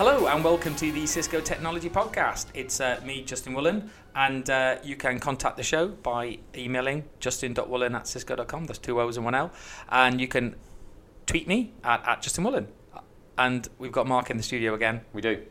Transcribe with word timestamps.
Hello 0.00 0.28
and 0.28 0.42
welcome 0.42 0.74
to 0.76 0.90
the 0.92 1.04
Cisco 1.04 1.42
Technology 1.42 1.90
Podcast. 1.90 2.46
It's 2.54 2.80
uh, 2.80 2.98
me, 3.04 3.22
Justin 3.22 3.52
Woolen, 3.52 3.90
and 4.16 4.48
uh, 4.48 4.76
you 4.82 4.96
can 4.96 5.20
contact 5.20 5.58
the 5.58 5.62
show 5.62 5.88
by 5.88 6.38
emailing 6.56 7.04
justin.woolen 7.18 7.94
at 7.94 8.08
cisco.com. 8.08 8.64
That's 8.64 8.78
two 8.78 8.98
O's 8.98 9.18
and 9.18 9.26
one 9.26 9.34
L. 9.34 9.52
And 9.90 10.18
you 10.18 10.26
can 10.26 10.56
tweet 11.26 11.46
me 11.46 11.74
at, 11.84 12.02
at 12.08 12.22
Justin 12.22 12.44
Woolen. 12.44 12.68
And 13.36 13.68
we've 13.78 13.92
got 13.92 14.06
Mark 14.06 14.30
in 14.30 14.38
the 14.38 14.42
studio 14.42 14.72
again. 14.72 15.02
We 15.12 15.20
do. 15.20 15.42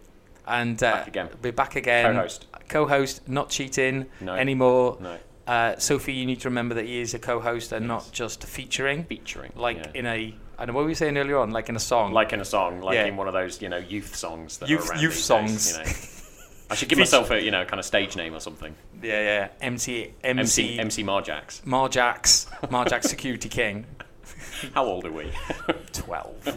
And 0.47 0.81
uh, 0.81 0.93
Back 0.93 1.07
again. 1.09 1.29
we're 1.43 1.51
back 1.51 1.75
again. 1.75 2.15
Co-host. 2.15 2.47
Co-host, 2.69 3.29
not 3.29 3.51
cheating 3.51 4.07
No. 4.19 4.33
anymore. 4.33 4.97
No. 4.99 5.19
Uh, 5.45 5.77
Sophie, 5.77 6.13
you 6.13 6.25
need 6.25 6.39
to 6.41 6.49
remember 6.49 6.73
that 6.73 6.85
he 6.85 6.99
is 6.99 7.13
a 7.13 7.19
co-host 7.19 7.71
and 7.71 7.87
not 7.87 8.09
just 8.11 8.43
featuring. 8.45 9.03
Featuring. 9.03 9.53
Like 9.55 9.77
yeah. 9.77 9.91
in 9.93 10.05
a, 10.07 10.35
I 10.59 10.65
what 10.65 10.75
were 10.81 10.85
we 10.85 10.93
saying 10.93 11.17
earlier 11.17 11.37
on, 11.37 11.51
like 11.51 11.69
in 11.69 11.75
a 11.75 11.79
song. 11.79 12.11
like 12.13 12.33
in 12.33 12.41
a 12.41 12.45
song, 12.45 12.81
like 12.81 12.95
Yeah. 12.95 13.05
in 13.05 13.15
one 13.17 13.27
of 13.27 13.33
those, 13.33 13.61
you 13.61 13.69
know, 13.69 13.77
youth 13.77 14.15
songs 14.15 14.57
that 14.57 14.69
Youth- 14.69 14.91
youth 15.01 15.15
songs. 15.17 15.77
Days, 15.77 15.77
you 15.77 15.83
know. 15.83 16.15
I 16.71 16.75
should 16.75 16.89
give 16.89 16.99
myself 16.99 17.31
a, 17.31 17.41
you 17.41 17.49
know, 17.49 17.65
kind 17.65 17.79
of 17.79 17.85
stage 17.85 18.15
name 18.15 18.35
or 18.35 18.39
something. 18.39 18.75
yeah, 19.01 19.21
yeah. 19.21 19.47
MC, 19.61 20.13
MC, 20.23 20.77
MC 20.77 20.79
MC 20.79 21.03
Marjax. 21.03 21.61
Marjax, 21.63 22.45
Marjax 22.69 23.05
Security 23.05 23.49
King. 23.49 23.85
How 24.75 24.85
old 24.85 25.05
are 25.05 25.11
we? 25.11 25.31
12, 25.93 26.47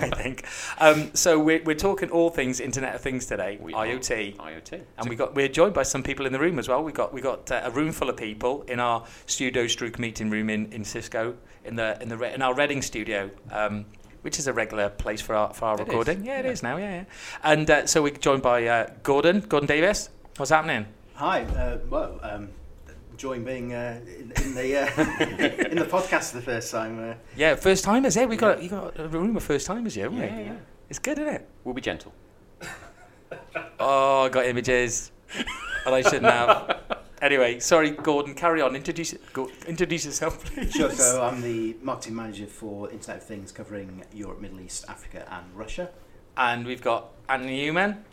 I 0.00 0.08
think. 0.10 0.44
Um, 0.78 1.10
so 1.14 1.38
we're, 1.38 1.62
we're 1.62 1.74
talking 1.76 2.10
all 2.10 2.30
things 2.30 2.58
Internet 2.58 2.94
of 2.96 3.00
Things 3.02 3.26
today, 3.26 3.58
We. 3.60 3.72
IoT. 3.74 4.36
IoT. 4.36 4.80
And 4.98 5.08
we 5.08 5.14
got 5.14 5.34
we're 5.34 5.48
joined 5.48 5.74
by 5.74 5.82
some 5.84 6.02
people 6.02 6.26
in 6.26 6.32
the 6.32 6.40
room 6.40 6.58
as 6.58 6.68
well. 6.68 6.82
We 6.82 6.90
got 6.92 7.12
we 7.12 7.20
got 7.20 7.50
uh, 7.52 7.60
a 7.64 7.70
room 7.70 7.92
full 7.92 8.08
of 8.08 8.16
people 8.16 8.62
in 8.62 8.80
our 8.80 9.04
studio 9.26 9.66
Strook 9.66 9.98
meeting 9.98 10.30
room 10.30 10.48
in, 10.50 10.72
in 10.72 10.84
Cisco 10.84 11.36
in 11.64 11.76
the 11.76 11.98
in 12.00 12.08
the 12.08 12.16
Re- 12.16 12.34
in 12.34 12.42
our 12.42 12.54
Reading 12.54 12.82
studio, 12.82 13.30
um, 13.50 13.86
which 14.22 14.38
is 14.38 14.46
a 14.46 14.52
regular 14.52 14.88
place 14.90 15.20
for 15.20 15.34
our 15.34 15.52
for 15.54 15.66
our 15.66 15.74
It 15.74 15.80
is, 15.82 15.86
recording. 15.88 16.24
Yeah, 16.24 16.38
it 16.40 16.44
yeah. 16.44 16.50
is 16.50 16.62
now. 16.62 16.76
Yeah, 16.76 16.94
yeah. 16.94 17.04
And 17.42 17.70
uh, 17.70 17.86
so 17.86 18.02
we're 18.02 18.10
joined 18.12 18.42
by 18.42 18.66
uh, 18.66 18.86
Gordon 19.02 19.40
Gordon 19.40 19.66
Davis. 19.66 20.10
What's 20.36 20.50
happening? 20.50 20.86
Hi. 21.14 21.42
Uh, 21.44 21.78
well, 21.88 22.18
um, 22.22 22.48
enjoying 23.12 23.44
being 23.44 23.72
uh, 23.72 24.00
in, 24.06 24.32
in 24.42 24.54
the 24.54 24.76
uh, 24.82 25.66
in 25.70 25.78
the 25.78 25.84
podcast 25.86 26.30
for 26.32 26.36
the 26.38 26.42
first 26.42 26.70
time. 26.70 27.10
Uh, 27.10 27.14
Yeah, 27.36 27.54
first 27.56 27.84
timers. 27.84 28.16
Yeah, 28.16 28.26
we 28.26 28.36
got 28.36 28.62
you 28.62 28.68
got 28.68 28.98
a 28.98 29.08
room 29.08 29.36
of 29.36 29.42
first 29.42 29.66
timers. 29.66 29.96
Yeah, 29.96 30.04
haven't 30.04 30.18
we? 30.20 30.26
Yeah, 30.26 30.40
yeah. 30.40 30.56
It's 30.90 30.98
good, 30.98 31.18
isn't 31.18 31.34
it? 31.34 31.48
We'll 31.64 31.74
be 31.74 31.80
gentle. 31.80 32.12
Oh, 33.80 34.22
I 34.22 34.28
got 34.28 34.46
images, 34.46 35.10
and 35.84 35.94
I 35.94 36.02
shouldn't 36.02 36.24
have. 36.26 36.80
Anyway, 37.24 37.58
sorry, 37.58 37.90
Gordon. 37.90 38.34
Carry 38.34 38.60
on. 38.60 38.76
Introduce 38.76 39.14
go, 39.32 39.50
introduce 39.66 40.04
yourself, 40.04 40.44
please. 40.44 40.70
sure. 40.72 40.90
So 40.90 41.22
I'm 41.22 41.40
the 41.40 41.74
marketing 41.80 42.16
manager 42.16 42.46
for 42.46 42.90
Internet 42.90 43.22
of 43.22 43.26
Things, 43.26 43.50
covering 43.50 44.04
Europe, 44.12 44.42
Middle 44.42 44.60
East, 44.60 44.84
Africa, 44.90 45.26
and 45.32 45.46
Russia. 45.54 45.88
And 46.36 46.66
we've 46.66 46.82
got 46.82 47.12
Anthony 47.30 47.64
Newman. 47.64 48.04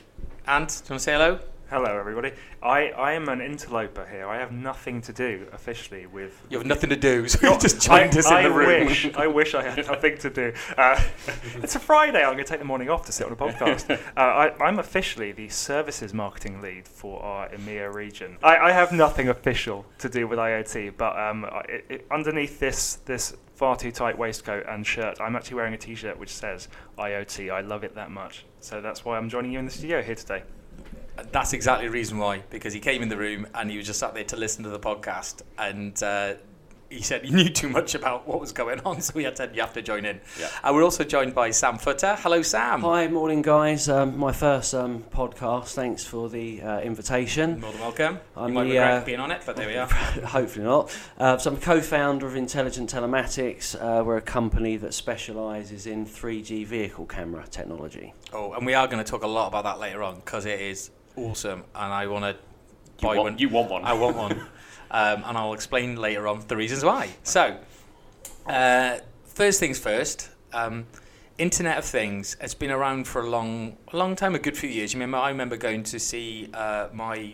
Ant, 0.48 0.70
do 0.70 0.76
you 0.76 0.90
want 0.92 1.00
to 1.00 1.00
say 1.00 1.12
hello? 1.12 1.40
Hello, 1.72 1.98
everybody. 1.98 2.34
I, 2.62 2.90
I 2.90 3.14
am 3.14 3.30
an 3.30 3.40
interloper 3.40 4.06
here. 4.06 4.28
I 4.28 4.40
have 4.40 4.52
nothing 4.52 5.00
to 5.04 5.14
do 5.14 5.48
officially 5.54 6.06
with. 6.06 6.38
You 6.50 6.58
have 6.58 6.68
nothing 6.68 6.90
to 6.90 6.98
do, 6.98 7.30
so 7.30 7.50
you 7.50 7.58
just 7.62 7.82
joined 7.82 8.14
I, 8.14 8.20
us 8.20 8.26
in 8.30 8.34
I 8.34 8.44
the 8.44 8.52
room. 8.52 8.88
Wish, 8.88 9.14
I 9.16 9.28
wish 9.28 9.56
I 9.56 9.64
had 9.64 9.88
nothing 9.88 10.18
to 10.18 10.30
do. 10.30 10.54
Uh, 10.78 11.02
it's 11.64 11.76
a 11.76 11.80
Friday. 11.80 12.20
I'm 12.20 12.34
going 12.34 12.40
to 12.40 12.44
take 12.44 12.60
the 12.60 12.66
morning 12.66 12.90
off 12.90 13.06
to 13.06 13.14
sit 13.14 13.26
on 13.26 13.32
a 13.32 13.38
podcast. 13.38 13.90
Uh, 13.90 14.20
I, 14.20 14.52
I'm 14.62 14.80
officially 14.80 15.32
the 15.32 15.48
services 15.48 16.14
marketing 16.14 16.60
lead 16.60 16.88
for 16.88 17.22
our 17.24 17.48
EMEA 17.50 17.94
region. 17.94 18.38
I, 18.44 18.58
I 18.58 18.72
have 18.72 18.92
nothing 18.92 19.30
official 19.30 19.86
to 20.00 20.10
do 20.10 20.28
with 20.28 20.40
IoT, 20.40 20.98
but 20.98 21.18
um, 21.18 21.46
it, 21.70 21.86
it, 21.88 22.08
underneath 22.12 22.60
this 22.60 22.96
this 23.06 23.38
far 23.54 23.78
too 23.78 23.92
tight 23.92 24.18
waistcoat 24.18 24.66
and 24.68 24.86
shirt, 24.86 25.22
I'm 25.22 25.38
actually 25.38 25.56
wearing 25.56 25.74
a 25.74 25.78
T-shirt 25.78 26.20
which 26.20 26.34
says 26.34 26.68
IoT. 26.98 27.50
I 27.50 27.62
love 27.62 27.86
it 27.86 27.96
that 27.96 28.12
much. 28.12 28.46
So 28.60 28.82
that's 28.82 29.06
why 29.06 29.18
I'm 29.18 29.30
joining 29.30 29.54
you 29.54 29.60
in 29.60 29.66
the 29.66 29.72
studio 29.72 30.02
here 30.02 30.16
today. 30.16 30.44
That's 31.32 31.54
exactly 31.54 31.88
the 31.88 31.94
reason 31.94 32.18
why, 32.18 32.44
because 32.50 32.74
he 32.74 32.80
came 32.80 33.02
in 33.02 33.10
the 33.10 33.18
room 33.18 33.48
and 33.54 33.70
he 33.70 33.78
was 33.78 33.86
just 33.86 34.00
sat 34.00 34.14
there 34.14 34.24
to 34.26 34.38
listen 34.38 34.64
to 34.64 34.70
the 34.70 34.80
podcast, 34.80 35.42
and 35.58 36.02
uh, 36.02 36.36
he 36.92 37.02
said 37.02 37.24
he 37.24 37.32
knew 37.32 37.50
too 37.50 37.70
much 37.70 37.96
about 37.96 38.28
what 38.28 38.40
was 38.40 38.52
going 38.52 38.80
on, 38.82 39.02
so 39.02 39.18
he 39.18 39.26
had 39.26 39.38
said 39.38 39.56
you 39.56 39.62
have 39.62 39.74
to 39.74 39.82
join 39.82 40.06
in. 40.06 40.20
Yeah. 40.40 40.50
And 40.64 40.76
we're 40.76 40.84
also 40.84 41.04
joined 41.04 41.34
by 41.34 41.52
Sam 41.52 41.78
Footer. 41.78 42.18
Hello, 42.20 42.42
Sam. 42.42 42.82
Hi, 42.82 43.08
morning, 43.08 43.42
guys. 43.42 43.88
Um, 43.88 44.18
my 44.18 44.32
first 44.32 44.74
um, 44.74 45.04
podcast. 45.04 45.74
Thanks 45.74 46.06
for 46.06 46.30
the 46.30 46.62
uh, 46.62 46.80
invitation. 46.82 47.60
More 47.62 47.72
than 47.72 47.82
welcome. 47.82 48.20
I'm 48.36 48.50
you 48.50 48.54
might 48.56 48.64
the, 48.64 48.70
regret 48.72 49.02
uh, 49.02 49.06
being 49.06 49.20
on 49.20 49.32
it, 49.32 49.42
but 49.46 49.56
there 49.56 49.68
we 49.68 49.76
are. 49.78 49.88
Hopefully 49.88 50.66
not. 50.66 50.96
Uh, 51.18 51.38
so 51.38 51.52
I'm 51.52 51.58
co-founder 51.58 52.28
of 52.28 52.36
Intelligent 52.36 52.92
Telematics. 52.92 53.76
Uh, 53.76 54.04
we're 54.04 54.18
a 54.18 54.22
company 54.22 54.78
that 54.78 54.94
specialises 54.94 55.88
in 55.88 56.06
3G 56.06 56.66
vehicle 56.66 57.06
camera 57.06 57.46
technology. 57.50 58.14
Oh, 58.34 58.54
and 58.54 58.66
we 58.66 58.74
are 58.74 58.88
going 58.88 59.04
to 59.04 59.10
talk 59.10 59.24
a 59.24 59.28
lot 59.28 59.48
about 59.48 59.64
that 59.64 59.80
later 59.80 60.04
on 60.04 60.16
because 60.16 60.46
it 60.46 60.60
is 60.60 60.92
awesome, 61.16 61.64
and 61.76 61.94
I 61.94 62.08
want 62.08 62.26
to 62.26 62.36
buy 63.02 63.16
want, 63.16 63.20
one. 63.34 63.38
you 63.38 63.50
want 63.50 63.70
one. 63.70 63.84
I 63.84 63.94
want 63.94 64.16
one, 64.18 64.32
um, 64.92 65.24
and 65.26 65.38
I'll 65.38 65.54
explain 65.54 65.96
later 65.96 66.28
on 66.28 66.44
the 66.48 66.56
reasons 66.56 66.84
why. 66.84 67.10
So, 67.24 67.58
uh, 68.48 68.98
first 69.26 69.60
things 69.60 69.80
first. 69.80 70.30
Um, 70.54 70.86
Internet 71.38 71.78
of 71.80 71.86
Things 71.86 72.38
It's 72.40 72.54
been 72.54 72.70
around 72.70 73.08
for 73.08 73.22
a 73.22 73.28
long, 73.30 73.78
a 73.94 73.98
long 73.98 74.16
time, 74.16 74.36
a 74.36 74.40
good 74.40 74.56
few 74.56 74.70
years. 74.70 74.94
You 74.94 75.00
remember? 75.00 75.18
I 75.18 75.30
remember 75.30 75.58
going 75.58 75.82
to 75.84 76.00
see 76.00 76.50
uh, 76.54 76.90
my 76.94 77.34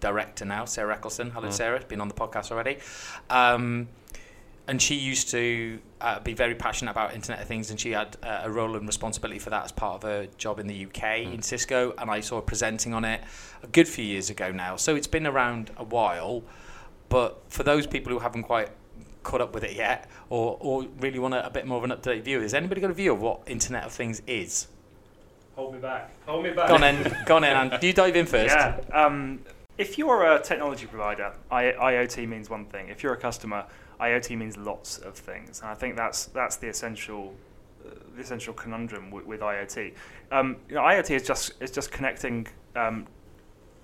director 0.00 0.44
now, 0.44 0.64
Sarah 0.64 0.94
Eccleston. 0.94 1.30
Hello, 1.30 1.48
Mm. 1.48 1.52
Sarah. 1.52 1.80
Been 1.86 2.00
on 2.00 2.08
the 2.08 2.14
podcast 2.14 2.50
already. 2.50 2.78
Um, 3.28 3.88
and 4.70 4.80
she 4.80 4.94
used 4.94 5.30
to 5.30 5.80
uh, 6.00 6.20
be 6.20 6.32
very 6.32 6.54
passionate 6.54 6.92
about 6.92 7.12
Internet 7.12 7.42
of 7.42 7.48
Things, 7.48 7.70
and 7.70 7.80
she 7.80 7.90
had 7.90 8.16
uh, 8.22 8.42
a 8.44 8.50
role 8.50 8.76
and 8.76 8.86
responsibility 8.86 9.40
for 9.40 9.50
that 9.50 9.64
as 9.64 9.72
part 9.72 9.96
of 9.96 10.02
her 10.04 10.28
job 10.38 10.60
in 10.60 10.68
the 10.68 10.86
UK 10.86 11.22
in 11.22 11.42
Cisco. 11.42 11.92
And 11.98 12.08
I 12.08 12.20
saw 12.20 12.36
her 12.36 12.42
presenting 12.42 12.94
on 12.94 13.04
it 13.04 13.20
a 13.64 13.66
good 13.66 13.88
few 13.88 14.04
years 14.04 14.30
ago 14.30 14.52
now. 14.52 14.76
So 14.76 14.94
it's 14.94 15.08
been 15.08 15.26
around 15.26 15.72
a 15.76 15.82
while. 15.82 16.44
But 17.08 17.42
for 17.48 17.64
those 17.64 17.88
people 17.88 18.12
who 18.12 18.20
haven't 18.20 18.44
quite 18.44 18.68
caught 19.24 19.40
up 19.40 19.54
with 19.54 19.64
it 19.64 19.74
yet, 19.74 20.08
or, 20.28 20.56
or 20.60 20.86
really 21.00 21.18
want 21.18 21.34
a, 21.34 21.44
a 21.44 21.50
bit 21.50 21.66
more 21.66 21.78
of 21.78 21.82
an 21.82 21.90
up 21.90 22.04
to 22.04 22.14
date 22.14 22.22
view, 22.22 22.40
has 22.40 22.54
anybody 22.54 22.80
got 22.80 22.92
a 22.92 22.94
view 22.94 23.12
of 23.12 23.20
what 23.20 23.40
Internet 23.46 23.86
of 23.86 23.92
Things 23.92 24.22
is? 24.28 24.68
Hold 25.56 25.74
me 25.74 25.80
back. 25.80 26.12
Hold 26.26 26.44
me 26.44 26.52
back. 26.52 26.68
Go 26.68 26.74
on 26.76 26.80
then, 26.80 27.16
go 27.26 27.34
on 27.34 27.42
then, 27.42 27.72
and 27.72 27.82
you 27.82 27.92
dive 27.92 28.14
in 28.14 28.24
first. 28.24 28.54
Yeah. 28.54 28.78
Um, 28.92 29.40
if 29.78 29.98
you're 29.98 30.32
a 30.32 30.40
technology 30.40 30.86
provider, 30.86 31.32
I, 31.50 31.72
IoT 31.72 32.28
means 32.28 32.48
one 32.48 32.66
thing. 32.66 32.88
If 32.88 33.02
you're 33.02 33.14
a 33.14 33.16
customer, 33.16 33.64
IoT 34.00 34.36
means 34.36 34.56
lots 34.56 34.98
of 34.98 35.14
things. 35.14 35.60
And 35.60 35.70
I 35.70 35.74
think 35.74 35.96
that's 35.96 36.26
that's 36.26 36.56
the 36.56 36.68
essential 36.68 37.34
uh, 37.84 37.90
the 38.14 38.22
essential 38.22 38.54
conundrum 38.54 39.10
with, 39.10 39.26
with 39.26 39.40
IoT. 39.40 39.94
Um, 40.32 40.56
you 40.68 40.74
know, 40.74 40.82
IoT 40.82 41.10
is 41.10 41.22
just 41.22 41.52
is 41.60 41.70
just 41.70 41.90
connecting 41.90 42.46
um, 42.76 43.06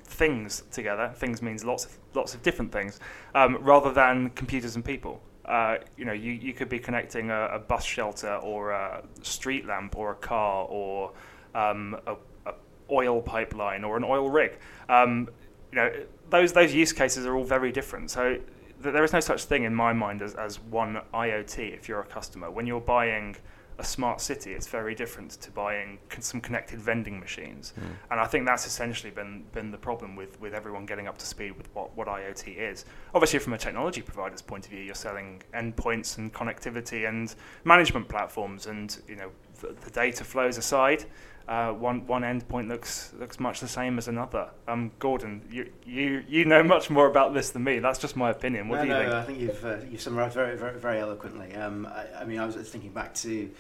things 0.04 0.62
together. 0.71 1.12
Things 1.16 1.43
means 1.43 1.65
lots 1.65 1.84
of 1.84 1.99
lots 2.15 2.34
of 2.34 2.43
different 2.43 2.72
things, 2.72 3.00
um, 3.34 3.59
rather 3.60 3.93
than 3.93 4.31
computers 4.31 4.77
and 4.77 4.84
people. 4.84 5.21
Uh, 5.44 5.77
you 5.97 6.04
know, 6.04 6.12
you, 6.12 6.33
you 6.33 6.53
could 6.53 6.69
be 6.69 6.78
connecting 6.78 7.31
a, 7.31 7.47
a 7.53 7.59
bus 7.59 7.84
shelter 7.84 8.34
or 8.37 8.72
a 8.72 9.00
street 9.22 9.65
lamp 9.65 9.97
or 9.97 10.10
a 10.10 10.15
car 10.16 10.66
or 10.69 11.12
um, 11.54 11.97
a, 12.09 12.16
a 12.47 12.54
oil 12.91 13.22
pipeline 13.22 13.84
or 13.84 13.97
an 13.97 14.03
oil 14.03 14.28
rig. 14.28 14.59
Um, 14.88 15.28
you 15.71 15.77
know, 15.77 15.93
those 16.31 16.53
those 16.53 16.75
use 16.75 16.93
cases 16.93 17.27
are 17.27 17.37
all 17.37 17.44
very 17.44 17.71
different. 17.71 18.10
So 18.10 18.38
there 18.81 19.04
is 19.04 19.12
no 19.12 19.20
such 19.20 19.44
thing 19.44 19.64
in 19.64 19.75
my 19.75 19.92
mind 19.92 20.22
as, 20.22 20.34
as 20.34 20.60
one 20.60 21.00
IoT 21.14 21.75
if 21.75 21.88
you're 21.88 22.00
a 22.00 22.06
customer. 22.06 22.50
When 22.50 22.66
you're 22.66 22.81
buying 22.81 23.37
a 23.78 23.84
smart 23.84 24.20
city, 24.20 24.53
it's 24.53 24.66
very 24.66 24.94
different 24.94 25.32
to 25.32 25.50
buying 25.50 25.98
con- 26.09 26.22
some 26.22 26.41
connected 26.41 26.81
vending 26.81 27.20
machines. 27.20 27.75
Hmm. 27.78 27.86
And 28.10 28.20
I 28.20 28.26
think 28.26 28.47
that's 28.47 28.66
essentially 28.66 29.10
been 29.10 29.45
been 29.53 29.71
the 29.71 29.78
problem 29.78 30.16
with, 30.16 30.41
with 30.41 30.54
everyone 30.54 30.86
getting 30.86 31.06
up 31.06 31.18
to 31.18 31.27
speed 31.27 31.56
with 31.56 31.68
what, 31.74 31.95
what 31.97 32.09
IoT 32.09 32.56
is. 32.56 32.86
Obviously, 33.15 33.39
from 33.39 33.53
a 33.53 33.59
technology 33.59 34.00
provider's 34.00 34.42
point 34.42 34.65
of 34.65 34.71
view, 34.71 34.83
you're 34.83 34.95
selling 34.95 35.42
endpoints 35.54 36.18
and 36.18 36.33
connectivity 36.33 37.09
and 37.09 37.34
management 37.65 38.09
platforms, 38.09 38.66
and 38.66 38.98
you 39.09 39.16
know 39.16 39.30
the, 39.60 39.74
the 39.84 39.91
data 39.91 40.24
flows 40.24 40.56
aside. 40.56 41.04
Uh, 41.48 41.71
one 41.72 42.04
one 42.09 42.22
endpoint 42.22 42.69
looks 42.69 43.13
looks 43.21 43.39
much 43.39 43.60
the 43.60 43.69
same 43.69 43.98
as 43.98 44.09
another. 44.09 44.48
Um, 44.66 44.91
Gordon, 44.98 45.43
you, 45.48 45.71
you 45.84 46.25
you 46.27 46.45
know 46.45 46.63
much 46.65 46.91
more 46.91 47.07
about 47.07 47.34
this 47.34 47.51
than 47.51 47.63
me. 47.63 47.78
That's 47.78 48.01
just 48.01 48.16
my 48.16 48.31
opinion. 48.31 48.69
What 48.69 48.77
no, 48.77 48.83
do 48.83 48.89
you 48.89 48.95
no, 48.95 49.01
think? 49.01 49.13
I 49.13 49.25
think 49.25 49.41
you've 49.41 49.65
uh, 49.65 49.77
you've 49.89 50.01
summarised 50.01 50.34
very, 50.34 50.57
very, 50.57 50.78
very 50.78 50.98
eloquently. 50.98 51.54
Um, 51.54 51.87
I, 51.87 52.22
I 52.22 52.25
mean, 52.25 52.41
I 52.41 52.47
was 52.47 52.57
thinking 52.57 52.91
back 52.91 53.15
to, 53.15 53.31
you 53.31 53.51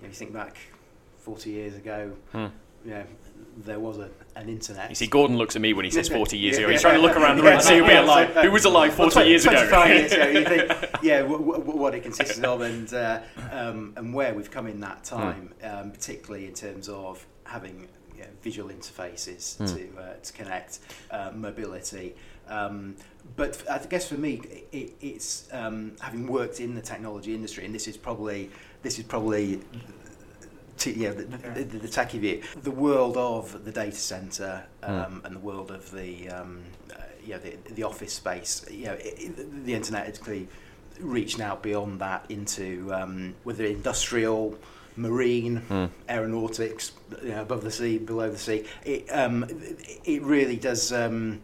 know, 0.00 0.08
you 0.08 0.14
think 0.14 0.32
back 0.32 0.56
40 1.18 1.50
years 1.50 1.74
ago. 1.74 2.12
Hmm. 2.30 2.46
You 2.84 2.90
know, 2.90 3.04
there 3.58 3.78
was 3.80 3.98
a, 3.98 4.10
an 4.36 4.48
internet. 4.48 4.88
You 4.88 4.94
see, 4.94 5.06
Gordon 5.06 5.36
looks 5.38 5.56
at 5.56 5.62
me 5.62 5.72
when 5.72 5.84
he 5.84 5.90
says 5.90 6.08
40 6.08 6.36
years 6.36 6.58
ago. 6.58 6.68
He's 6.68 6.80
trying 6.82 6.96
to 6.96 7.00
look 7.00 7.16
around 7.16 7.36
the 7.38 7.42
room 7.42 7.56
to 7.58 7.62
see 7.62 7.78
who, 7.78 7.86
be 7.86 7.92
alive, 7.94 8.34
who 8.36 8.50
was 8.50 8.64
alive 8.64 8.98
Well, 8.98 9.10
40 9.10 9.28
years 9.28 9.44
ago. 9.46 9.52
25 9.68 9.88
years 9.88 10.12
ago, 10.12 10.28
you 10.28 10.44
think, 10.44 10.90
yeah, 11.02 11.20
w- 11.22 11.38
w- 11.38 11.76
what 11.78 11.94
it 11.94 12.02
consisted 12.02 12.44
of 12.44 12.60
and, 12.60 12.92
uh, 12.92 13.20
um, 13.52 13.92
and 13.96 14.12
where 14.12 14.34
we've 14.34 14.50
come 14.50 14.66
in 14.66 14.80
that 14.80 15.04
time, 15.04 15.52
um, 15.62 15.90
particularly 15.92 16.46
in 16.46 16.54
terms 16.54 16.88
of 16.88 17.24
having 17.44 17.88
you 18.16 18.22
know, 18.22 18.28
visual 18.42 18.70
interfaces 18.70 19.56
Hmm. 19.58 19.66
to, 19.66 20.00
uh, 20.02 20.14
to 20.22 20.32
connect, 20.32 20.78
uh, 21.10 21.30
mobility. 21.34 22.14
Um, 22.48 22.96
but 23.36 23.62
I 23.70 23.78
guess 23.78 24.08
for 24.08 24.16
me, 24.18 24.40
it, 24.70 24.94
it's 25.00 25.48
um, 25.52 25.92
having 26.00 26.26
worked 26.26 26.60
in 26.60 26.74
the 26.74 26.82
technology 26.82 27.34
industry, 27.34 27.64
and 27.64 27.74
this 27.74 27.88
is 27.88 27.96
probably 27.96 28.50
this 28.82 28.98
is 28.98 29.04
probably 29.04 29.60
t- 30.76 30.92
yeah, 30.92 31.10
the, 31.10 31.24
the, 31.24 31.64
the, 31.64 31.78
the 31.78 31.88
techie 31.88 32.18
view, 32.20 32.42
the 32.62 32.70
world 32.70 33.16
of 33.16 33.64
the 33.64 33.70
data 33.72 33.96
center 33.96 34.64
um, 34.82 35.20
and 35.24 35.34
the 35.36 35.40
world 35.40 35.70
of 35.70 35.90
the 35.90 36.28
um, 36.28 36.62
uh, 36.90 36.96
yeah 37.24 37.38
the, 37.38 37.56
the 37.74 37.82
office 37.82 38.12
space. 38.12 38.64
You 38.70 38.86
know, 38.86 38.92
it, 38.94 39.14
it, 39.18 39.64
the 39.64 39.74
internet 39.74 40.06
has 40.06 40.18
clearly 40.18 40.48
reached 41.00 41.40
out 41.40 41.62
beyond 41.62 42.00
that 42.00 42.24
into 42.28 42.92
um, 42.92 43.34
whether 43.44 43.64
industrial, 43.64 44.56
marine, 44.96 45.60
Mm. 45.68 45.90
aeronautics, 46.08 46.92
you 47.22 47.30
know, 47.30 47.42
above 47.42 47.62
the 47.64 47.70
sea, 47.70 47.98
below 47.98 48.30
the 48.30 48.38
sea. 48.38 48.64
It 48.84 49.08
um, 49.12 49.44
it 50.04 50.22
really 50.22 50.56
does. 50.56 50.92
Um, 50.92 51.40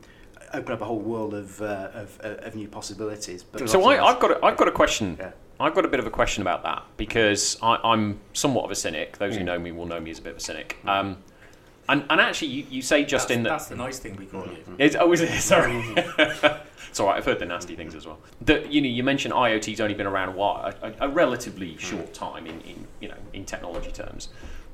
Open 0.52 0.72
up 0.72 0.80
a 0.80 0.84
whole 0.84 0.98
world 0.98 1.32
of, 1.32 1.62
uh, 1.62 1.90
of, 1.94 2.18
of 2.22 2.56
new 2.56 2.66
possibilities. 2.66 3.44
But 3.44 3.70
So 3.70 3.84
I, 3.88 4.04
I've 4.04 4.18
got 4.18 4.32
a, 4.32 4.44
I've 4.44 4.56
got 4.56 4.66
a 4.66 4.72
question. 4.72 5.16
Yeah. 5.16 5.30
I've 5.60 5.74
got 5.74 5.84
a 5.84 5.88
bit 5.88 6.00
of 6.00 6.06
a 6.06 6.10
question 6.10 6.40
about 6.40 6.62
that 6.62 6.84
because 6.96 7.58
I, 7.62 7.78
I'm 7.84 8.18
somewhat 8.32 8.64
of 8.64 8.70
a 8.70 8.74
cynic. 8.74 9.18
Those 9.18 9.34
who 9.34 9.42
mm. 9.42 9.46
know 9.46 9.58
me 9.58 9.72
will 9.72 9.86
know 9.86 10.00
me 10.00 10.10
as 10.10 10.18
a 10.18 10.22
bit 10.22 10.32
of 10.32 10.38
a 10.38 10.40
cynic. 10.40 10.78
Mm. 10.84 10.88
Um, 10.88 11.18
and, 11.90 12.04
and 12.08 12.20
actually, 12.20 12.48
you, 12.48 12.66
you 12.70 12.82
say 12.82 13.04
Justin, 13.04 13.42
that's, 13.42 13.50
that. 13.50 13.58
that's 13.58 13.68
the 13.68 13.76
nice 13.76 13.98
thing 13.98 14.16
we 14.16 14.24
call 14.24 14.46
you. 14.46 14.58
Mm-hmm. 14.58 14.76
It's, 14.78 14.96
oh, 14.98 15.12
is 15.12 15.20
it? 15.20 15.40
Sorry. 15.40 15.72
Mm-hmm. 15.72 16.62
it's 16.88 16.98
all 16.98 17.08
right. 17.08 17.16
I've 17.16 17.24
heard 17.24 17.40
the 17.40 17.46
nasty 17.46 17.76
things 17.76 17.94
as 17.94 18.06
well. 18.06 18.18
The, 18.40 18.66
you 18.70 18.80
know, 18.80 18.88
you 18.88 19.02
mentioned 19.02 19.34
IoT's 19.34 19.80
only 19.80 19.94
been 19.94 20.06
around 20.06 20.30
a 20.30 20.32
while, 20.32 20.72
a, 20.82 20.86
a, 20.86 20.94
a 21.00 21.08
relatively 21.08 21.74
mm. 21.74 21.80
short 21.80 22.14
time 22.14 22.46
in, 22.46 22.60
in 22.62 22.86
you 23.00 23.08
know 23.08 23.16
in 23.32 23.44
technology 23.44 23.90
terms, 23.90 24.28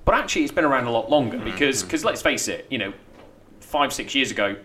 but 0.05 0.15
actually 0.15 0.43
it's 0.43 0.53
been 0.53 0.65
around 0.65 0.85
a 0.85 0.91
lot 0.91 1.11
longer 1.11 1.39
because 1.39 1.83
because 1.83 2.05
let's 2.05 2.23
face 2.23 2.49
it, 2.49 2.67
you 2.71 2.79
know, 2.79 2.93
five 3.61 3.93
six 3.93 4.15
years 4.15 4.31
ago 4.31 4.57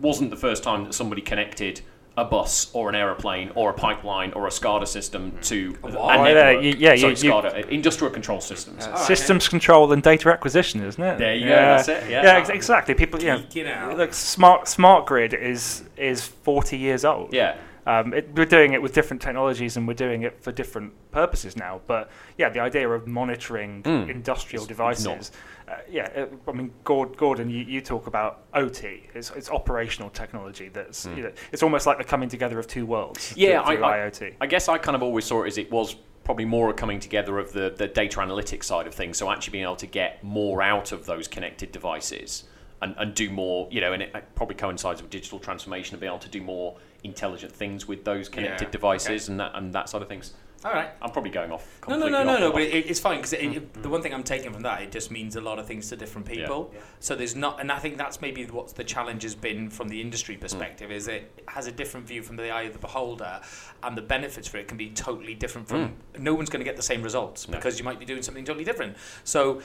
wasn't 0.00 0.30
the 0.30 0.36
first 0.36 0.62
time 0.62 0.84
that 0.84 0.92
somebody 0.92 1.22
connected 1.22 1.80
a 2.18 2.24
bus 2.24 2.70
or 2.72 2.88
an 2.88 2.94
aeroplane 2.94 3.50
or 3.54 3.70
a 3.70 3.72
pipeline 3.72 4.32
or 4.32 4.46
a 4.46 4.50
SCADA 4.50 4.86
system 4.88 5.30
hmm. 5.30 5.40
to 5.40 5.76
A 5.84 5.86
a? 5.86 5.90
Oh, 5.90 6.24
network. 6.24 6.34
yeah, 6.34 6.50
you- 6.50 6.74
yeah, 6.78 6.96
Sorry, 6.96 6.96
you- 6.96 7.08
you- 7.08 7.32
SCADA, 7.32 7.64
uh, 7.64 7.68
industrial 7.68 8.12
control 8.12 8.40
systems. 8.40 8.84
Uh, 8.84 8.90
All 8.90 8.96
right, 8.96 9.06
Systems 9.06 9.48
control 9.48 9.92
and 9.92 10.02
data 10.02 10.28
acquisition, 10.30 10.82
isn't 10.82 11.02
it? 11.02 11.18
There 11.18 11.34
you 11.34 11.44
go, 11.44 11.50
yeah. 11.50 11.76
that's 11.76 11.88
it, 11.88 12.10
yeah. 12.10 12.22
Yeah, 12.22 12.52
exactly. 12.52 12.94
People, 12.94 13.20
you 13.22 13.28
know, 13.28 13.38
Geeking 13.38 13.96
look, 13.96 14.12
smart 14.12 14.68
smart 14.68 15.06
grid 15.06 15.32
is 15.34 15.84
is 15.96 16.22
forty 16.26 16.76
years 16.76 17.04
old. 17.04 17.32
Yeah. 17.32 17.56
Um, 17.88 18.12
it, 18.12 18.28
we're 18.34 18.44
doing 18.44 18.74
it 18.74 18.82
with 18.82 18.92
different 18.92 19.22
technologies 19.22 19.78
and 19.78 19.88
we're 19.88 19.94
doing 19.94 20.20
it 20.22 20.38
for 20.42 20.52
different 20.52 20.92
purposes 21.10 21.56
now. 21.56 21.80
But 21.86 22.10
yeah, 22.36 22.50
the 22.50 22.60
idea 22.60 22.86
of 22.86 23.06
monitoring 23.06 23.82
Mm. 23.82 24.10
industrial 24.10 24.64
It's 24.64 24.68
devices, 24.68 25.32
uh, 25.66 25.76
yeah, 25.90 26.04
it, 26.08 26.32
I 26.46 26.52
mean, 26.52 26.70
Gordon, 26.84 27.48
you, 27.48 27.64
you 27.64 27.80
talk 27.80 28.06
about 28.06 28.42
OT. 28.52 29.08
It's, 29.14 29.30
it's 29.30 29.48
operational 29.50 30.10
technology. 30.10 30.68
That's 30.68 31.06
you 31.06 31.22
know, 31.22 31.32
it's 31.50 31.62
almost 31.62 31.86
like 31.86 31.96
the 31.96 32.04
coming 32.04 32.28
together 32.28 32.58
of 32.58 32.66
two 32.66 32.84
worlds. 32.84 33.32
Yeah, 33.34 33.64
through, 33.64 33.76
through 33.76 33.84
I- 33.86 33.98
IoT. 34.00 34.34
I 34.42 34.46
guess 34.46 34.68
I 34.68 34.76
kind 34.76 34.94
of 34.94 35.02
always 35.02 35.24
saw 35.24 35.44
it 35.44 35.46
as 35.46 35.56
it 35.56 35.70
was 35.70 35.96
probably 36.24 36.44
more 36.44 36.68
a 36.68 36.74
coming 36.74 37.00
together 37.00 37.38
of 37.38 37.54
the, 37.54 37.72
the 37.74 37.88
data 37.88 38.18
analytics 38.18 38.64
side 38.64 38.86
of 38.86 38.92
things. 38.94 39.16
So 39.16 39.30
actually 39.30 39.52
being 39.52 39.64
able 39.64 39.76
to 39.76 39.86
get 39.86 40.22
more 40.22 40.60
out 40.60 40.92
of 40.92 41.06
those 41.06 41.26
connected 41.26 41.72
devices 41.72 42.44
and, 42.82 42.94
and 42.98 43.14
do 43.14 43.30
more, 43.30 43.66
you 43.70 43.80
know, 43.80 43.94
and 43.94 44.02
it 44.02 44.14
probably 44.34 44.56
coincides 44.56 45.00
with 45.00 45.10
digital 45.10 45.38
transformation 45.38 45.94
and 45.94 46.00
being 46.00 46.10
able 46.12 46.18
to 46.20 46.28
do 46.28 46.42
more 46.42 46.76
intelligent 47.04 47.52
things 47.52 47.86
with 47.86 48.04
those 48.04 48.28
connected 48.28 48.66
Yeah, 48.66 48.70
devices 48.70 49.28
and 49.28 49.40
that 49.40 49.52
and 49.54 49.72
that 49.74 49.88
sort 49.88 50.02
of 50.02 50.08
things. 50.08 50.34
All 50.64 50.72
right. 50.72 50.90
I'm 51.00 51.10
probably 51.10 51.30
going 51.30 51.52
off. 51.52 51.80
No, 51.88 51.96
no, 51.96 52.08
no, 52.08 52.24
no, 52.24 52.38
no. 52.38 52.52
But 52.52 52.62
it, 52.62 52.90
it's 52.90 52.98
fine 52.98 53.18
because 53.18 53.32
it, 53.32 53.42
it, 53.42 53.72
mm. 53.72 53.82
the 53.82 53.88
one 53.88 54.02
thing 54.02 54.12
I'm 54.12 54.24
taking 54.24 54.52
from 54.52 54.62
that, 54.62 54.82
it 54.82 54.90
just 54.90 55.10
means 55.10 55.36
a 55.36 55.40
lot 55.40 55.58
of 55.58 55.66
things 55.66 55.88
to 55.90 55.96
different 55.96 56.26
people. 56.26 56.72
Yeah. 56.74 56.80
So 56.98 57.14
there's 57.14 57.36
not, 57.36 57.60
and 57.60 57.70
I 57.70 57.78
think 57.78 57.96
that's 57.96 58.20
maybe 58.20 58.44
what 58.46 58.74
the 58.74 58.82
challenge 58.82 59.22
has 59.22 59.36
been 59.36 59.70
from 59.70 59.88
the 59.88 60.00
industry 60.00 60.36
mm. 60.36 60.40
perspective 60.40 60.90
is 60.90 61.06
it 61.06 61.44
has 61.46 61.68
a 61.68 61.72
different 61.72 62.06
view 62.06 62.22
from 62.22 62.36
the 62.36 62.50
eye 62.50 62.62
of 62.62 62.72
the 62.72 62.80
beholder, 62.80 63.40
and 63.84 63.96
the 63.96 64.02
benefits 64.02 64.48
for 64.48 64.58
it 64.58 64.66
can 64.66 64.76
be 64.76 64.90
totally 64.90 65.34
different 65.34 65.68
from. 65.68 65.90
Mm. 66.14 66.20
No 66.20 66.34
one's 66.34 66.50
going 66.50 66.60
to 66.60 66.68
get 66.68 66.76
the 66.76 66.82
same 66.82 67.02
results 67.02 67.48
No. 67.48 67.56
because 67.56 67.78
you 67.78 67.84
might 67.84 68.00
be 68.00 68.04
doing 68.04 68.22
something 68.22 68.44
totally 68.44 68.64
different. 68.64 68.96
So. 69.24 69.62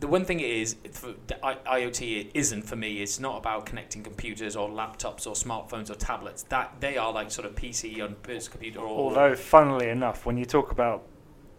The 0.00 0.08
one 0.08 0.24
thing 0.24 0.40
is, 0.40 0.76
for 0.92 1.14
I- 1.42 1.80
IoT 1.80 2.20
it 2.20 2.30
isn't 2.32 2.62
for 2.62 2.74
me. 2.74 3.02
It's 3.02 3.20
not 3.20 3.36
about 3.36 3.66
connecting 3.66 4.02
computers 4.02 4.56
or 4.56 4.68
laptops 4.68 5.26
or 5.26 5.34
smartphones 5.34 5.90
or 5.90 5.94
tablets. 5.94 6.42
That 6.44 6.80
they 6.80 6.96
are 6.96 7.12
like 7.12 7.30
sort 7.30 7.46
of 7.46 7.54
PC 7.54 8.00
on 8.02 8.16
personal 8.22 8.52
computer. 8.52 8.80
Or, 8.80 9.10
Although, 9.10 9.34
funnily 9.36 9.90
enough, 9.90 10.24
when 10.24 10.38
you 10.38 10.46
talk 10.46 10.72
about 10.72 11.02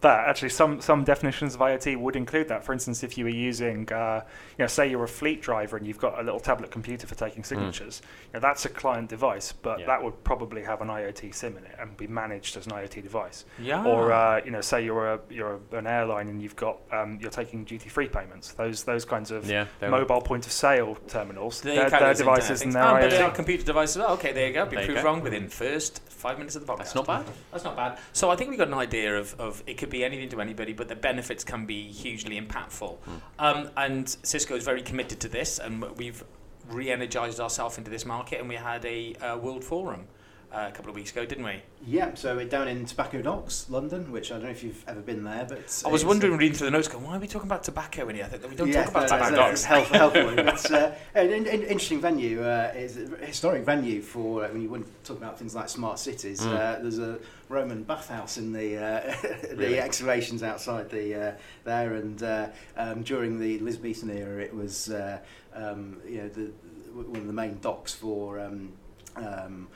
that, 0.02 0.28
actually, 0.28 0.50
some, 0.50 0.80
some 0.80 1.04
definitions 1.04 1.54
of 1.54 1.60
IoT 1.60 1.96
would 1.98 2.14
include 2.16 2.48
that. 2.48 2.62
For 2.64 2.72
instance, 2.72 3.02
if 3.02 3.16
you 3.16 3.24
were 3.24 3.30
using, 3.30 3.90
uh, 3.92 4.22
you 4.58 4.62
know, 4.64 4.66
say 4.66 4.88
you're 4.90 5.04
a 5.04 5.08
fleet 5.08 5.40
driver 5.42 5.76
and 5.76 5.86
you've 5.86 5.98
got 5.98 6.18
a 6.18 6.22
little 6.22 6.40
tablet 6.40 6.70
computer 6.70 7.06
for 7.06 7.14
taking 7.14 7.42
signatures, 7.44 8.02
you 8.26 8.34
know, 8.34 8.40
that's 8.40 8.64
a 8.64 8.68
client 8.68 9.08
device, 9.08 9.52
but 9.52 9.80
Yeah. 9.80 9.86
that 9.86 10.02
would 10.02 10.22
probably 10.24 10.62
have 10.64 10.80
an 10.82 10.88
IoT 10.88 11.32
SIM 11.32 11.56
in 11.56 11.64
it 11.64 11.76
and 11.80 11.96
be 11.96 12.06
managed 12.06 12.56
as 12.56 12.66
an 12.66 12.72
IoT 12.72 13.00
device. 13.02 13.44
yeah, 13.58 13.84
Or, 13.84 14.12
uh, 14.12 14.40
you 14.44 14.50
know, 14.50 14.60
say 14.60 14.84
you're 14.84 15.06
a 15.14 15.20
you're 15.30 15.60
an 15.72 15.86
airline 15.86 16.28
and 16.28 16.42
you've 16.42 16.56
got 16.56 16.78
um, 16.92 17.18
you're 17.20 17.30
taking 17.30 17.64
duty 17.64 17.88
free 17.88 18.08
payments. 18.08 18.52
Those 18.52 18.84
those 18.84 19.04
kinds 19.04 19.30
of 19.30 19.48
yeah, 19.48 19.66
mobile 19.80 20.20
point 20.20 20.46
of 20.46 20.52
sale 20.52 20.96
terminals, 21.08 21.60
They 21.60 21.76
their, 21.76 21.90
their 21.90 22.14
devices 22.14 22.62
and 22.62 22.72
their 22.72 22.82
Ah, 22.82 23.00
but 23.00 23.10
they 23.10 23.18
IoT. 23.18 23.24
are 23.28 23.30
computer 23.30 23.64
devices. 23.64 23.98
Oh, 23.98 24.14
okay, 24.14 24.32
there 24.32 24.46
you 24.48 24.52
go. 24.52 24.66
Be 24.66 24.76
proved 24.84 25.02
wrong 25.04 25.20
within 25.22 25.48
first 25.48 26.00
five 26.08 26.38
minutes 26.38 26.56
of 26.56 26.66
the 26.66 26.72
podcast. 26.72 26.78
That's 26.78 26.94
not 26.94 27.06
bad. 27.06 27.26
That's 27.52 27.64
not 27.64 27.76
bad. 27.76 27.98
So 28.12 28.30
I 28.30 28.36
think 28.36 28.50
we've 28.50 28.58
got 28.58 28.68
an 28.68 28.74
idea 28.74 29.16
of, 29.18 29.38
of 29.40 29.62
it 29.66 29.78
could 29.78 29.90
be 29.92 30.04
anything 30.04 30.28
to 30.30 30.40
anybody, 30.40 30.72
but 30.72 30.88
the 30.88 30.96
benefits 30.96 31.44
can 31.44 31.66
be 31.66 31.90
hugely 31.90 32.40
impactful. 32.40 32.98
Hmm. 32.98 33.16
Um, 33.38 33.70
and 33.76 34.08
Cisco 34.22 34.56
is 34.56 34.64
very 34.64 34.82
committed 34.82 35.20
to 35.20 35.28
this, 35.28 35.60
and 35.60 35.82
we've 35.96 36.24
re-energized 36.68 37.38
ourselves 37.38 37.78
into 37.78 37.90
this 37.90 38.04
market, 38.04 38.40
and 38.40 38.48
we 38.48 38.56
had 38.56 38.84
a 38.84 39.14
uh, 39.14 39.36
world 39.36 39.62
forum 39.62 40.08
uh, 40.52 40.66
a 40.68 40.72
couple 40.72 40.90
of 40.90 40.96
weeks 40.96 41.10
ago, 41.10 41.24
didn't 41.24 41.44
we? 41.44 41.62
Yeah, 41.86 42.14
so 42.14 42.36
we're 42.36 42.46
down 42.46 42.68
in 42.68 42.84
Tobacco 42.84 43.22
Docks, 43.22 43.66
London, 43.70 44.12
which 44.12 44.30
I 44.30 44.34
don't 44.34 44.44
know 44.44 44.50
if 44.50 44.62
you've 44.62 44.84
ever 44.86 45.00
been 45.00 45.24
there, 45.24 45.46
but 45.48 45.82
I 45.84 45.88
was 45.88 46.04
wondering, 46.04 46.36
reading 46.36 46.54
through 46.54 46.66
the 46.66 46.72
notes, 46.72 46.88
going, 46.88 47.04
why 47.04 47.16
are 47.16 47.20
we 47.20 47.26
talking 47.26 47.48
about 47.48 47.64
tobacco 47.64 48.08
in 48.08 48.16
here? 48.16 48.24
I 48.24 48.28
think 48.28 48.42
that 48.42 48.50
we 48.50 48.56
don't 48.56 48.68
yeah, 48.68 48.84
talk 48.84 48.90
about 48.90 49.10
no, 49.10 49.16
tobacco. 49.16 49.36
no, 49.36 49.50
it's 49.50 49.64
help, 49.64 49.86
helpful. 49.86 50.38
It's 50.52 50.70
uh, 50.70 50.94
an, 51.14 51.30
an 51.32 51.46
interesting 51.46 52.00
venue. 52.00 52.42
Uh, 52.42 52.70
it's 52.74 52.96
a 52.96 53.24
historic 53.24 53.64
venue 53.64 54.02
for 54.02 54.44
uh, 54.44 54.48
when 54.48 54.60
you 54.60 54.68
wouldn't 54.68 55.04
talk 55.04 55.16
about 55.16 55.38
things 55.38 55.54
like 55.54 55.68
smart 55.68 55.98
cities. 55.98 56.40
Mm. 56.40 56.54
Uh, 56.54 56.82
there's 56.82 56.98
a 56.98 57.18
Roman 57.48 57.82
bathhouse 57.82 58.36
in 58.36 58.52
the 58.52 58.76
uh, 58.76 59.14
the 59.22 59.56
Really? 59.56 59.80
excavations 59.80 60.42
outside 60.42 60.90
the 60.90 61.28
uh, 61.28 61.32
there, 61.64 61.94
and 61.94 62.22
uh, 62.22 62.48
um, 62.76 63.02
during 63.02 63.38
the 63.38 63.58
Elizabethan 63.58 64.10
era, 64.10 64.42
it 64.42 64.54
was 64.54 64.90
uh, 64.90 65.18
um, 65.54 65.98
you 66.06 66.18
know 66.18 66.28
the 66.28 66.52
one 66.92 67.16
of 67.16 67.26
the 67.26 67.32
main 67.32 67.58
docks 67.60 67.94
for. 67.94 68.38
Um, 68.38 68.72
um, 69.16 69.68
uh, 69.68 69.74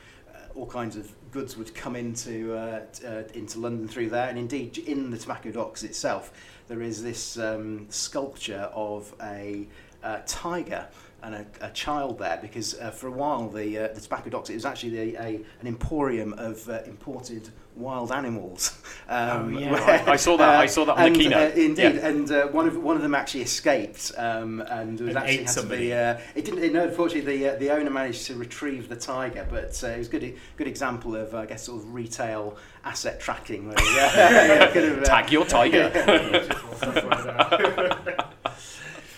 all 0.57 0.67
kinds 0.67 0.97
of 0.97 1.13
goods 1.31 1.57
would 1.57 1.75
come 1.75 1.97
into 1.97 2.55
uh, 2.55 2.85
uh, 3.07 3.23
into 3.35 3.61
London 3.61 3.87
through 3.87 4.11
there, 4.11 4.29
and 4.29 4.39
indeed 4.39 4.79
in 4.79 5.11
the 5.11 5.19
tobacco 5.19 5.51
docks 5.51 5.83
itself, 5.83 6.33
there 6.69 6.83
is 6.83 7.03
this 7.03 7.39
um, 7.39 7.87
sculpture 7.91 8.71
of 8.75 9.15
a 9.23 9.69
uh, 10.03 10.21
tiger 10.27 10.89
and 11.23 11.35
a, 11.35 11.47
a 11.61 11.71
child 11.71 12.19
there, 12.19 12.39
because 12.41 12.79
uh, 12.79 12.91
for 12.91 13.09
a 13.09 13.11
while 13.11 13.49
the 13.49 13.79
uh, 13.79 13.89
the 13.95 14.01
tobacco 14.01 14.31
docks 14.31 14.51
it 14.51 14.55
was 14.55 14.65
actually 14.65 15.17
a, 15.17 15.37
an 15.61 15.67
emporium 15.67 16.33
of 16.35 16.69
uh, 16.69 16.81
imported 16.87 17.51
wild 17.77 18.11
animals. 18.13 18.77
Um, 19.09 19.55
Oh, 19.55 19.59
yeah. 19.61 19.71
where- 19.71 20.09
I 20.11 20.17
saw 20.17 20.37
that. 20.37 20.49
I 20.59 20.67
saw 20.67 20.85
that 20.87 20.97
on 20.97 21.13
the 21.13 21.17
keynote. 21.21 21.53
Uh, 21.53 21.61
indeed, 21.61 21.95
Yeah. 21.95 22.09
and 22.09 22.29
uh, 22.33 22.47
one 22.49 22.67
of 22.67 22.77
one 22.83 22.97
of 22.97 23.03
them 23.03 23.15
actually 23.15 23.43
escaped, 23.43 24.11
um, 24.19 24.61
and 24.69 24.99
was 24.99 25.11
And 25.11 25.19
actually 25.19 25.35
ate 25.39 25.47
had 25.47 25.55
to 25.59 25.63
be. 25.63 25.93
Uh, 25.93 26.19
it 26.35 26.45
didn't. 26.45 26.65
It, 26.65 26.73
no, 26.73 26.83
unfortunately, 26.89 27.39
the 27.39 27.51
uh, 27.55 27.57
the 27.57 27.71
owner 27.71 27.89
managed 27.89 28.27
to 28.27 28.35
retrieve 28.35 28.89
the 28.89 28.97
tiger, 28.97 29.47
but 29.49 29.81
uh, 29.85 29.91
it 29.91 29.99
was 29.99 30.09
a 30.09 30.11
good 30.11 30.37
good 30.57 30.67
example 30.67 31.15
of 31.15 31.37
I 31.37 31.47
guess 31.47 31.63
sort 31.67 31.83
of 31.83 31.95
retail 31.95 32.57
asset 32.85 33.21
tracking. 33.21 33.69
Where, 33.69 33.77
yeah, 33.95 34.67
kind 34.73 34.85
of, 34.87 34.99
uh, 35.03 35.05
Tag 35.05 35.31
your 35.31 35.45
tiger. 35.45 35.93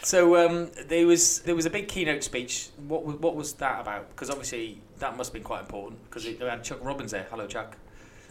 So 0.02 0.36
um, 0.36 0.70
there 0.86 1.06
was 1.06 1.40
there 1.40 1.54
was 1.54 1.64
a 1.66 1.70
big 1.70 1.88
keynote 1.88 2.22
speech. 2.24 2.68
What 2.86 3.04
was, 3.04 3.16
what 3.16 3.36
was 3.36 3.52
that 3.54 3.80
about? 3.80 4.08
Because 4.10 4.28
obviously 4.30 4.80
that 4.98 5.16
must 5.16 5.28
have 5.28 5.34
been 5.34 5.42
quite 5.44 5.60
important 5.60 6.02
because 6.08 6.24
they 6.24 6.34
had 6.46 6.62
Chuck 6.64 6.78
Robbins 6.82 7.12
there. 7.12 7.26
Hello, 7.30 7.46
Chuck. 7.46 7.76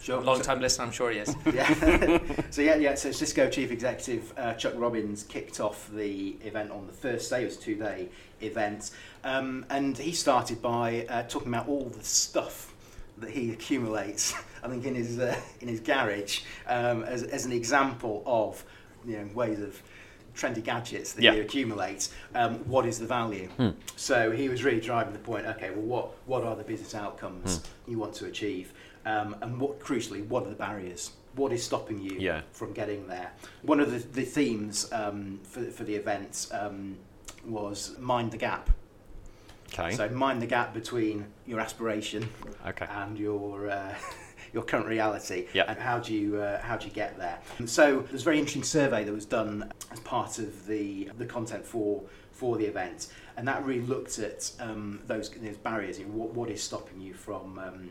Sure. 0.00 0.20
Long 0.20 0.40
time 0.40 0.60
listener, 0.60 0.84
I'm 0.84 0.92
sure 0.92 1.10
he 1.10 1.18
is. 1.18 1.34
yeah. 1.52 2.18
so 2.50 2.62
yeah, 2.62 2.76
yeah. 2.76 2.94
So 2.94 3.10
Cisco 3.10 3.48
chief 3.50 3.70
executive 3.70 4.32
uh, 4.36 4.54
Chuck 4.54 4.74
Robbins 4.76 5.24
kicked 5.24 5.60
off 5.60 5.90
the 5.92 6.36
event 6.42 6.70
on 6.70 6.86
the 6.86 6.92
first 6.92 7.28
day. 7.30 7.42
It 7.42 7.46
was 7.46 7.56
a 7.56 7.60
two-day 7.60 8.08
event, 8.40 8.90
um, 9.24 9.66
and 9.70 9.98
he 9.98 10.12
started 10.12 10.62
by 10.62 11.04
uh, 11.08 11.22
talking 11.24 11.48
about 11.48 11.68
all 11.68 11.86
the 11.86 12.04
stuff 12.04 12.72
that 13.18 13.30
he 13.30 13.50
accumulates. 13.52 14.34
I 14.62 14.68
think 14.68 14.84
in 14.84 14.94
his 14.94 15.18
uh, 15.18 15.36
in 15.60 15.68
his 15.68 15.80
garage 15.80 16.42
um, 16.66 17.02
as 17.02 17.22
as 17.24 17.44
an 17.44 17.52
example 17.52 18.22
of 18.26 18.64
you 19.04 19.16
know 19.18 19.28
ways 19.34 19.60
of 19.60 19.80
trendy 20.36 20.62
gadgets 20.62 21.14
that 21.14 21.22
Yeah. 21.22 21.32
he 21.32 21.40
accumulates. 21.40 22.12
Um, 22.34 22.58
what 22.68 22.86
is 22.86 23.00
the 23.00 23.06
value? 23.06 23.48
Hmm. 23.56 23.70
So 23.96 24.30
he 24.30 24.48
was 24.48 24.62
really 24.62 24.80
driving 24.80 25.12
the 25.12 25.18
point. 25.18 25.46
Okay, 25.46 25.70
well, 25.70 25.82
what 25.82 26.10
what 26.26 26.44
are 26.44 26.54
the 26.54 26.62
business 26.62 26.94
outcomes 26.94 27.62
you 27.88 27.98
want 27.98 28.14
to 28.14 28.26
achieve, 28.26 28.72
um, 29.08 29.36
and 29.40 29.58
what 29.60 29.80
crucially, 29.80 30.26
what 30.26 30.44
are 30.46 30.50
the 30.50 30.54
barriers? 30.54 31.12
What 31.34 31.52
is 31.52 31.62
stopping 31.62 31.98
you 32.00 32.16
Yeah. 32.18 32.42
from 32.52 32.72
getting 32.72 33.06
there? 33.08 33.30
One 33.62 33.80
of 33.80 33.90
the, 33.92 33.98
the 33.98 34.24
themes 34.24 34.90
um, 34.92 35.40
for 35.44 35.62
for 35.76 35.84
the 35.84 35.94
event 35.94 36.48
um, 36.52 36.98
was 37.46 37.96
mind 37.98 38.32
the 38.32 38.36
gap. 38.38 38.70
Okay. 39.72 39.94
So 39.94 40.08
mind 40.10 40.40
the 40.42 40.46
gap 40.46 40.74
between 40.74 41.26
your 41.46 41.60
aspiration 41.60 42.28
Okay. 42.66 42.86
and 42.90 43.18
your 43.18 43.70
uh, 43.70 43.94
your 44.52 44.62
current 44.64 44.86
reality, 44.86 45.46
Yep. 45.54 45.66
and 45.68 45.78
how 45.78 45.98
do 46.00 46.12
you 46.14 46.40
uh, 46.40 46.60
how 46.60 46.76
do 46.76 46.86
you 46.86 46.92
get 46.92 47.16
there? 47.18 47.38
And 47.58 47.68
so 47.68 48.00
there's 48.08 48.22
a 48.22 48.24
very 48.24 48.38
interesting 48.38 48.64
survey 48.64 49.04
that 49.04 49.12
was 49.12 49.26
done 49.26 49.72
as 49.92 50.00
part 50.00 50.38
of 50.38 50.66
the 50.66 51.10
the 51.18 51.26
content 51.26 51.64
for 51.64 52.02
for 52.32 52.56
the 52.56 52.64
event, 52.66 53.08
and 53.36 53.46
that 53.48 53.64
really 53.64 53.82
looked 53.86 54.18
at 54.18 54.50
um, 54.60 55.00
those, 55.06 55.28
those 55.30 55.56
barriers. 55.56 55.98
You 55.98 56.06
know, 56.06 56.12
what 56.12 56.30
what 56.34 56.50
is 56.50 56.62
stopping 56.62 57.00
you 57.00 57.14
from 57.14 57.58
um, 57.58 57.90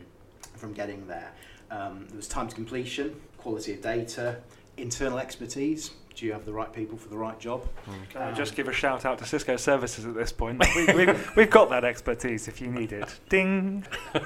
from 0.58 0.72
getting 0.74 1.06
there? 1.06 1.32
Um, 1.70 2.06
there 2.08 2.16
was 2.16 2.28
time 2.28 2.48
to 2.48 2.54
completion, 2.54 3.18
quality 3.38 3.72
of 3.72 3.80
data, 3.82 4.36
internal 4.76 5.18
expertise. 5.18 5.92
Do 6.14 6.26
you 6.26 6.32
have 6.32 6.44
the 6.44 6.52
right 6.52 6.72
people 6.72 6.98
for 6.98 7.08
the 7.08 7.16
right 7.16 7.38
job? 7.38 7.68
Can 8.10 8.20
I 8.22 8.30
Um, 8.30 8.34
just 8.34 8.56
give 8.56 8.66
a 8.66 8.72
shout 8.72 9.04
out 9.04 9.18
to 9.18 9.24
Cisco 9.26 9.56
Services 9.56 10.04
at 10.04 10.14
this 10.14 10.32
point? 10.32 10.62
We, 10.76 10.86
we've, 10.92 11.36
we've 11.36 11.50
got 11.50 11.70
that 11.70 11.84
expertise 11.84 12.48
if 12.48 12.60
you 12.60 12.66
need 12.68 12.92
it. 12.92 13.18
Ding. 13.28 13.86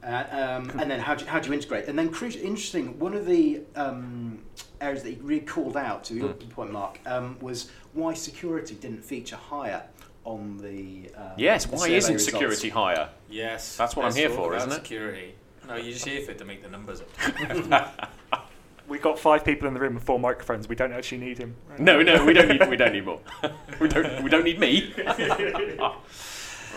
Uh, 0.00 0.24
um, 0.30 0.70
and 0.80 0.90
then 0.90 1.00
how 1.00 1.14
do, 1.14 1.22
you, 1.22 1.30
how 1.30 1.38
do 1.38 1.48
you 1.48 1.54
integrate? 1.54 1.86
And 1.86 1.98
then, 1.98 2.08
crucial, 2.08 2.40
interesting, 2.40 2.98
one 2.98 3.12
of 3.12 3.26
the 3.26 3.60
um, 3.76 4.38
areas 4.80 5.02
that 5.02 5.10
you 5.12 5.18
really 5.22 5.44
called 5.44 5.76
out, 5.76 6.02
to 6.04 6.14
your 6.14 6.30
Mm. 6.30 6.48
point, 6.48 6.72
Mark, 6.72 6.98
um, 7.04 7.36
was 7.40 7.70
why 7.92 8.14
security 8.14 8.74
didn't 8.74 9.04
feature 9.04 9.36
higher 9.36 9.82
on 10.28 10.58
the. 10.58 11.10
Um, 11.16 11.32
Yes, 11.36 11.64
the 11.66 11.76
why 11.76 11.88
isn't 11.88 12.14
results. 12.14 12.32
security 12.32 12.68
higher? 12.68 13.08
Yes. 13.30 13.76
That's 13.76 13.96
what 13.96 14.06
I'm 14.06 14.14
here 14.14 14.30
for, 14.30 14.54
isn't 14.54 14.70
it? 14.70 14.74
Security. 14.74 15.34
No, 15.66 15.76
you're 15.76 15.92
just 15.92 16.04
here 16.06 16.22
for 16.22 16.30
it 16.32 16.38
to 16.38 16.44
make 16.44 16.62
the 16.62 16.68
numbers 16.68 17.02
up. 17.02 18.08
We've 18.88 19.02
got 19.02 19.18
five 19.18 19.44
people 19.44 19.68
in 19.68 19.74
the 19.74 19.80
room 19.80 19.94
with 19.94 20.04
four 20.04 20.18
microphones. 20.18 20.66
We 20.66 20.74
don't 20.74 20.92
actually 20.92 21.18
need 21.18 21.36
him. 21.36 21.56
No, 21.78 22.00
no, 22.02 22.24
we 22.24 22.32
don't 22.32 22.48
need. 22.48 22.66
We 22.68 22.76
don't 22.76 22.92
need 22.92 23.04
more. 23.04 23.20
We 23.80 23.86
don't. 23.88 24.22
We 24.24 24.30
don't 24.30 24.44
need 24.44 24.58
me. 24.58 24.92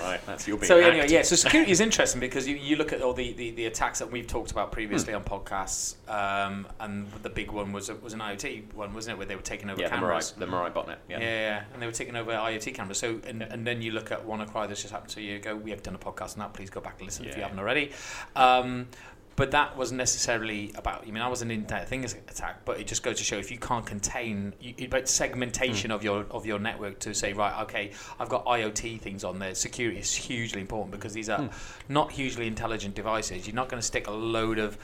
right, 0.03 0.25
that's 0.25 0.47
your 0.47 0.57
being 0.57 0.67
So 0.67 0.81
hacked. 0.81 0.93
anyway, 0.93 1.07
yeah. 1.09 1.21
So 1.21 1.35
security 1.35 1.71
is 1.71 1.79
interesting 1.79 2.19
because 2.19 2.47
you, 2.47 2.55
you 2.55 2.75
look 2.75 2.93
at 2.93 3.01
all 3.01 3.13
the, 3.13 3.33
the, 3.33 3.51
the 3.51 3.65
attacks 3.65 3.99
that 3.99 4.11
we've 4.11 4.27
talked 4.27 4.51
about 4.51 4.71
previously 4.71 5.13
on 5.13 5.23
podcasts, 5.23 5.95
um, 6.09 6.67
and 6.79 7.11
the 7.23 7.29
big 7.29 7.51
one 7.51 7.71
was 7.71 7.91
was 8.01 8.13
an 8.13 8.19
IoT 8.19 8.73
one, 8.73 8.93
wasn't 8.93 9.15
it, 9.15 9.17
where 9.17 9.27
they 9.27 9.35
were 9.35 9.41
taking 9.41 9.69
over 9.69 9.81
yeah, 9.81 9.89
the 9.89 9.95
Mirai, 9.95 9.99
cameras. 9.99 10.31
the 10.37 10.45
Mirai 10.45 10.71
botnet. 10.73 10.97
Yeah. 11.09 11.19
Yeah. 11.19 11.19
yeah, 11.19 11.63
and 11.73 11.81
they 11.81 11.85
were 11.85 11.91
taking 11.91 12.15
over 12.15 12.31
IoT 12.31 12.73
cameras. 12.73 12.97
So, 12.97 13.19
and, 13.25 13.41
and 13.41 13.65
then 13.65 13.81
you 13.81 13.91
look 13.91 14.11
at 14.11 14.25
WannaCry 14.25 14.67
that's 14.67 14.81
just 14.81 14.91
happened 14.93 15.11
to 15.11 15.19
a 15.19 15.23
year 15.23 15.37
ago. 15.37 15.55
We 15.55 15.71
have 15.71 15.83
done 15.83 15.95
a 15.95 15.99
podcast 15.99 16.33
on 16.33 16.39
that. 16.39 16.53
Please 16.53 16.69
go 16.69 16.81
back 16.81 16.95
and 16.99 17.07
listen 17.07 17.25
if 17.25 17.35
you 17.35 17.43
haven't 17.43 17.59
already. 17.59 17.91
Um, 18.35 18.87
but 19.35 19.51
that 19.51 19.75
wasn't 19.77 19.97
necessarily 19.97 20.71
about. 20.75 21.01
I 21.03 21.05
mean, 21.05 21.15
that 21.15 21.29
was 21.29 21.41
an 21.41 21.51
Internet 21.51 21.83
of 21.83 21.89
Things 21.89 22.13
attack, 22.13 22.65
but 22.65 22.79
it 22.79 22.87
just 22.87 23.03
goes 23.03 23.17
to 23.17 23.23
show 23.23 23.37
if 23.37 23.51
you 23.51 23.57
can't 23.57 23.85
contain 23.85 24.53
you, 24.59 24.73
about 24.85 25.07
segmentation 25.07 25.89
hmm. 25.89 25.95
of 25.95 26.03
your 26.03 26.25
of 26.31 26.45
your 26.45 26.59
network 26.59 26.99
to 26.99 27.13
say 27.13 27.33
right, 27.33 27.63
okay, 27.63 27.91
I've 28.19 28.29
got 28.29 28.45
IoT 28.45 28.99
things 28.99 29.23
on 29.23 29.39
there. 29.39 29.55
Security 29.55 29.99
is 29.99 30.13
hugely 30.13 30.61
important 30.61 30.91
because 30.91 31.13
these 31.13 31.29
are 31.29 31.43
hmm. 31.43 31.93
not 31.93 32.11
hugely 32.11 32.47
intelligent 32.47 32.95
devices. 32.95 33.47
You're 33.47 33.55
not 33.55 33.69
going 33.69 33.79
to 33.79 33.85
stick 33.85 34.07
a 34.07 34.11
load 34.11 34.59
of 34.59 34.77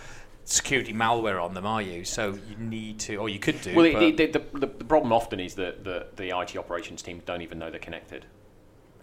security 0.47 0.93
malware 0.93 1.43
on 1.43 1.53
them, 1.53 1.65
are 1.65 1.81
you? 1.81 2.05
So 2.05 2.37
you 2.49 2.55
need 2.57 2.99
to, 3.01 3.17
or 3.17 3.27
you 3.29 3.39
could 3.39 3.61
do. 3.61 3.75
Well, 3.75 3.83
the, 3.83 4.11
the, 4.11 4.25
the, 4.27 4.39
the, 4.53 4.67
the 4.67 4.85
problem 4.85 5.11
often 5.11 5.39
is 5.39 5.55
that 5.55 5.83
the, 5.83 6.07
the 6.15 6.37
IT 6.37 6.55
operations 6.57 7.01
teams 7.01 7.23
don't 7.25 7.41
even 7.41 7.59
know 7.59 7.69
they're 7.69 7.79
connected. 7.79 8.25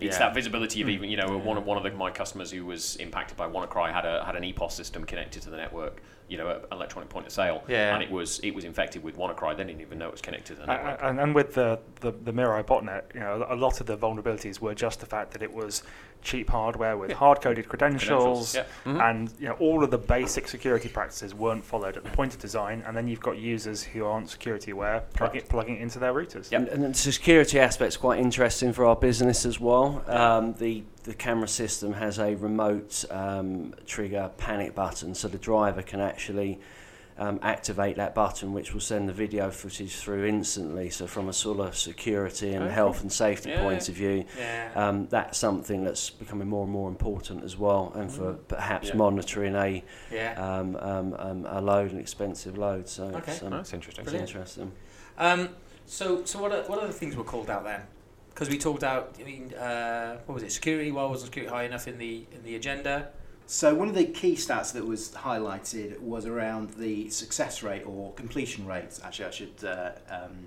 It's 0.01 0.17
Yeah. 0.17 0.27
that 0.27 0.35
visibility 0.35 0.81
of 0.81 0.89
hmm. 0.89 0.95
even, 0.95 1.11
you 1.11 1.17
know, 1.17 1.39
one 1.39 1.57
of 1.57 1.65
one 1.65 1.77
of 1.77 1.85
the, 1.85 1.91
my 1.93 2.11
customers 2.11 2.51
who 2.51 2.67
was 2.67 2.97
impacted 2.97 3.37
by 3.37 3.47
WannaCry 3.49 3.93
had 3.93 4.05
a 4.05 4.25
had 4.25 4.37
an 4.37 4.43
EPOS 4.43 4.73
system 4.73 5.05
connected 5.05 5.43
to 5.43 5.51
the 5.51 5.57
network, 5.57 6.03
you 6.35 6.39
know, 6.43 6.61
electronic 6.73 7.09
point 7.09 7.27
of 7.27 7.33
sale, 7.33 7.63
Yeah. 7.69 7.95
and 7.95 8.03
it 8.03 8.11
was 8.11 8.41
it 8.41 8.53
was 8.53 8.65
infected 8.65 9.05
with 9.05 9.17
WannaCry. 9.17 9.57
They 9.57 9.63
didn't 9.63 9.81
even 9.83 9.99
know 9.99 10.09
it 10.09 10.13
was 10.13 10.21
connected 10.21 10.57
to 10.57 10.63
the 10.63 10.63
And, 10.63 10.83
network. 10.83 11.01
and, 11.03 11.21
and 11.21 11.35
with 11.35 11.55
the, 11.55 11.79
the, 12.01 12.11
the 12.11 12.33
Mirai 12.33 12.65
botnet, 12.65 13.03
you 13.15 13.21
know, 13.21 13.47
a 13.49 13.55
lot 13.55 13.81
of 13.81 13.87
the 13.87 13.97
vulnerabilities 13.97 14.59
were 14.61 14.75
just 14.75 14.99
the 14.99 15.07
fact 15.07 15.31
that 15.31 15.43
it 15.45 15.53
was 15.55 15.85
cheap 16.23 16.51
hardware 16.51 16.97
with 16.97 17.11
Yeah. 17.11 17.17
hard-coded 17.17 17.69
credentials, 17.69 18.57
Yeah. 18.57 18.65
Mhm. 18.85 19.11
and 19.11 19.33
you 19.39 19.47
know 19.49 19.55
all 19.61 19.85
of 19.85 19.91
the 19.93 19.99
basic 19.99 20.49
security 20.49 20.89
practices 20.89 21.35
weren't 21.35 21.65
followed 21.65 21.97
at 21.97 22.03
the 22.03 22.11
point 22.11 22.35
of 22.35 22.41
design. 22.41 22.83
And 22.87 22.97
then 22.97 23.07
you've 23.07 23.21
got 23.21 23.37
users 23.39 23.85
who 23.85 24.05
aren't 24.07 24.29
security 24.31 24.73
aware 24.73 25.05
plug 25.15 25.37
it, 25.37 25.49
plugging 25.49 25.77
it 25.77 25.83
into 25.83 26.01
their 26.01 26.13
routers. 26.13 26.51
Yep. 26.51 26.61
And, 26.73 26.85
and 26.85 26.95
the 26.95 26.99
security 26.99 27.61
aspect's 27.61 27.97
quite 27.97 28.19
interesting 28.19 28.73
for 28.73 28.85
our 28.87 28.97
business 28.97 29.47
as 29.47 29.61
well. 29.61 30.03
Um, 30.09 30.55
the 30.55 30.83
the 31.05 31.15
camera 31.15 31.49
system 31.49 31.93
has 31.93 32.19
a 32.19 32.35
remote 32.35 33.05
um, 33.11 33.75
trigger 33.87 34.31
panic 34.39 34.75
button, 34.75 35.15
so 35.15 35.29
the 35.29 35.39
driver 35.39 35.83
can 35.83 36.01
actually 36.01 36.59
um, 37.17 37.39
activate 37.43 37.95
that 37.97 38.13
button, 38.15 38.53
which 38.53 38.73
will 38.75 38.81
send 38.81 39.09
the 39.09 39.13
video 39.13 39.49
footage 39.51 39.95
through 39.95 40.25
instantly. 40.27 40.91
So 40.91 41.07
from 41.07 41.29
a 41.29 41.33
sort 41.33 41.61
of 41.61 41.77
security 41.77 42.55
and 42.55 42.65
Okay. 42.65 42.75
health 42.75 43.03
and 43.03 43.13
safety 43.13 43.51
Yeah, 43.51 43.61
point 43.61 43.89
of 43.89 43.95
view, 43.95 44.25
yeah. 44.37 44.71
um, 44.75 45.07
that's 45.09 45.39
something 45.39 45.85
that's 45.85 46.11
becoming 46.11 46.49
more 46.49 46.65
and 46.65 46.73
more 46.73 46.89
important 46.89 47.45
as 47.45 47.57
well, 47.57 47.93
and 47.95 48.11
for 48.11 48.33
perhaps 48.49 48.89
Yeah. 48.89 48.97
monitoring 48.97 49.55
a 49.55 49.85
yeah. 50.11 50.33
um, 50.59 50.75
um, 50.77 51.15
um, 51.19 51.47
a 51.49 51.61
load, 51.61 51.93
an 51.93 52.01
expensive 52.01 52.57
load. 52.59 52.89
So 52.89 53.05
Okay. 53.05 53.31
it's, 53.33 53.43
um, 53.43 53.53
Oh, 53.53 53.57
that's 53.59 53.73
interesting. 53.75 54.05
it's 54.05 54.15
interesting. 54.15 54.73
Um, 55.17 55.51
so, 55.87 56.25
so 56.25 56.41
what 56.41 56.51
are, 56.51 56.63
what 56.63 56.79
other 56.81 56.93
things 56.93 57.15
were 57.15 57.23
called 57.25 57.49
out 57.51 57.63
then? 57.65 57.83
Because 58.35 58.49
we 58.49 58.59
talked 58.59 58.83
out. 58.83 59.15
I 59.21 59.25
mean, 59.25 59.55
uh, 59.55 60.19
what 60.27 60.35
was 60.35 60.43
it? 60.43 60.51
Security. 60.51 60.91
Why 60.91 61.05
wasn't 61.05 61.33
security 61.33 61.55
high 61.55 61.65
enough 61.65 61.87
in 61.87 61.99
the 61.99 62.27
in 62.33 62.43
the 62.43 62.57
agenda? 62.57 63.11
So 63.47 63.75
one 63.75 63.89
of 63.89 63.95
the 63.95 64.07
key 64.07 64.35
stats 64.35 64.73
that 64.73 64.87
was 64.87 65.11
highlighted 65.11 66.01
was 66.01 66.27
around 66.27 66.71
the 66.71 67.11
success 67.11 67.63
rate 67.63 67.85
or 67.87 68.13
completion 68.15 68.67
rates. 68.67 69.01
Actually, 69.05 69.27
I 69.27 69.31
should 69.31 69.65
uh, 69.65 69.93
um, 70.09 70.47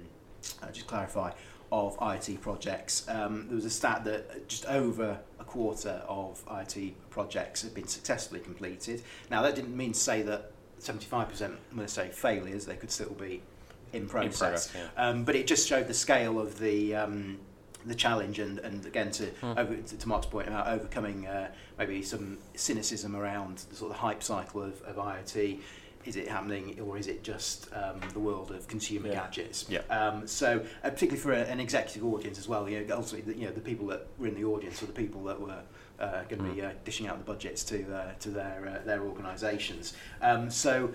uh, 0.63 0.71
just 0.71 0.87
clarify 0.87 1.31
of 1.71 1.97
IT 2.01 2.41
projects. 2.41 3.07
Um, 3.07 3.47
there 3.47 3.55
was 3.55 3.65
a 3.65 3.69
stat 3.69 4.03
that 4.05 4.47
just 4.47 4.65
over 4.65 5.19
a 5.39 5.43
quarter 5.43 6.01
of 6.07 6.43
IT 6.49 7.09
projects 7.09 7.61
had 7.61 7.73
been 7.73 7.87
successfully 7.87 8.39
completed. 8.39 9.03
Now 9.29 9.41
that 9.43 9.55
didn't 9.55 9.75
mean 9.75 9.91
to 9.91 9.99
say 9.99 10.21
that 10.23 10.51
75% 10.79 11.55
when 11.73 11.83
I 11.83 11.87
say 11.87 12.09
failures, 12.09 12.65
they 12.65 12.75
could 12.75 12.91
still 12.91 13.15
be 13.19 13.41
in 13.93 14.07
process. 14.07 14.67
progress, 14.67 14.91
yeah. 14.95 15.09
Um, 15.09 15.23
but 15.23 15.35
it 15.35 15.47
just 15.47 15.67
showed 15.67 15.87
the 15.87 15.93
scale 15.93 16.39
of 16.39 16.57
the 16.59 16.95
um, 16.95 17.39
the 17.87 17.95
challenge, 17.95 18.39
and, 18.39 18.59
and 18.59 18.85
again 18.85 19.11
to, 19.11 19.29
over, 19.43 19.75
to 19.75 19.97
to 19.97 20.07
Mark's 20.07 20.25
point 20.27 20.47
about 20.47 20.67
overcoming 20.67 21.25
uh, 21.27 21.49
maybe 21.77 22.01
some 22.01 22.37
cynicism 22.55 23.15
around 23.15 23.59
the 23.69 23.75
sort 23.75 23.91
of 23.91 23.97
hype 23.97 24.21
cycle 24.23 24.61
of, 24.63 24.81
of 24.83 24.95
IoT. 24.97 25.59
Is 26.05 26.15
it 26.15 26.29
happening, 26.29 26.79
or 26.79 26.97
is 26.97 27.07
it 27.07 27.21
just 27.21 27.67
um, 27.73 27.99
the 28.13 28.19
world 28.19 28.51
of 28.51 28.65
consumer 28.69 29.09
Yeah. 29.09 29.15
gadgets? 29.15 29.65
Yeah. 29.67 29.79
Um, 29.89 30.25
so, 30.25 30.63
uh, 30.83 30.89
particularly 30.89 31.19
for 31.19 31.33
a, 31.33 31.41
an 31.41 31.59
executive 31.59 32.05
audience 32.05 32.39
as 32.39 32.47
well, 32.47 32.69
you 32.69 32.79
know, 32.85 32.95
ultimately, 32.95 33.33
the, 33.33 33.37
you 33.37 33.45
know, 33.45 33.51
the 33.51 33.59
people 33.59 33.87
that 33.87 34.07
were 34.17 34.27
in 34.27 34.35
the 34.35 34.45
audience 34.45 34.79
were 34.79 34.87
the 34.87 34.93
people 34.93 35.21
that 35.25 35.41
were 35.41 35.59
uh, 35.99 36.23
going 36.29 36.41
to 36.41 36.53
be 36.53 36.61
uh, 36.61 36.69
dishing 36.85 37.07
out 37.07 37.17
the 37.17 37.25
budgets 37.25 37.61
to 37.65 37.93
uh, 37.93 38.13
to 38.19 38.29
their 38.29 38.79
uh, 38.81 38.85
their 38.85 39.01
organisations. 39.01 39.93
Um, 40.21 40.49
so, 40.49 40.93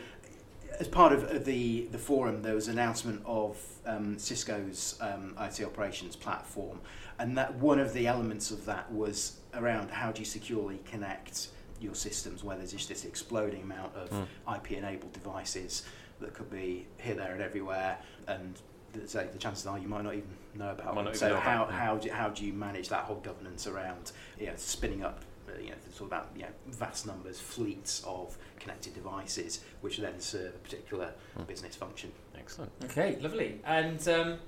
as 0.79 0.89
part 0.89 1.13
of 1.13 1.45
the, 1.45 1.87
the 1.93 1.99
forum, 1.99 2.43
there 2.43 2.55
was 2.55 2.69
an 2.69 2.75
announcement 2.75 3.23
of 3.25 3.59
um, 3.87 4.19
Cisco's 4.19 4.99
um, 5.01 5.35
IT 5.41 5.63
operations 5.65 6.17
platform, 6.17 6.81
and 7.19 7.37
that 7.37 7.55
one 7.57 7.79
of 7.79 7.93
the 7.93 8.07
elements 8.07 8.51
of 8.51 8.65
that 8.67 8.91
was 8.93 9.39
around 9.55 9.91
how 9.91 10.13
do 10.13 10.21
you 10.21 10.25
securely 10.25 10.81
connect 10.85 11.49
your 11.81 11.95
systems 11.95 12.45
where 12.45 12.57
there's 12.57 12.73
just 12.73 12.89
this 12.89 13.05
exploding 13.05 13.63
amount 13.63 13.95
of 13.97 14.29
IP-enabled 14.57 15.13
devices 15.13 15.83
that 16.21 16.33
could 16.33 16.51
be 16.51 16.87
here, 16.99 17.15
there, 17.15 17.33
and 17.33 17.43
everywhere, 17.43 17.99
and 18.29 18.61
the, 18.93 19.01
the 19.01 19.39
chances 19.39 19.67
are 19.67 19.79
you 19.79 19.89
might 19.89 20.05
not 20.05 20.15
even 20.15 20.29
know 20.55 20.71
about 20.71 20.95
Might 20.95 21.05
them. 21.05 21.15
So 21.15 21.37
how, 21.37 21.67
how, 21.67 21.97
do, 21.97 22.11
how 22.11 22.29
do 22.29 22.45
you 22.45 22.53
manage 22.53 22.89
that 22.91 23.05
whole 23.05 23.21
governance 23.21 23.67
around 23.67 24.13
you 24.39 24.47
know, 24.47 24.53
spinning 24.57 25.03
up 25.03 25.25
uh, 25.49 25.59
you 25.61 25.71
know, 25.71 25.77
sort 25.91 26.01
of 26.01 26.07
about 26.07 26.29
you 26.37 26.43
know, 26.43 26.49
vast 26.69 27.07
numbers, 27.07 27.41
fleets 27.41 28.03
of 28.07 28.37
connected 28.63 28.95
devices, 28.95 29.61
which 29.81 29.99
then 29.99 30.19
serve 30.21 30.55
a 30.55 30.59
particular 30.59 31.13
business 31.47 31.75
function. 31.77 32.11
Excellent. 32.39 32.71
Okay, 32.85 33.19
lovely. 33.21 33.61
And 33.65 34.07
um, 34.09 34.39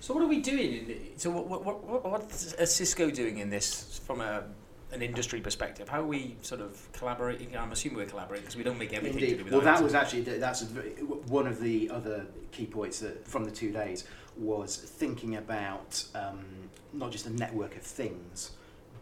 so, 0.00 0.12
what 0.14 0.22
are 0.22 0.28
we 0.28 0.40
doing? 0.40 0.72
In 0.74 0.86
the, 0.86 0.98
so, 1.16 1.30
what, 1.30 1.64
what, 1.64 1.84
what, 1.84 2.04
what 2.04 2.22
is 2.58 2.74
Cisco 2.74 3.10
doing 3.10 3.38
in 3.38 3.50
this 3.50 4.00
from 4.06 4.20
a 4.20 4.44
an 4.92 5.02
industry 5.02 5.40
perspective? 5.40 5.88
How 5.88 6.00
are 6.00 6.06
we 6.06 6.36
sort 6.42 6.60
of 6.60 6.90
collaborating? 6.92 7.56
I'm 7.56 7.72
assuming 7.72 7.98
we're 7.98 8.06
collaborating 8.06 8.42
because 8.44 8.56
we 8.56 8.64
don't 8.64 8.78
make 8.78 8.92
everything 8.92 9.20
to 9.20 9.26
do 9.26 9.32
Indeed. 9.32 9.44
with 9.44 9.52
Well, 9.52 9.62
that 9.62 9.82
was 9.82 9.94
actually 9.94 10.22
that's 10.22 10.62
a, 10.62 10.66
very- 10.66 10.90
one 10.90 11.46
of 11.46 11.60
the 11.60 11.90
other 11.90 12.26
key 12.50 12.66
points 12.66 12.98
that 13.00 13.26
from 13.26 13.44
the 13.44 13.50
two 13.52 13.70
days 13.70 14.04
was 14.36 14.76
thinking 14.76 15.36
about 15.36 16.02
um, 16.14 16.44
not 16.92 17.12
just 17.12 17.26
a 17.26 17.30
network 17.30 17.76
of 17.76 17.82
things, 17.82 18.52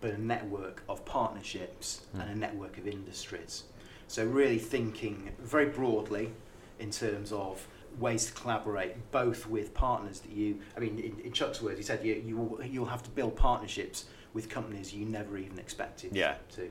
but 0.00 0.10
a 0.10 0.20
network 0.20 0.82
of 0.88 1.04
partnerships 1.04 2.02
and 2.14 2.30
a 2.30 2.34
network 2.34 2.76
of 2.78 2.86
industries. 2.86 3.64
So 4.08 4.24
really 4.24 4.58
thinking 4.58 5.30
very 5.38 5.66
broadly 5.66 6.32
in 6.80 6.90
terms 6.90 7.30
of 7.30 7.66
ways 7.98 8.26
to 8.26 8.32
collaborate, 8.32 9.10
both 9.12 9.46
with 9.46 9.74
partners 9.74 10.20
that 10.20 10.32
you. 10.32 10.60
I 10.76 10.80
mean, 10.80 10.98
in, 10.98 11.20
in 11.20 11.32
Chuck's 11.32 11.60
words, 11.62 11.76
he 11.78 11.84
said 11.84 12.04
you 12.04 12.14
you 12.14 12.36
will, 12.36 12.64
you'll 12.64 12.86
have 12.86 13.02
to 13.04 13.10
build 13.10 13.36
partnerships 13.36 14.06
with 14.34 14.48
companies 14.48 14.92
you 14.92 15.04
never 15.04 15.36
even 15.38 15.58
expected 15.58 16.14
Yeah. 16.16 16.36
to. 16.56 16.70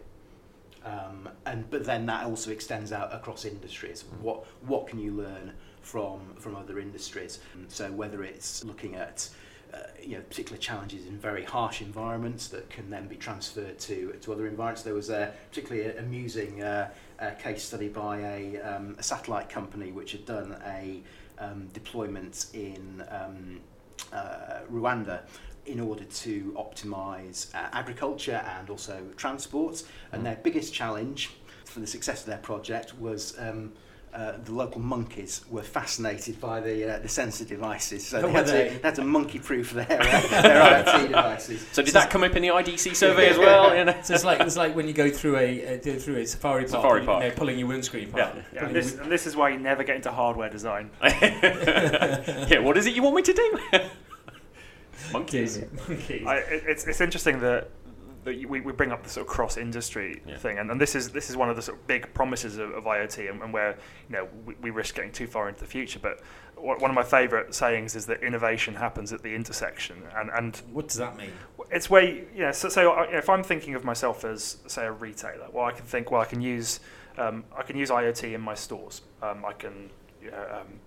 Um, 0.86 1.30
and 1.46 1.70
but 1.70 1.84
then 1.86 2.06
that 2.06 2.26
also 2.26 2.52
extends 2.52 2.92
out 2.92 3.14
across 3.14 3.46
industries. 3.46 4.06
What 4.22 4.46
what 4.62 4.88
can 4.88 5.00
you 5.00 5.12
learn 5.12 5.54
from 5.82 6.22
from 6.40 6.56
other 6.56 6.80
industries? 6.80 7.40
So 7.68 7.92
whether 7.92 8.24
it's 8.24 8.64
looking 8.64 8.96
at 8.96 9.30
uh, 9.74 9.78
you 10.02 10.16
know, 10.16 10.22
particular 10.22 10.58
challenges 10.58 11.06
in 11.06 11.18
very 11.18 11.44
harsh 11.44 11.82
environments 11.82 12.48
that 12.50 12.70
can 12.70 12.90
then 12.90 13.08
be 13.08 13.16
transferred 13.16 13.78
to 13.80 14.14
to 14.22 14.34
other 14.34 14.48
environments. 14.48 14.84
There 14.84 14.94
was 14.94 15.10
a 15.10 15.34
particularly 15.50 15.98
amusing 15.98 16.64
uh, 16.64 16.90
uh, 17.20 17.32
case 17.32 17.64
study 17.64 17.90
by 17.90 18.20
a, 18.20 18.62
um, 18.62 18.96
a 18.98 19.04
satellite 19.04 19.50
company 19.50 19.92
which 19.92 20.12
had 20.12 20.26
done 20.26 20.56
a 20.66 21.02
um, 21.40 21.68
deployment 21.74 22.48
in 22.54 23.04
um, 23.10 23.60
uh, 24.14 24.62
Rwanda 24.72 25.22
in 25.66 25.80
order 25.80 26.06
to 26.06 26.54
optimise 26.58 27.54
uh, 27.54 27.68
agriculture 27.74 28.42
and 28.58 28.70
also 28.70 29.04
transport. 29.18 29.84
And 30.12 30.26
their 30.26 30.38
biggest 30.38 30.74
challenge 30.74 31.32
for 31.66 31.82
the 31.82 31.88
success 31.88 32.22
of 32.22 32.28
their 32.28 32.38
project 32.38 32.98
was 33.00 33.38
um, 33.38 33.74
uh, 34.14 34.34
the 34.46 34.52
local 34.52 34.82
monkeys 34.82 35.42
were 35.50 35.62
fascinated 35.62 36.40
by 36.42 36.60
the 36.60 36.96
uh, 36.96 37.00
the 37.00 37.08
sensor 37.10 37.46
devices, 37.46 38.06
so 38.06 38.22
they 38.22 38.32
had, 38.32 38.48
they? 38.48 38.68
To, 38.70 38.74
they 38.76 38.80
had 38.88 38.96
to 38.96 39.04
monkey-proof 39.04 39.72
their 39.72 39.86
uh, 39.86 39.88
their 40.42 40.84
IoT 40.84 41.08
devices. 41.10 41.66
So 41.72 41.82
did 41.84 41.94
that 41.94 42.10
come 42.10 42.24
up 42.24 42.36
in 42.36 42.42
the 42.42 42.48
IDC 42.48 42.96
survey 42.96 43.30
as 43.30 43.38
well? 43.38 43.76
You 43.76 43.86
know? 43.86 43.96
So 44.04 44.14
it's 44.16 44.24
like 44.24 44.40
it's 44.40 44.58
like 44.58 44.76
when 44.76 44.88
you 44.88 44.94
go 44.94 45.10
through 45.10 45.38
a 45.38 45.76
uh, 45.76 46.00
through 46.00 46.18
a 46.18 46.26
safari 46.26 46.64
park, 46.64 46.72
Safari 46.72 47.00
and, 47.00 47.08
park. 47.08 47.24
You 47.24 47.30
know, 47.30 47.36
pulling 47.36 47.60
your 47.60 47.68
windscreen 47.68 48.12
Yeah. 48.16 48.30
apart. 48.30 48.36
Yeah, 48.54 48.60
Pulling 48.62 48.66
and 48.66 48.76
this, 48.76 48.98
and 48.98 49.12
this 49.12 49.28
is 49.28 49.36
why 49.36 49.50
you 49.50 49.60
never 49.60 49.84
get 49.84 49.96
into 49.98 50.12
hardware 50.12 50.50
design. 50.50 50.90
yeah, 51.04 52.60
what 52.60 52.78
is 52.78 52.86
it 52.88 52.96
you 52.96 53.04
want 53.04 53.16
me 53.18 53.22
to 53.24 53.34
do? 53.34 53.60
Monkeys. 55.14 55.62
Monkeys. 55.88 56.26
I, 56.26 56.38
it- 56.38 56.64
it's, 56.68 56.88
it's 56.88 57.02
interesting 57.02 57.40
that, 57.42 57.70
we, 58.32 58.62
we 58.62 58.72
bring 58.74 58.92
up 58.92 59.04
the 59.04 59.10
sort 59.10 59.26
of 59.26 59.32
cross-industry 59.32 60.22
Yeah. 60.26 60.38
thing, 60.38 60.58
and, 60.60 60.70
and 60.72 60.80
this 60.82 60.96
is 60.96 61.10
this 61.12 61.30
is 61.30 61.36
one 61.38 61.50
of 61.50 61.56
the 61.56 61.62
sort 61.62 61.78
of 61.78 61.88
big 61.88 62.14
promises 62.14 62.58
of, 62.58 62.72
of 62.72 62.84
IoT, 62.86 63.30
and, 63.30 63.42
and 63.42 63.54
where 63.54 63.78
you 64.10 64.16
know 64.16 64.28
we, 64.46 64.56
we 64.62 64.70
risk 64.70 64.96
getting 64.96 65.12
too 65.12 65.28
far 65.28 65.48
into 65.50 65.62
the 65.62 65.66
future. 65.68 66.00
But 66.00 66.22
one 66.56 66.80
one 66.80 66.92
of 66.92 66.96
my 66.96 67.04
favourite 67.04 67.54
sayings 67.54 67.96
is 67.96 68.06
that 68.08 68.22
innovation 68.24 68.76
happens 68.76 69.14
at 69.14 69.22
the 69.24 69.34
intersection, 69.34 69.98
and 70.16 70.30
and 70.32 70.58
What 70.72 70.88
does 70.88 70.98
that 70.98 71.18
mean? 71.18 71.32
it's 71.72 71.90
where 71.90 72.04
you 72.04 72.26
know 72.40 72.52
so, 72.52 72.70
so 72.70 72.92
I- 72.92 73.08
if 73.18 73.30
I'm 73.30 73.44
thinking 73.44 73.76
of 73.76 73.84
myself 73.84 74.24
as 74.26 74.58
say 74.68 74.86
a 74.86 74.92
retailer, 74.92 75.48
well 75.52 75.66
I 75.66 75.72
can 75.72 75.86
think 75.86 76.12
well 76.12 76.22
I 76.22 76.26
can 76.26 76.42
use 76.42 76.80
um, 77.18 77.44
I 77.58 77.64
can 77.64 77.78
use 77.78 77.90
IoT 77.90 78.34
in 78.34 78.42
my 78.42 78.54
stores. 78.56 79.02
Um, 79.24 79.44
I 79.46 79.54
can 79.54 79.90
you 80.22 80.32
know, 80.32 80.62
um, 80.62 80.80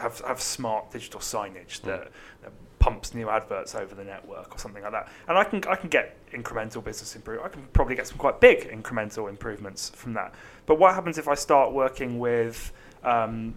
have 0.00 0.20
have 0.20 0.40
smart 0.40 0.90
digital 0.90 1.20
signage 1.20 1.80
that, 1.82 2.10
that 2.42 2.52
pumps 2.84 3.14
new 3.14 3.28
adverts 3.38 3.74
over 3.74 3.94
the 3.94 4.04
network 4.04 4.54
or 4.54 4.58
something 4.58 4.82
like 4.82 4.92
that, 4.92 5.08
and 5.28 5.34
I 5.42 5.44
can 5.50 5.58
I 5.74 5.76
can 5.82 5.88
get 5.98 6.06
incremental 6.40 6.80
business 6.88 7.16
improvement. 7.16 7.50
I 7.50 7.52
can 7.54 7.62
probably 7.72 7.96
get 8.00 8.06
some 8.06 8.18
quite 8.18 8.40
big 8.48 8.58
incremental 8.78 9.24
improvements 9.34 9.90
from 10.00 10.12
that. 10.18 10.34
But 10.66 10.74
what 10.80 10.94
happens 10.94 11.16
if 11.16 11.26
I 11.34 11.36
start 11.48 11.72
working 11.72 12.18
with 12.18 12.72
um, 13.02 13.54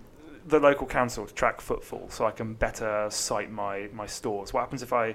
the 0.47 0.59
local 0.59 0.87
council 0.87 1.25
to 1.25 1.33
track 1.33 1.59
footfall 1.59 2.05
so 2.09 2.25
I 2.25 2.31
can 2.31 2.53
better 2.53 3.07
site 3.09 3.51
my, 3.51 3.89
my 4.01 4.07
stores? 4.07 4.53
What 4.53 4.61
happens 4.61 4.81
if 4.81 4.93
I 4.93 5.07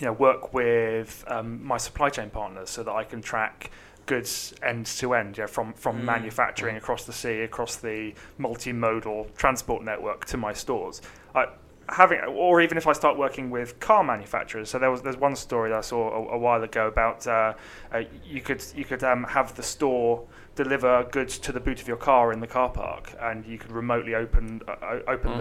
you 0.00 0.06
know, 0.06 0.14
work 0.14 0.52
with 0.52 1.24
um, 1.28 1.48
my 1.64 1.78
supply 1.78 2.08
chain 2.10 2.30
partners 2.30 2.70
so 2.70 2.82
that 2.82 2.92
I 2.92 3.04
can 3.04 3.20
track 3.22 3.70
goods 4.06 4.54
end 4.62 4.86
to 4.86 5.14
end, 5.14 5.38
know, 5.44 5.46
from, 5.46 5.72
from 5.74 6.00
Mm. 6.00 6.04
manufacturing 6.04 6.76
across 6.76 7.04
the 7.04 7.12
sea, 7.12 7.42
across 7.42 7.76
the 7.76 8.14
multimodal 8.38 9.32
transport 9.36 9.84
network 9.84 10.24
to 10.26 10.36
my 10.36 10.52
stores? 10.52 11.02
I, 11.34 11.42
having, 11.90 12.20
or 12.20 12.60
even 12.60 12.78
if 12.78 12.86
I 12.86 12.92
start 12.92 13.18
working 13.18 13.50
with 13.50 13.78
car 13.80 14.04
manufacturers. 14.04 14.70
So 14.70 14.78
there 14.78 14.90
was 14.90 15.02
there's 15.02 15.16
one 15.16 15.36
story 15.36 15.70
that 15.70 15.78
I 15.78 15.80
saw 15.80 16.10
a, 16.10 16.34
a 16.34 16.38
while 16.38 16.62
ago 16.62 16.88
about 16.88 17.26
uh, 17.26 17.54
uh, 17.92 18.02
you 18.24 18.40
could 18.40 18.64
you 18.74 18.84
could 18.84 19.02
um, 19.04 19.24
have 19.24 19.54
the 19.56 19.62
store 19.62 20.26
deliver 20.56 21.04
goods 21.10 21.38
to 21.38 21.52
the 21.52 21.60
boot 21.60 21.80
of 21.80 21.88
your 21.88 21.96
car 21.96 22.32
in 22.32 22.40
the 22.40 22.46
car 22.46 22.68
park, 22.68 23.14
and 23.20 23.44
you 23.46 23.58
could 23.58 23.72
remotely 23.72 24.14
open 24.14 24.60
uh, 24.68 24.98
open 25.08 25.30
Mm. 25.30 25.38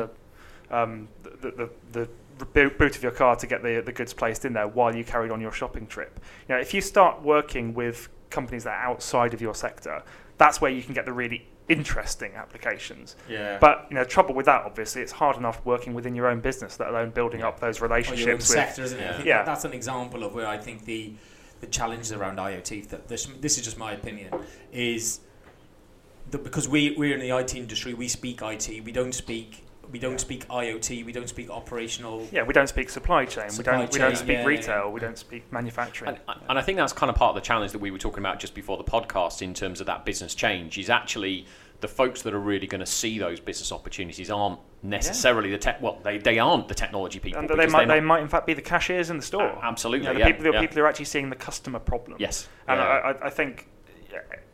the, 0.70 0.78
um, 0.78 1.08
the, 1.42 1.70
the 1.92 2.10
the 2.38 2.46
boot 2.46 2.96
of 2.96 3.04
your 3.04 3.12
car 3.12 3.36
to 3.36 3.48
get 3.48 3.64
the 3.64 3.82
the 3.82 3.92
goods 3.92 4.14
placed 4.14 4.46
in 4.46 4.54
there 4.54 4.68
while 4.68 4.96
you 4.96 5.04
carried 5.04 5.32
on 5.32 5.42
your 5.42 5.52
shopping 5.52 5.88
trip. 5.88 6.20
You 6.48 6.56
know, 6.56 6.62
if 6.62 6.74
you 6.74 6.82
start 6.82 7.22
working 7.22 7.74
with 7.74 8.10
companies 8.30 8.64
that 8.64 8.72
are 8.72 8.92
outside 8.92 9.34
of 9.34 9.42
your 9.42 9.56
sector, 9.56 10.04
that's 10.38 10.62
where 10.62 10.72
you 10.72 10.84
can 10.84 10.94
get 10.94 11.06
the 11.06 11.14
really 11.14 11.46
interesting 11.70 12.34
applications. 12.36 13.16
Yeah. 13.30 13.58
But 13.60 13.86
you 13.90 13.96
know, 13.96 14.04
trouble 14.04 14.34
with 14.36 14.48
that 14.48 14.64
obviously, 14.66 15.02
it's 15.02 15.12
hard 15.14 15.38
enough 15.38 15.64
working 15.66 15.94
within 15.94 16.16
your 16.16 16.28
own 16.28 16.42
business, 16.42 16.80
let 16.80 16.90
alone 16.90 17.12
building 17.12 17.44
up 17.44 17.60
those 17.60 17.78
or 17.78 17.86
your 17.86 17.86
own 17.86 17.92
relationships 17.92 18.50
with. 18.50 18.58
sector, 18.58 18.84
isn't 18.84 19.00
it? 19.00 19.04
I 19.04 19.06
Yeah. 19.06 19.14
think 19.16 19.26
Yeah. 19.28 19.44
that's 19.44 19.64
an 19.66 19.74
example 19.74 20.24
of 20.24 20.34
where 20.34 20.48
I 20.48 20.58
think 20.58 20.86
the 20.86 21.14
the 21.62 21.68
challenges 21.68 22.12
around 22.14 22.38
IoT. 22.40 22.90
That 22.90 23.08
this 23.08 23.28
this 23.40 23.58
is 23.58 23.64
just 23.66 23.78
my 23.78 23.92
opinion 23.94 24.34
is 24.72 25.20
that 26.32 26.44
because 26.44 26.68
we 26.68 26.96
we're 26.98 27.14
in 27.14 27.20
the 27.20 27.32
IT 27.38 27.56
industry, 27.56 27.94
we 27.94 28.08
speak 28.08 28.42
IT. 28.42 28.82
We 28.84 28.92
don't 28.92 29.14
speak 29.14 29.66
we 29.92 30.00
don't 30.00 30.20
speak 30.20 30.48
IoT. 30.48 31.06
We 31.06 31.12
don't 31.12 31.30
speak 31.30 31.50
operational. 31.50 32.28
Yeah, 32.32 32.44
we 32.44 32.54
don't 32.54 32.68
speak 32.70 32.90
supply 32.90 33.26
chain. 33.26 33.50
Supply 33.50 33.74
we 33.74 33.80
don't. 33.82 33.94
we 33.94 34.00
don't 34.00 34.16
speak 34.18 34.30
yeah, 34.30 34.42
yeah, 34.42 34.46
retail. 34.46 34.84
yeah. 34.86 34.90
We 34.90 35.00
don't 35.00 35.18
speak 35.18 35.52
manufacturing. 35.52 36.18
And, 36.28 36.40
and 36.48 36.60
I 36.60 36.62
think 36.62 36.78
that's 36.78 36.94
kind 36.94 37.10
of 37.10 37.16
part 37.16 37.36
of 37.36 37.42
the 37.42 37.46
challenge 37.46 37.72
that 37.72 37.80
we 37.80 37.92
were 37.92 37.98
talking 37.98 38.20
about 38.20 38.40
just 38.40 38.54
before 38.54 38.78
the 38.78 38.84
podcast 38.84 39.42
in 39.42 39.54
terms 39.54 39.80
of 39.80 39.88
that 39.88 40.06
business 40.06 40.36
change 40.36 40.78
is 40.78 40.90
actually 40.90 41.46
the 41.82 41.88
folks 41.88 42.22
that 42.24 42.34
are 42.34 42.40
really 42.40 42.68
going 42.68 42.80
to 42.82 42.86
see 42.86 43.18
those 43.20 43.40
business 43.40 43.72
opportunities 43.72 44.30
aren't 44.30 44.60
necessarily 44.84 45.50
the 45.50 45.58
tech. 45.58 45.82
Well, 45.82 46.00
they, 46.04 46.18
they 46.18 46.38
aren't 46.38 46.68
the 46.68 46.76
technology 46.76 47.20
people. 47.20 47.40
and 47.40 47.50
they 47.50 47.68
might, 47.68 47.88
they're 47.88 47.98
they 47.98 48.02
might 48.02 48.22
in 48.22 48.28
fact 48.28 48.46
be 48.46 48.54
the 48.54 48.62
cashiers 48.62 49.10
in 49.10 49.18
the 49.18 49.24
store. 49.24 49.48
A- 49.48 49.60
absolutely, 49.64 50.08
You 50.08 50.14
know, 50.14 50.20
the 50.20 50.20
yeah, 50.20 50.26
people, 50.28 50.44
the 50.44 50.52
yeah. 50.54 50.62
people 50.62 50.76
who 50.76 50.82
are 50.84 50.88
actually 50.88 51.06
seeing 51.06 51.30
the 51.30 51.36
customer 51.36 51.80
problem. 51.80 52.18
Yes. 52.20 52.48
And 52.68 52.80
yeah. 52.80 52.86
I, 52.86 53.12
I, 53.12 53.26
I 53.28 53.30
think, 53.30 53.70
yeah, 54.12 54.20
w- 54.20 54.28
w- 54.32 54.49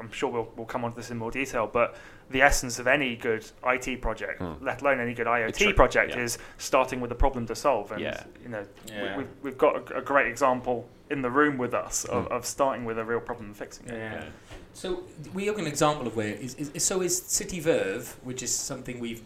I'm 0.00 0.10
sure 0.12 0.30
we'll, 0.30 0.48
we'll 0.56 0.66
come 0.66 0.84
on 0.84 0.92
to 0.92 0.96
this 0.96 1.10
in 1.10 1.18
more 1.18 1.30
detail, 1.30 1.68
but 1.72 1.96
the 2.30 2.42
essence 2.42 2.78
of 2.78 2.86
any 2.86 3.16
good 3.16 3.44
IT 3.66 4.00
project, 4.00 4.38
Hmm. 4.40 4.64
let 4.64 4.80
alone 4.82 5.00
any 5.00 5.14
good 5.14 5.26
IoT 5.26 5.56
true, 5.56 5.72
project, 5.74 6.14
yeah. 6.14 6.22
is 6.22 6.38
starting 6.58 7.00
with 7.00 7.12
a 7.12 7.14
problem 7.14 7.46
to 7.46 7.54
solve. 7.54 7.92
And 7.92 8.00
Yeah. 8.00 8.22
you 8.42 8.48
know, 8.48 8.64
Yeah. 8.86 9.16
we, 9.16 9.22
we've, 9.24 9.32
we've 9.42 9.58
got 9.58 9.90
a, 9.92 9.98
a 9.98 10.02
great 10.02 10.26
example 10.28 10.88
in 11.10 11.22
the 11.22 11.30
room 11.30 11.58
with 11.58 11.74
us 11.74 12.04
of, 12.04 12.26
Hmm. 12.26 12.32
of 12.32 12.46
starting 12.46 12.84
with 12.84 12.98
a 12.98 13.04
real 13.04 13.20
problem 13.20 13.46
and 13.46 13.56
fixing 13.56 13.86
it. 13.88 13.94
Yeah. 13.94 14.14
Yeah. 14.14 14.24
So 14.72 15.02
we 15.34 15.46
have 15.46 15.58
an 15.58 15.66
example 15.66 16.06
of 16.06 16.14
where 16.16 16.28
is, 16.34 16.54
is 16.54 16.84
so 16.84 17.00
is 17.02 17.20
CityVerve, 17.20 18.14
which 18.22 18.42
is 18.42 18.54
something 18.54 19.00
we've 19.00 19.22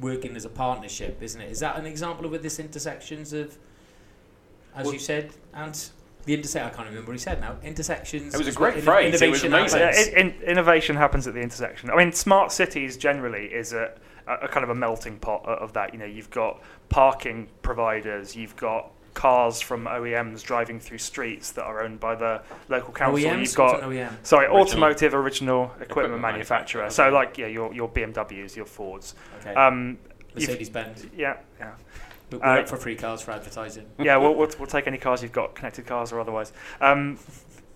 working 0.00 0.36
as 0.36 0.44
a 0.44 0.48
partnership, 0.48 1.22
isn't 1.22 1.40
it? 1.40 1.50
Is 1.50 1.60
that 1.60 1.76
an 1.76 1.84
example 1.86 2.24
of 2.24 2.30
where 2.30 2.40
this 2.40 2.58
intersections 2.58 3.32
of, 3.32 3.56
as 4.74 4.84
Well- 4.84 4.94
you 4.94 4.98
said, 4.98 5.32
and 5.54 5.90
the 6.24 6.34
intersection? 6.34 6.70
I 6.72 6.74
can't 6.76 6.88
remember 6.88 7.08
what 7.10 7.14
he 7.14 7.18
said 7.18 7.40
now. 7.40 7.56
Intersections. 7.62 8.34
It 8.34 8.38
was 8.38 8.48
a 8.48 8.52
great 8.52 8.76
what 8.76 8.84
phrase. 8.84 9.20
It 9.20 9.30
was 9.30 9.42
innovation 9.44 9.52
amazing. 9.52 9.80
Yeah, 9.80 9.86
happens. 9.86 10.08
in, 10.08 10.42
in, 10.42 10.42
innovation 10.42 10.96
happens 10.96 11.26
at 11.26 11.34
the 11.34 11.40
intersection. 11.40 11.90
I 11.90 11.96
mean, 11.96 12.12
smart 12.12 12.52
cities 12.52 12.96
generally 12.96 13.46
is 13.46 13.72
a, 13.72 13.92
a, 14.26 14.34
a 14.44 14.48
kind 14.48 14.64
of 14.64 14.70
a 14.70 14.74
melting 14.74 15.18
pot 15.18 15.44
of 15.46 15.72
that. 15.74 15.92
You 15.92 15.98
know, 15.98 16.06
you've 16.06 16.30
got 16.30 16.62
parking 16.88 17.48
providers, 17.62 18.36
you've 18.36 18.56
got 18.56 18.90
cars 19.14 19.60
from 19.60 19.84
OEMs 19.84 20.42
driving 20.42 20.80
through 20.80 20.96
streets 20.96 21.50
that 21.52 21.64
are 21.64 21.82
owned 21.82 22.00
by 22.00 22.14
the 22.14 22.40
local 22.70 22.94
council. 22.94 23.18
OEMs. 23.28 23.40
You've 23.40 23.54
got 23.54 23.80
OEM. 23.82 24.10
sorry, 24.22 24.46
Original- 24.46 24.62
automotive 24.62 25.14
original 25.14 25.64
equipment, 25.64 25.90
Equipment 25.90 26.22
manufacturer. 26.22 26.82
manufacturer, 26.82 27.10
So 27.10 27.14
like 27.14 27.36
yeah, 27.36 27.46
your 27.48 27.74
your 27.74 27.88
BMWs, 27.90 28.56
your 28.56 28.64
Fords. 28.64 29.14
Okay. 29.40 29.54
Um, 29.54 29.98
Mercedes 30.34 30.70
Benz. 30.70 31.04
yeah, 31.14 31.36
yeah. 31.60 31.72
But 32.38 32.46
we're 32.46 32.56
Uh, 32.56 32.60
up 32.60 32.68
for 32.68 32.76
free 32.76 32.96
cars 32.96 33.22
for 33.22 33.30
advertising. 33.32 33.86
yeah, 33.98 34.16
we'll, 34.16 34.34
we'll, 34.34 34.50
we'll 34.58 34.66
take 34.66 34.86
any 34.86 34.98
cars 34.98 35.22
you've 35.22 35.32
got, 35.32 35.54
connected 35.54 35.86
cars 35.86 36.12
or 36.12 36.20
otherwise. 36.20 36.52
Um, 36.80 37.18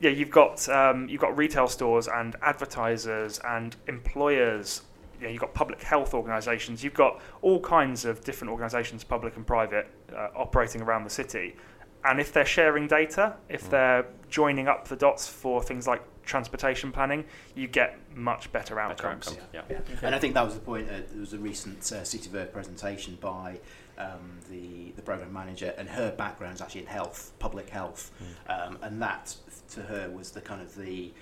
yeah, 0.01 0.11
you've 0.11 0.31
got 0.31 0.69
um, 0.69 1.09
you've 1.09 1.21
got 1.21 1.37
retail 1.37 1.69
stores 1.69 2.09
and 2.09 2.37
advertisers 2.43 3.41
and 3.45 3.77
employers. 3.89 4.83
Yeah, 5.21 5.29
you've 5.29 5.41
got 5.41 5.55
public 5.55 5.83
health 5.83 6.13
organisations. 6.13 6.85
You've 6.85 6.93
got 6.95 7.21
all 7.41 7.61
kinds 7.61 8.05
of 8.05 8.23
different 8.23 8.51
organisations, 8.51 9.03
public 9.05 9.37
and 9.37 9.47
private, 9.47 9.89
uh, 10.15 10.29
operating 10.37 10.83
around 10.83 11.05
the 11.05 11.11
city. 11.11 11.57
And 12.05 12.21
if 12.21 12.33
they're 12.33 12.45
sharing 12.45 12.87
data, 12.87 13.35
if 13.49 13.65
Mm. 13.65 13.71
they're 13.71 14.07
joining 14.29 14.69
up 14.69 14.87
the 14.89 14.97
dots 14.97 15.27
for 15.27 15.63
things 15.63 15.87
like 15.87 16.03
transportation 16.25 16.93
planning, 16.93 17.25
you 17.55 17.67
get 17.67 17.99
much 18.15 18.53
better 18.53 18.75
Better 18.75 18.81
outcomes. 18.81 19.29
outcome, 19.29 19.45
Yeah. 19.55 19.63
Yeah. 19.71 19.79
And 20.03 20.15
I 20.15 20.19
think 20.19 20.35
that 20.35 20.45
was 20.45 20.55
the 20.55 20.61
point. 20.61 20.89
Uh, 20.89 20.99
there 21.11 21.21
was 21.21 21.33
a 21.33 21.39
recent 21.39 21.79
uh, 21.79 22.03
CityVerve 22.03 22.53
presentation 22.53 23.17
by 23.21 23.59
um, 23.99 24.39
the 24.51 24.93
the 24.97 25.03
program 25.03 25.33
manager, 25.33 25.75
and 25.79 25.89
her 25.89 26.11
background 26.13 26.55
is 26.55 26.61
actually 26.61 26.83
in 26.83 26.87
health, 26.87 27.33
public 27.39 27.69
health, 27.71 28.11
um, 28.49 28.79
and 28.83 29.01
that 29.03 29.35
to 29.71 29.83
her 29.83 30.09
was 30.11 30.31
the 30.31 30.41
kind 30.41 30.61
of 30.63 30.75
the 30.77 31.13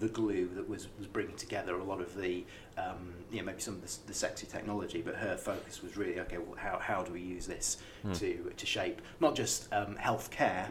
the 0.00 0.08
glue 0.08 0.50
that 0.54 0.68
was, 0.68 0.86
was 0.98 1.06
bringing 1.06 1.34
together 1.36 1.74
a 1.76 1.82
lot 1.82 1.98
of 2.00 2.14
the 2.14 2.44
um, 2.76 3.14
you 3.30 3.38
know 3.38 3.44
maybe 3.46 3.60
some 3.60 3.74
of 3.74 3.80
the, 3.82 4.06
the 4.08 4.12
sexy 4.14 4.46
technology, 4.46 5.00
but 5.00 5.14
her 5.16 5.36
focus 5.36 5.82
was 5.82 5.96
really 5.96 6.20
okay. 6.20 6.36
Well, 6.38 6.56
how 6.58 6.78
how 6.78 7.02
do 7.02 7.12
we 7.12 7.20
use 7.22 7.46
this 7.46 7.78
Hmm. 8.02 8.12
to 8.12 8.52
to 8.56 8.66
shape 8.66 9.00
not 9.20 9.34
just 9.34 9.72
um, 9.72 9.96
healthcare, 9.96 10.66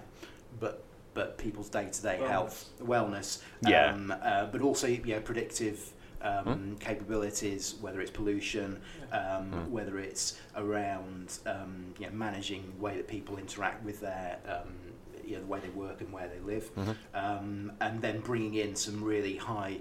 but 0.59 0.83
but 1.15 1.37
people's 1.39 1.67
day 1.69 1.87
to 1.91 2.01
day 2.03 2.17
health, 2.17 2.69
wellness, 2.79 3.41
Yeah. 3.67 3.91
um, 3.93 4.13
uh, 4.21 4.45
but 4.45 4.61
also 4.61 4.85
you 4.87 5.01
know 5.15 5.19
predictive 5.19 5.91
um, 6.21 6.75
capabilities, 6.79 7.75
whether 7.81 8.01
it's 8.01 8.11
pollution, 8.11 8.81
um, 9.11 9.51
Mm. 9.51 9.69
whether 9.69 9.97
it's 9.99 10.39
around 10.55 11.39
um, 11.45 11.93
you 11.99 12.05
know, 12.07 12.11
managing 12.13 12.73
the 12.75 12.81
way 12.83 12.95
that 12.97 13.07
people 13.07 13.37
interact 13.37 13.83
with 13.85 14.01
their 14.01 14.37
um, 14.47 14.73
you 15.25 15.33
know, 15.35 15.41
the 15.41 15.47
way 15.47 15.59
they 15.59 15.69
work 15.69 15.99
and 16.01 16.11
where 16.13 16.27
they 16.29 16.39
live, 16.39 16.73
Mhm. 16.75 16.95
um, 17.13 17.71
and 17.81 18.01
then 18.01 18.21
bringing 18.21 18.53
in 18.55 18.75
some 18.75 19.03
really 19.03 19.35
high. 19.37 19.79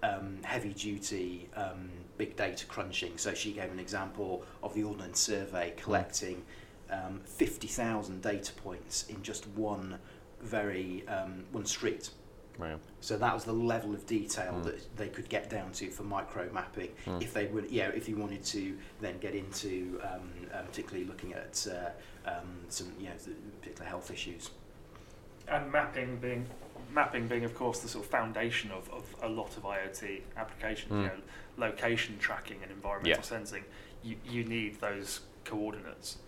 Um, 0.00 0.38
heavy 0.44 0.72
duty 0.74 1.48
um, 1.56 1.90
big 2.18 2.36
data 2.36 2.64
crunching. 2.66 3.18
So 3.18 3.34
she 3.34 3.50
gave 3.52 3.72
an 3.72 3.80
example 3.80 4.44
of 4.62 4.72
the 4.72 4.84
Ordnance 4.84 5.18
Survey 5.18 5.74
collecting 5.76 6.44
um, 6.88 7.20
50,000 7.24 8.22
data 8.22 8.52
points 8.52 9.06
in 9.08 9.20
just 9.24 9.48
one 9.48 9.98
very 10.40 11.04
um, 11.08 11.42
one 11.50 11.66
street. 11.66 12.10
Wow. 12.58 12.80
So 13.00 13.16
that 13.18 13.32
was 13.32 13.44
the 13.44 13.52
level 13.52 13.94
of 13.94 14.04
detail 14.06 14.52
Mm. 14.54 14.64
that 14.64 14.96
they 14.96 15.08
could 15.08 15.28
get 15.28 15.48
down 15.48 15.70
to 15.72 15.90
for 15.90 16.02
micro 16.02 16.50
mapping. 16.52 16.90
Mm. 17.06 17.22
If 17.22 17.32
they 17.32 17.46
would, 17.46 17.70
yeah, 17.70 17.88
if 17.90 18.08
you 18.08 18.16
wanted 18.16 18.42
to 18.46 18.76
then 19.00 19.18
get 19.18 19.34
into 19.34 20.00
um, 20.02 20.30
uh, 20.52 20.62
particularly 20.62 21.04
looking 21.06 21.34
at 21.34 21.66
uh, 21.70 22.28
um, 22.28 22.58
some, 22.68 22.92
you 22.98 23.06
know, 23.06 23.14
particular 23.60 23.86
health 23.88 24.10
issues. 24.10 24.50
and 25.48 25.70
mapping 25.72 26.18
being 26.18 26.46
mapping 26.92 27.26
being 27.28 27.44
of 27.44 27.54
course 27.54 27.80
the 27.80 27.88
sort 27.88 28.04
of 28.04 28.10
foundation 28.10 28.70
of, 28.70 28.88
of 28.90 29.04
a 29.22 29.28
lot 29.28 29.56
of 29.56 29.62
IoT 29.62 30.20
applications 30.36 30.90
Mm. 30.92 31.02
you 31.02 31.08
know 31.08 31.20
location 31.56 32.18
tracking 32.18 32.58
and 32.62 32.70
environmental 32.70 33.18
Yeah. 33.22 33.22
sensing 33.36 33.64
you, 34.02 34.16
you 34.24 34.44
need 34.44 34.80
those 34.80 35.20
coordinates 35.44 36.18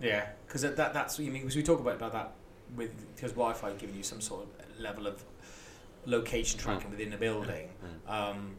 Yeah, 0.00 0.26
because 0.46 0.62
that, 0.62 0.76
that's 0.76 1.18
what 1.18 1.24
you 1.26 1.30
mean. 1.32 1.42
Because 1.42 1.56
we 1.56 1.62
talk 1.62 1.80
about 1.80 1.96
about 1.96 2.12
that 2.12 2.32
with 2.76 2.92
because 3.14 3.32
Wi-Fi 3.32 3.72
giving 3.74 3.96
you 3.96 4.02
some 4.02 4.20
sort 4.20 4.44
of 4.44 4.80
level 4.80 5.06
of 5.06 5.22
location 6.06 6.58
tracking 6.58 6.90
within 6.90 7.12
a 7.12 7.16
building, 7.16 7.68
Mm. 7.84 8.10
um, 8.12 8.56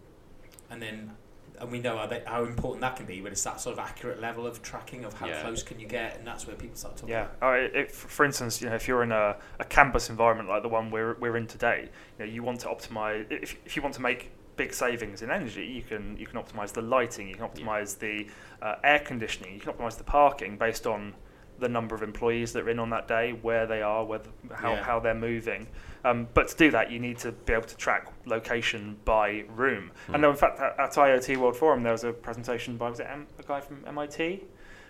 and 0.69 0.82
then 0.82 1.12
and 1.60 1.71
we 1.71 1.77
know 1.80 1.95
how, 1.95 2.08
they, 2.08 2.23
how 2.25 2.43
important 2.43 2.82
that 2.82 2.95
can 2.95 3.06
be. 3.06 3.21
But 3.21 3.34
it's 3.34 3.43
that 3.43 3.62
sort 3.62 3.73
of 3.73 3.80
accurate 3.80 4.19
level 4.19 4.47
of 4.47 4.63
tracking 4.63 5.06
of 5.06 5.13
how 5.13 5.27
Yeah. 5.27 5.41
close 5.43 5.62
can 5.62 5.80
you 5.80 5.86
get, 5.88 6.17
and 6.17 6.25
that's 6.25 6.47
where 6.47 6.56
people 6.56 6.75
start 6.75 6.95
talking. 6.97 7.10
yeah 7.10 7.27
uh, 7.39 7.51
if, 7.73 7.91
for 7.91 8.25
instance 8.25 8.62
you 8.62 8.69
know 8.69 8.73
if 8.75 8.88
you're 8.88 9.04
in 9.04 9.12
a, 9.12 9.36
a 9.60 9.65
campus 9.65 10.10
environment 10.10 10.49
like 10.49 10.63
the 10.63 10.69
one 10.69 10.89
we're, 10.89 11.13
we're 11.19 11.38
in 11.38 11.45
today 11.45 11.89
you 12.17 12.25
know 12.25 12.32
you 12.32 12.41
want 12.41 12.60
to 12.62 12.67
optimize 12.67 13.30
if, 13.32 13.58
if 13.65 13.75
you 13.75 13.82
want 13.84 13.93
to 13.93 14.01
make 14.01 14.32
big 14.58 14.73
savings 14.73 15.21
in 15.21 15.30
energy 15.30 15.63
you 15.65 15.84
can 15.84 16.17
you 16.17 16.25
can 16.25 16.39
optimize 16.41 16.71
the 16.73 16.82
lighting 16.82 17.27
you 17.27 17.36
can 17.36 17.47
optimize 17.47 17.97
the 17.99 18.27
uh, 18.63 18.75
air 18.84 18.99
conditioning 18.99 19.54
you 19.54 19.60
can 19.60 19.71
optimize 19.71 19.97
the 19.97 20.04
parking 20.04 20.58
based 20.58 20.88
on 20.88 21.13
the 21.60 21.69
number 21.69 21.93
of 21.93 22.01
employees 22.01 22.54
that 22.54 22.63
are 22.63 22.69
in 22.69 22.80
on 22.80 22.89
that 22.89 23.08
day 23.08 23.34
where 23.34 23.67
they 23.67 23.84
are 23.84 24.04
whether 24.04 24.30
how, 24.51 24.73
Yeah. 24.73 24.84
how 24.84 24.99
they're 24.99 25.13
moving 25.13 25.67
um, 26.04 26.28
but 26.34 26.48
to 26.48 26.58
do 26.58 26.72
that 26.72 26.92
you 26.92 27.00
need 27.00 27.18
to 27.18 27.32
be 27.32 27.54
able 27.54 27.64
to 27.68 27.78
track 27.78 28.08
location 28.26 28.98
by 29.06 29.44
room 29.56 29.92
Hmm. 30.08 30.16
and 30.16 30.26
in 30.26 30.36
fact 30.36 30.60
at, 30.60 30.80
at 30.80 30.92
IoT 30.94 31.38
World 31.38 31.56
Forum 31.56 31.84
there 31.84 31.92
was 31.92 32.04
a 32.04 32.12
presentation 32.14 32.78
by 32.78 32.90
was 32.90 33.00
it 33.00 33.08
M- 33.10 33.28
a 33.40 33.44
guy 33.44 33.60
from 33.62 33.84
MIT 33.88 34.44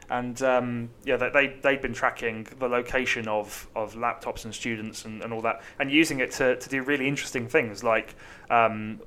and 0.09 0.41
um, 0.41 0.89
yeah, 1.05 1.15
they, 1.15 1.29
they 1.29 1.55
they'd 1.61 1.81
been 1.81 1.93
tracking 1.93 2.45
the 2.59 2.67
location 2.67 3.29
of, 3.29 3.69
of 3.77 3.93
laptops 3.95 4.43
and 4.43 4.53
students 4.53 5.05
and, 5.05 5.21
and 5.23 5.31
all 5.31 5.39
that, 5.39 5.61
and 5.79 5.89
using 5.89 6.19
it 6.19 6.31
to, 6.31 6.57
to 6.57 6.67
do 6.67 6.81
really 6.83 7.07
interesting 7.07 7.47
things 7.47 7.81
like 7.81 8.15
um, 8.49 8.99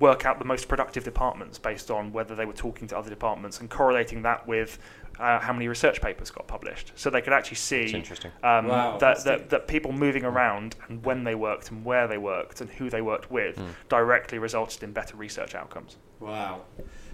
work 0.00 0.24
out 0.24 0.38
the 0.38 0.46
most 0.46 0.66
productive 0.66 1.04
departments 1.04 1.58
based 1.58 1.90
on 1.90 2.12
whether 2.14 2.34
they 2.34 2.46
were 2.46 2.54
talking 2.54 2.88
to 2.88 2.96
other 2.96 3.10
departments 3.10 3.60
and 3.60 3.68
correlating 3.68 4.22
that 4.22 4.46
with 4.48 4.78
uh, 5.18 5.38
how 5.40 5.52
many 5.52 5.68
research 5.68 6.00
papers 6.00 6.30
got 6.30 6.46
published. 6.46 6.92
So 6.94 7.10
they 7.10 7.20
could 7.20 7.32
actually 7.32 7.56
see 7.56 7.90
interesting. 7.90 8.30
um, 8.42 8.66
Wow, 8.68 8.98
that, 8.98 9.24
that, 9.24 9.50
that 9.50 9.66
people 9.68 9.92
moving 9.92 10.24
around 10.24 10.76
and 10.88 11.04
when 11.04 11.24
they 11.24 11.34
worked 11.34 11.70
and 11.70 11.84
where 11.84 12.06
they 12.06 12.18
worked 12.18 12.60
and 12.60 12.70
who 12.70 12.88
they 12.90 13.02
worked 13.02 13.30
with 13.30 13.56
Mm. 13.56 13.68
directly 13.88 14.38
resulted 14.38 14.82
in 14.82 14.92
better 14.92 15.16
research 15.16 15.54
outcomes. 15.54 15.96
Wow. 16.20 16.62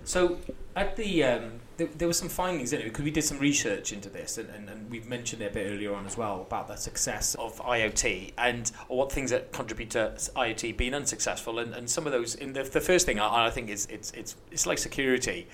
So 0.05 0.39
at 0.77 0.97
the 0.97 1.25
um, 1.25 1.61
there, 1.79 1.87
there 1.87 2.07
were 2.09 2.13
some 2.15 2.29
findings 2.29 2.73
in 2.75 2.81
it 2.81 2.85
because 2.85 3.05
we 3.05 3.11
did 3.11 3.25
some 3.25 3.39
research 3.39 3.93
into 3.93 4.11
this, 4.11 4.37
and, 4.37 4.51
and, 4.51 4.69
and 4.69 4.91
we've 4.91 5.09
mentioned 5.09 5.41
it 5.43 5.51
a 5.51 5.55
bit 5.55 5.71
earlier 5.73 5.95
on 5.95 6.05
as 6.05 6.17
well 6.17 6.43
about 6.43 6.69
the 6.69 6.77
success 6.77 7.35
of 7.37 7.59
IoT 7.61 8.33
and 8.37 8.71
what 8.89 9.11
things 9.11 9.31
that 9.31 9.53
contribute 9.53 9.91
to 9.91 10.13
IoT 10.37 10.77
being 10.77 10.93
unsuccessful, 10.95 11.59
and, 11.59 11.73
and 11.73 11.89
some 11.89 12.07
of 12.07 12.13
those. 12.13 12.35
In 12.35 12.53
the, 12.53 12.65
the 12.65 12.81
first 12.83 13.07
thing 13.07 13.19
I, 13.19 13.47
I 13.47 13.51
think 13.51 13.71
is 13.71 13.87
it's 13.91 14.11
it's 14.13 14.37
it's 14.51 14.67
like 14.67 14.77
security. 14.79 15.47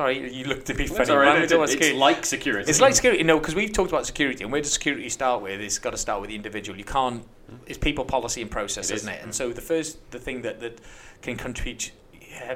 Sorry, 0.00 0.32
you 0.32 0.46
look 0.46 0.64
to 0.64 0.72
me 0.74 0.86
funny. 0.86 0.98
That's 0.98 1.10
all 1.10 1.18
right. 1.18 1.34
man. 1.34 1.42
It's, 1.42 1.52
don't 1.52 1.62
it's 1.62 1.72
security. 1.72 1.98
like 1.98 2.24
security. 2.24 2.70
It's 2.70 2.80
like 2.80 2.94
security, 2.94 3.22
no, 3.22 3.38
because 3.38 3.54
we've 3.54 3.70
talked 3.70 3.90
about 3.90 4.06
security, 4.06 4.42
and 4.42 4.50
where 4.50 4.62
does 4.62 4.72
security 4.72 5.10
start 5.10 5.42
with? 5.42 5.60
It's 5.60 5.78
got 5.78 5.90
to 5.90 5.98
start 5.98 6.22
with 6.22 6.30
the 6.30 6.36
individual. 6.36 6.78
You 6.78 6.84
can't. 6.84 7.22
It's 7.66 7.76
people, 7.76 8.06
policy, 8.06 8.40
and 8.40 8.50
process, 8.50 8.90
It 8.90 8.94
is. 8.94 9.02
isn't 9.02 9.12
it? 9.12 9.22
And 9.22 9.34
so 9.34 9.52
the 9.52 9.60
first, 9.60 10.10
the 10.10 10.18
thing 10.18 10.40
that 10.40 10.60
that 10.60 10.80
can 11.20 11.36
contribute 11.36 11.92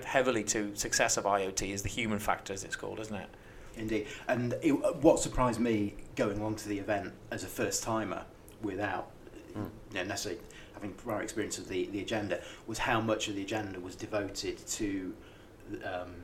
heavily 0.04 0.42
to 0.44 0.74
success 0.74 1.18
of 1.18 1.24
IoT 1.24 1.68
is 1.70 1.82
the 1.82 1.90
human 1.90 2.18
factor, 2.18 2.54
as 2.54 2.64
it's 2.64 2.76
called, 2.76 2.98
isn't 3.00 3.14
it? 3.14 3.28
Indeed. 3.76 4.06
And 4.26 4.54
it, 4.62 4.70
what 5.02 5.18
surprised 5.18 5.60
me 5.60 5.96
going 6.16 6.38
along 6.38 6.56
to 6.56 6.68
the 6.70 6.78
event 6.78 7.12
as 7.30 7.44
a 7.44 7.48
first 7.48 7.82
timer 7.82 8.22
without 8.62 9.10
Mm. 9.56 9.70
you 9.92 9.98
know, 9.98 10.04
necessarily 10.04 10.40
having 10.72 10.92
prior 10.94 11.22
experience 11.22 11.58
of 11.58 11.68
the, 11.68 11.86
the 11.92 12.00
agenda 12.00 12.40
was 12.66 12.78
how 12.78 13.00
much 13.00 13.28
of 13.28 13.36
the 13.36 13.42
agenda 13.42 13.78
was 13.78 13.94
devoted 13.94 14.58
to 14.66 15.14
um, 15.84 16.10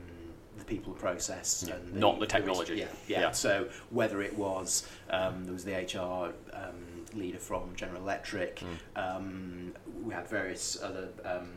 people 0.71 0.93
process 0.93 1.65
Yeah, 1.67 1.75
and 1.75 1.93
not 1.95 2.19
the 2.21 2.25
technology. 2.25 2.75
yeah, 2.75 2.85
yeah, 3.07 3.21
Yeah. 3.21 3.31
So 3.31 3.67
whether 3.89 4.21
it 4.21 4.35
was 4.37 4.87
um, 5.09 5.43
there 5.43 5.53
was 5.53 5.65
the 5.65 5.73
HR 5.73 6.33
um, 6.61 7.05
leader 7.13 7.39
from 7.49 7.75
General 7.75 8.01
Electric, 8.01 8.53
Mm. 8.61 8.77
um, 9.05 9.73
we 10.05 10.13
had 10.13 10.27
various 10.29 10.81
other 10.81 11.09
um, 11.25 11.49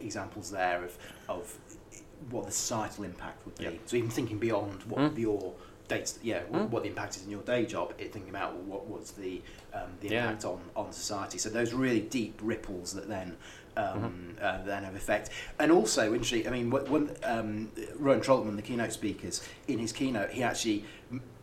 examples 0.00 0.50
there 0.50 0.84
of 0.84 0.92
of 1.28 1.56
what 2.30 2.46
the 2.46 2.52
societal 2.52 3.04
impact 3.04 3.44
would 3.44 3.56
be. 3.58 3.64
Yeah. 3.64 3.70
So 3.86 3.96
even 3.96 4.10
thinking 4.10 4.38
beyond 4.38 4.82
what 4.84 5.00
Mm. 5.14 5.18
your 5.18 5.54
dates, 5.88 6.18
yeah, 6.22 6.40
Mm. 6.50 6.70
what, 6.70 6.82
the 6.82 6.88
impact 6.88 7.16
is 7.16 7.22
in 7.24 7.30
your 7.30 7.42
day 7.42 7.64
job, 7.64 7.94
it 7.98 8.12
thinking 8.12 8.30
about 8.30 8.56
what 8.70 8.86
was 8.88 9.12
the 9.12 9.40
um, 9.72 9.90
the 10.00 10.08
Yeah. 10.08 10.24
impact 10.24 10.44
on, 10.44 10.60
on 10.74 10.90
society. 10.92 11.38
So 11.38 11.48
those 11.50 11.72
really 11.72 12.00
deep 12.00 12.34
ripples 12.42 12.92
that 12.94 13.06
then 13.08 13.36
um, 13.76 13.84
Mm-hmm. 14.38 14.44
uh, 14.44 14.64
then 14.64 14.84
have 14.84 14.94
effect. 14.94 15.30
And 15.58 15.70
also, 15.72 16.12
interesting. 16.12 16.46
I 16.46 16.50
mean, 16.50 16.70
wh- 16.70 16.90
when 16.90 17.10
um, 17.24 17.70
Rowan 17.96 18.20
Trollope, 18.20 18.54
the 18.56 18.62
keynote 18.62 18.92
speakers, 18.92 19.46
in 19.68 19.78
his 19.78 19.92
keynote, 19.92 20.30
he 20.30 20.42
actually 20.42 20.84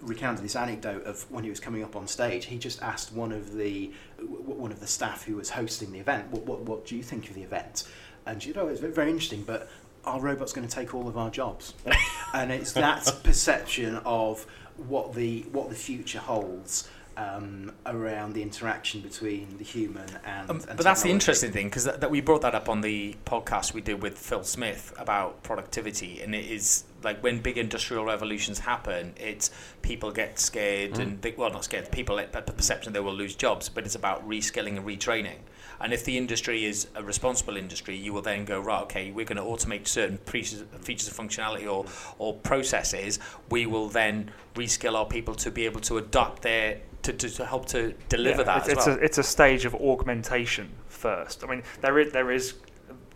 recounted 0.01 0.43
this 0.43 0.55
anecdote 0.55 1.03
of 1.05 1.29
when 1.31 1.43
he 1.43 1.49
was 1.49 1.59
coming 1.59 1.83
up 1.83 1.95
on 1.95 2.07
stage. 2.07 2.45
He 2.45 2.57
just 2.57 2.81
asked 2.81 3.13
one 3.13 3.31
of 3.31 3.53
the 3.55 3.91
one 4.19 4.71
of 4.71 4.79
the 4.79 4.87
staff 4.87 5.23
who 5.23 5.35
was 5.35 5.49
hosting 5.51 5.91
the 5.91 5.99
event, 5.99 6.29
"What 6.31 6.45
what, 6.45 6.61
what 6.61 6.85
do 6.85 6.95
you 6.95 7.03
think 7.03 7.29
of 7.29 7.35
the 7.35 7.43
event?" 7.43 7.83
And 8.25 8.41
she, 8.41 8.53
oh, 8.55 8.67
it's 8.67 8.79
very, 8.79 8.93
very 8.93 9.09
interesting, 9.09 9.43
but 9.43 9.69
our 10.05 10.19
robot's 10.19 10.53
going 10.53 10.67
to 10.67 10.73
take 10.73 10.93
all 10.95 11.07
of 11.07 11.17
our 11.17 11.29
jobs, 11.29 11.73
and 12.33 12.51
it's 12.51 12.73
that 12.73 13.11
perception 13.23 13.97
of 14.05 14.45
what 14.77 15.13
the 15.13 15.41
what 15.51 15.69
the 15.69 15.75
future 15.75 16.19
holds. 16.19 16.89
Um, 17.15 17.71
around 17.85 18.33
the 18.33 18.41
interaction 18.41 19.01
between 19.01 19.57
the 19.59 19.63
human 19.63 20.07
and, 20.25 20.49
Um, 20.49 20.55
and 20.67 20.77
but 20.77 20.83
that's 20.83 21.03
the 21.03 21.11
interesting 21.11 21.51
thing 21.51 21.67
because 21.67 21.83
that, 21.83 22.01
that 22.01 22.09
we 22.09 22.21
brought 22.21 22.41
that 22.41 22.55
up 22.55 22.69
on 22.69 22.81
the 22.81 23.15
podcast 23.25 23.71
we 23.71 23.81
did 23.81 24.01
with 24.01 24.17
Phil 24.17 24.43
Smith 24.43 24.91
about 24.97 25.43
productivity, 25.43 26.21
and 26.23 26.33
it 26.33 26.45
is 26.49 26.85
like 27.03 27.21
when 27.21 27.39
big 27.39 27.57
industrial 27.59 28.03
revolutions 28.05 28.59
happen, 28.59 29.13
it's 29.17 29.51
people 29.83 30.11
get 30.11 30.39
scared 30.39 30.93
Mm. 30.93 30.99
and 31.01 31.21
they, 31.21 31.33
well, 31.37 31.51
not 31.51 31.65
scared. 31.65 31.91
People 31.91 32.17
at 32.19 32.31
the 32.31 32.53
perception 32.53 32.93
they 32.93 32.99
will 32.99 33.13
lose 33.13 33.35
jobs, 33.35 33.69
but 33.69 33.85
it's 33.85 33.95
about 33.95 34.27
reskilling 34.27 34.77
and 34.77 34.85
retraining. 34.87 35.37
And 35.79 35.91
if 35.93 36.05
the 36.05 36.17
industry 36.17 36.65
is 36.65 36.87
a 36.95 37.03
responsible 37.03 37.57
industry, 37.57 37.95
you 37.95 38.13
will 38.13 38.21
then 38.21 38.45
go 38.45 38.59
right. 38.59 38.81
Okay, 38.83 39.11
we're 39.11 39.25
going 39.25 39.37
to 39.37 39.43
automate 39.43 39.87
certain 39.87 40.17
features, 40.19 40.63
features 40.81 41.07
of 41.09 41.13
functionality 41.15 41.71
or 41.71 41.85
or 42.17 42.33
processes. 42.33 43.19
We 43.51 43.65
will 43.67 43.89
then 43.89 44.31
reskill 44.55 44.95
our 44.95 45.05
people 45.05 45.35
to 45.35 45.51
be 45.51 45.65
able 45.65 45.81
to 45.81 45.97
adapt 45.97 46.41
their 46.41 46.79
to, 47.03 47.13
to, 47.13 47.29
to 47.29 47.45
help 47.45 47.65
to 47.67 47.93
deliver 48.09 48.39
Yeah, 48.39 48.43
that 48.45 48.57
It's, 48.57 48.67
as 48.67 48.73
it's, 48.77 48.87
well. 48.87 48.97
a, 48.97 48.99
it's 48.99 49.17
a 49.17 49.23
stage 49.23 49.65
of 49.65 49.75
augmentation 49.75 50.69
first. 50.87 51.43
I 51.43 51.47
mean, 51.47 51.63
there 51.81 51.99
is 51.99 52.11
there 52.11 52.31
is 52.31 52.55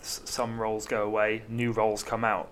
some 0.01 0.59
roles 0.59 0.85
go 0.85 1.03
away, 1.03 1.41
new 1.49 1.71
roles 1.71 2.03
come 2.03 2.23
out. 2.23 2.51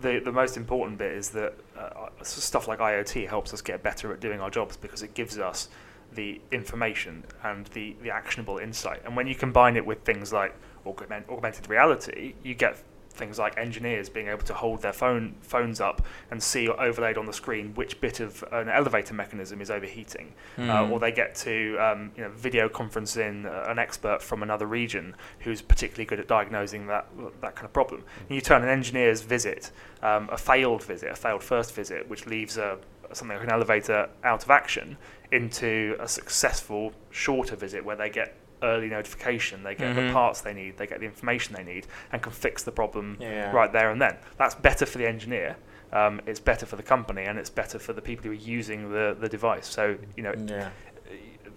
The 0.00 0.20
the 0.20 0.32
most 0.32 0.56
important 0.56 0.98
bit 0.98 1.12
is 1.12 1.30
that 1.30 1.54
uh, 1.78 2.08
stuff 2.22 2.68
like 2.68 2.78
IoT 2.78 3.28
helps 3.28 3.52
us 3.54 3.60
get 3.62 3.82
better 3.82 4.12
at 4.12 4.20
doing 4.20 4.40
our 4.40 4.50
jobs 4.50 4.76
because 4.76 5.02
it 5.02 5.14
gives 5.14 5.38
us 5.38 5.68
the 6.14 6.40
information 6.52 7.24
and 7.42 7.66
the, 7.68 7.94
the 8.02 8.10
actionable 8.10 8.58
insight. 8.58 9.02
And 9.04 9.16
when 9.16 9.26
you 9.26 9.34
combine 9.34 9.76
it 9.76 9.84
with 9.84 10.00
things 10.02 10.32
like 10.32 10.54
augment, 10.86 11.28
augmented 11.28 11.68
reality, 11.68 12.34
you 12.42 12.54
get 12.54 12.82
things 13.16 13.38
like 13.38 13.56
engineers 13.58 14.08
being 14.08 14.28
able 14.28 14.42
to 14.44 14.54
hold 14.54 14.82
their 14.82 14.92
phone 14.92 15.34
phones 15.40 15.80
up 15.80 16.06
and 16.30 16.42
see 16.42 16.68
overlaid 16.68 17.16
on 17.18 17.26
the 17.26 17.32
screen 17.32 17.72
which 17.74 18.00
bit 18.00 18.20
of 18.20 18.44
an 18.52 18.68
elevator 18.68 19.14
mechanism 19.14 19.60
is 19.60 19.70
overheating 19.70 20.34
uh, 20.58 20.60
Mm. 20.60 20.90
or 20.90 21.00
they 21.00 21.12
get 21.12 21.34
to 21.34 21.76
um, 21.78 22.12
you 22.16 22.22
know, 22.22 22.30
video 22.30 22.68
conference 22.68 23.16
in 23.16 23.46
uh, 23.46 23.64
an 23.68 23.78
expert 23.78 24.22
from 24.22 24.42
another 24.42 24.66
region 24.66 25.14
who's 25.40 25.62
particularly 25.62 26.04
good 26.04 26.20
at 26.20 26.28
diagnosing 26.28 26.86
that 26.86 27.06
that 27.40 27.54
kind 27.56 27.64
of 27.64 27.72
problem. 27.72 28.04
And 28.28 28.34
you 28.34 28.40
turn 28.40 28.62
an 28.62 28.68
engineer's 28.68 29.22
visit, 29.22 29.70
um, 30.02 30.28
a 30.30 30.36
failed 30.36 30.82
visit, 30.82 31.10
a 31.10 31.16
failed 31.16 31.42
first 31.42 31.74
visit, 31.74 32.08
which 32.08 32.26
leaves 32.26 32.56
a 32.58 32.78
something 33.12 33.36
like 33.36 33.46
an 33.46 33.52
elevator 33.52 34.08
out 34.24 34.42
of 34.44 34.50
action, 34.50 34.96
into 35.32 35.96
a 36.00 36.08
successful 36.08 36.92
shorter 37.10 37.56
visit 37.56 37.84
where 37.84 37.96
they 37.96 38.10
get 38.10 38.34
early 38.62 38.88
notification, 38.88 39.62
they 39.62 39.74
get 39.74 39.94
Mhm. 39.94 40.08
the 40.08 40.12
parts 40.12 40.40
they 40.40 40.52
need, 40.54 40.76
they 40.78 40.86
get 40.86 41.00
the 41.00 41.06
information 41.06 41.54
they 41.54 41.64
need, 41.64 41.86
and 42.12 42.22
can 42.22 42.32
fix 42.32 42.62
the 42.62 42.72
problem 42.72 43.16
Yeah. 43.20 43.52
right 43.52 43.72
there 43.72 43.90
and 43.90 44.00
then. 44.00 44.16
That's 44.38 44.54
better 44.54 44.86
for 44.86 44.98
the 44.98 45.06
engineer. 45.06 45.56
Um, 45.92 46.20
it's 46.26 46.40
better 46.40 46.66
for 46.66 46.76
the 46.76 46.82
company, 46.82 47.24
and 47.24 47.38
it's 47.38 47.50
better 47.50 47.78
for 47.78 47.92
the 47.92 48.02
people 48.02 48.24
who 48.24 48.30
are 48.32 48.34
using 48.34 48.90
the, 48.92 49.16
the 49.18 49.28
device. 49.28 49.66
So 49.66 49.96
you 50.16 50.22
know, 50.22 50.34
Yeah. 50.48 50.70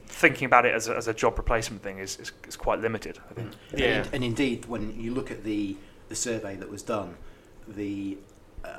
thinking 0.08 0.46
about 0.46 0.66
it 0.66 0.74
as 0.74 0.88
a, 0.88 0.96
as 0.96 1.08
a 1.08 1.14
job 1.14 1.38
replacement 1.38 1.84
thing 1.84 2.00
is, 2.00 2.18
is, 2.20 2.32
is 2.48 2.56
quite 2.56 2.80
limited. 2.80 3.20
I 3.30 3.34
think. 3.34 3.54
And, 3.72 3.80
Yeah. 3.80 4.06
and 4.14 4.24
indeed, 4.24 4.66
when 4.66 5.00
you 5.00 5.14
look 5.14 5.32
at 5.32 5.44
the 5.44 5.78
the 6.10 6.16
survey 6.16 6.56
that 6.56 6.70
was 6.72 6.82
done, 6.82 7.16
the 7.68 8.18
uh, 8.66 8.70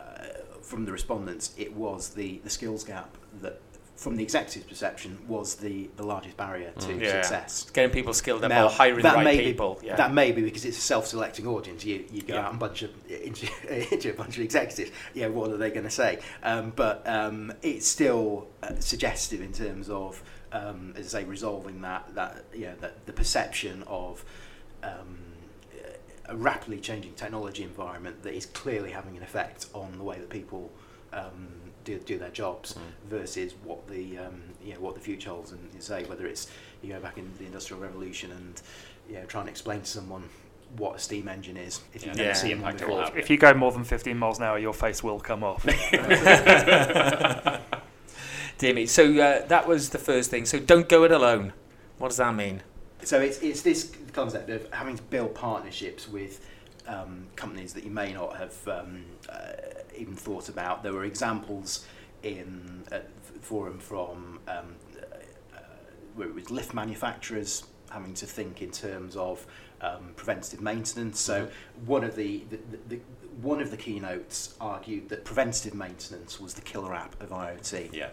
from 0.62 0.85
the 0.85 0.92
respondents, 0.92 1.54
it 1.56 1.72
was 1.74 2.11
the, 2.14 2.38
the 2.44 2.50
skills 2.50 2.83
gap 2.85 3.16
that 3.40 3.61
from 4.00 4.16
the 4.16 4.22
executive's 4.22 4.64
perception, 4.66 5.18
was 5.28 5.56
the, 5.56 5.90
the 5.96 6.02
largest 6.02 6.34
barrier 6.38 6.70
to 6.78 6.86
Mm. 6.88 7.02
Yeah. 7.02 7.20
success. 7.20 7.68
Getting 7.70 7.90
people 7.90 8.14
skilled 8.14 8.42
up 8.42 8.48
Now, 8.48 8.64
or 8.64 8.70
hiring 8.70 8.96
the 8.96 9.02
that 9.02 9.16
right 9.16 9.24
may 9.24 9.36
be- 9.36 9.44
people. 9.44 9.78
yeah. 9.82 9.94
That 9.96 10.14
may 10.14 10.32
be 10.32 10.40
because 10.40 10.64
it's 10.64 10.78
a 10.78 10.80
self-selecting 10.80 11.46
audience. 11.46 11.84
You 11.84 12.06
you 12.10 12.22
go 12.22 12.32
Yeah. 12.34 12.44
out 12.46 12.50
and 12.52 12.58
bunch 12.58 12.80
of 12.82 12.90
into, 13.10 13.46
into 13.94 14.10
a 14.10 14.14
bunch 14.14 14.38
of 14.38 14.42
executives. 14.42 14.90
Yeah, 15.12 15.26
what 15.26 15.50
are 15.50 15.58
they 15.58 15.68
going 15.70 15.84
to 15.84 15.90
say? 15.90 16.18
Um, 16.42 16.72
but 16.74 17.06
um, 17.06 17.52
it's 17.60 17.86
still 17.86 18.48
uh, 18.62 18.72
suggestive 18.80 19.42
in 19.42 19.52
terms 19.52 19.90
of, 19.90 20.22
um, 20.50 20.94
as 20.96 21.14
I 21.14 21.20
say, 21.20 21.24
resolving 21.26 21.82
that 21.82 22.14
that 22.14 22.44
you 22.54 22.66
know 22.68 22.74
that 22.80 23.04
the 23.04 23.12
perception 23.12 23.82
of. 23.86 24.24
Um, 24.82 25.18
a 26.26 26.36
rapidly 26.36 26.78
changing 26.78 27.12
technology 27.14 27.64
environment 27.64 28.22
that 28.22 28.34
is 28.34 28.46
clearly 28.46 28.92
having 28.92 29.16
an 29.16 29.22
effect 29.24 29.66
on 29.74 29.98
the 29.98 30.04
way 30.04 30.16
that 30.16 30.30
people 30.30 30.70
um, 31.12 31.48
do, 31.84 31.98
do 31.98 32.18
their 32.18 32.30
jobs 32.30 32.74
versus 33.08 33.54
what 33.64 33.86
the 33.88 34.18
um, 34.18 34.40
you 34.64 34.74
know 34.74 34.80
what 34.80 34.94
the 34.94 35.00
future 35.00 35.30
holds 35.30 35.52
and 35.52 35.60
you 35.74 35.80
say 35.80 36.04
whether 36.04 36.26
it's 36.26 36.50
you 36.82 36.92
go 36.92 37.00
back 37.00 37.18
in 37.18 37.30
the 37.38 37.46
industrial 37.46 37.80
revolution 37.82 38.30
and 38.32 38.60
you 39.08 39.14
know 39.16 39.24
try 39.24 39.40
and 39.40 39.48
explain 39.48 39.80
to 39.80 39.86
someone 39.86 40.24
what 40.76 40.96
a 40.96 40.98
steam 40.98 41.26
engine 41.28 41.56
is 41.56 41.80
if 41.94 42.04
you've 42.06 42.14
Yeah. 42.16 42.22
never 42.22 42.28
Yeah. 42.28 42.34
seen 42.34 42.58
The 42.58 42.62
one 42.64 42.76
before. 42.76 43.10
If 43.16 43.28
you 43.30 43.36
go 43.36 43.52
more 43.54 43.72
than 43.72 43.82
15 43.82 44.16
miles 44.16 44.38
an 44.38 44.44
hour, 44.44 44.58
your 44.58 44.72
face 44.74 45.02
will 45.02 45.18
come 45.18 45.42
off. 45.42 45.66
Dear 48.58 48.74
me. 48.74 48.86
So 48.86 49.04
uh, 49.18 49.46
that 49.46 49.66
was 49.66 49.88
the 49.88 49.98
first 49.98 50.30
thing. 50.30 50.44
So 50.46 50.58
don't 50.60 50.88
go 50.88 51.02
it 51.04 51.10
alone. 51.12 51.52
What 51.98 52.08
does 52.08 52.18
that 52.18 52.34
mean? 52.34 52.62
So 53.02 53.20
it's, 53.20 53.38
it's 53.38 53.62
this 53.62 53.92
concept 54.12 54.50
of 54.50 54.70
having 54.72 54.96
to 54.96 55.02
build 55.04 55.34
partnerships 55.34 56.08
with 56.08 56.44
um, 56.90 57.26
companies 57.37 57.72
that 57.74 57.85
you 57.85 57.90
may 57.90 58.12
not 58.12 58.37
have 58.37 58.68
um, 58.68 59.05
uh, 59.29 59.53
even 59.96 60.14
thought 60.14 60.48
about. 60.48 60.83
There 60.83 60.92
were 60.92 61.05
examples 61.05 61.87
in 62.22 62.85
at 62.90 63.09
the 63.33 63.38
forum 63.38 63.79
from 63.79 64.40
um, 64.48 64.74
uh, 65.55 65.59
where 66.14 66.29
it 66.29 66.35
was 66.35 66.50
lift 66.50 66.74
manufacturers 66.74 67.64
having 67.90 68.14
to 68.14 68.26
think 68.26 68.62
in 68.62 68.70
terms 68.70 69.16
of 69.16 69.46
um, 69.81 70.12
preventative 70.16 70.61
maintenance. 70.61 71.20
So 71.20 71.48
one 71.87 72.05
of 72.05 72.16
the, 72.16 72.44
the, 72.50 72.57
the, 72.57 72.79
the 72.88 73.00
one 73.40 73.61
of 73.61 73.70
the 73.70 73.76
keynotes 73.76 74.55
argued 74.61 75.09
that 75.09 75.24
preventative 75.24 75.74
maintenance 75.74 76.40
was 76.40 76.55
the 76.55 76.61
killer 76.61 76.94
app 76.94 77.20
of 77.22 77.31
IoT. 77.31 77.92
Yeah, 77.92 78.11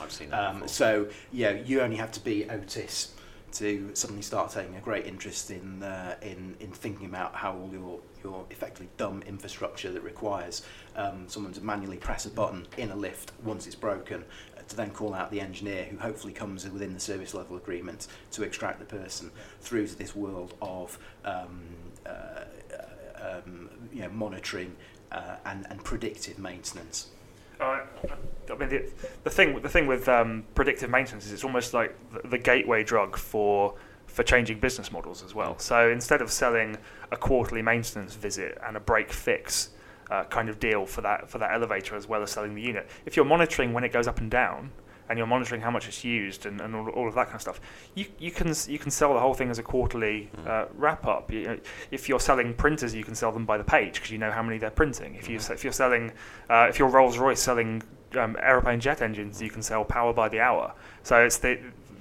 I've 0.00 0.10
seen 0.10 0.30
that. 0.30 0.42
Um, 0.42 0.66
so 0.66 1.08
know, 1.32 1.50
you 1.50 1.80
only 1.80 1.96
have 1.96 2.10
to 2.12 2.20
be 2.20 2.48
Otis 2.48 3.13
to 3.54 3.90
suddenly 3.94 4.22
start 4.22 4.50
taking 4.50 4.74
a 4.76 4.80
great 4.80 5.06
interest 5.06 5.50
in 5.50 5.82
uh, 5.82 6.16
in 6.22 6.56
in 6.60 6.70
thinking 6.70 7.06
about 7.06 7.34
how 7.34 7.52
all 7.52 7.70
your 7.72 8.00
your 8.22 8.44
effectively 8.50 8.88
dumb 8.96 9.22
infrastructure 9.26 9.92
that 9.92 10.02
requires 10.02 10.64
um, 10.96 11.28
someone 11.28 11.52
to 11.52 11.60
manually 11.60 11.96
press 11.96 12.26
a 12.26 12.30
button 12.30 12.66
in 12.76 12.90
a 12.90 12.96
lift 12.96 13.32
once 13.44 13.66
it's 13.66 13.76
broken 13.76 14.24
uh, 14.56 14.62
to 14.68 14.76
then 14.76 14.90
call 14.90 15.14
out 15.14 15.30
the 15.30 15.40
engineer 15.40 15.84
who 15.84 15.96
hopefully 15.98 16.32
comes 16.32 16.68
within 16.68 16.92
the 16.92 17.00
service 17.00 17.34
level 17.34 17.56
agreement 17.56 18.08
to 18.30 18.42
extract 18.42 18.78
the 18.78 18.84
person 18.84 19.30
through 19.60 19.86
to 19.86 19.96
this 19.96 20.16
world 20.16 20.54
of 20.60 20.98
um, 21.24 21.62
uh, 22.06 22.10
uh, 22.10 23.40
um, 23.46 23.70
you 23.92 24.00
know 24.02 24.08
monitoring 24.10 24.74
uh, 25.12 25.36
and 25.46 25.66
and 25.70 25.82
predictive 25.84 26.38
maintenance. 26.38 27.08
I 27.60 28.56
mean, 28.56 28.68
the, 28.68 28.90
the 29.24 29.30
thing 29.30 29.60
the 29.60 29.68
thing 29.68 29.86
with 29.86 30.08
um, 30.08 30.44
predictive 30.54 30.90
maintenance 30.90 31.26
is 31.26 31.32
it's 31.32 31.44
almost 31.44 31.74
like 31.74 31.96
the, 32.12 32.28
the 32.28 32.38
gateway 32.38 32.84
drug 32.84 33.16
for 33.16 33.74
for 34.06 34.22
changing 34.22 34.60
business 34.60 34.92
models 34.92 35.22
as 35.22 35.34
well. 35.34 35.58
So 35.58 35.90
instead 35.90 36.22
of 36.22 36.30
selling 36.30 36.76
a 37.10 37.16
quarterly 37.16 37.62
maintenance 37.62 38.14
visit 38.14 38.58
and 38.66 38.76
a 38.76 38.80
break 38.80 39.12
fix 39.12 39.70
uh, 40.10 40.24
kind 40.24 40.48
of 40.48 40.60
deal 40.60 40.86
for 40.86 41.00
that 41.00 41.30
for 41.30 41.38
that 41.38 41.52
elevator 41.52 41.96
as 41.96 42.06
well 42.06 42.22
as 42.22 42.30
selling 42.30 42.54
the 42.54 42.62
unit, 42.62 42.88
if 43.06 43.16
you're 43.16 43.24
monitoring 43.24 43.72
when 43.72 43.84
it 43.84 43.92
goes 43.92 44.06
up 44.06 44.18
and 44.20 44.30
down 44.30 44.70
and 45.08 45.18
you're 45.18 45.26
monitoring 45.26 45.60
how 45.60 45.70
much 45.70 45.88
it's 45.88 46.04
used 46.04 46.46
and, 46.46 46.60
and 46.60 46.74
all, 46.74 46.88
all 46.90 47.08
of 47.08 47.14
that 47.14 47.26
kind 47.26 47.36
of 47.36 47.40
stuff, 47.40 47.60
you, 47.94 48.06
you 48.18 48.30
can 48.30 48.54
you 48.68 48.78
can 48.78 48.90
sell 48.90 49.14
the 49.14 49.20
whole 49.20 49.34
thing 49.34 49.50
as 49.50 49.58
a 49.58 49.62
quarterly 49.62 50.30
uh, 50.46 50.66
wrap 50.74 51.06
up. 51.06 51.30
You 51.32 51.44
know, 51.44 51.58
if 51.90 52.08
you're 52.08 52.20
selling 52.20 52.54
printers, 52.54 52.94
you 52.94 53.04
can 53.04 53.14
sell 53.14 53.32
them 53.32 53.44
by 53.44 53.58
the 53.58 53.64
page 53.64 53.94
because 53.94 54.10
you 54.10 54.18
know 54.18 54.30
how 54.30 54.42
many 54.42 54.58
they're 54.58 54.70
printing. 54.70 55.14
If 55.14 55.28
you 55.28 55.36
if 55.36 55.64
you're 55.64 55.72
selling 55.72 56.12
uh, 56.48 56.66
if 56.68 56.78
you're 56.78 56.88
Rolls 56.88 57.18
Royce 57.18 57.40
selling 57.40 57.82
um, 58.16 58.36
aeroplane 58.40 58.80
jet 58.80 59.02
engines, 59.02 59.40
you 59.42 59.50
can 59.50 59.62
sell 59.62 59.84
power 59.84 60.12
by 60.12 60.28
the 60.28 60.40
hour. 60.40 60.74
So 61.02 61.18
it's 61.24 61.38
the 61.38 61.58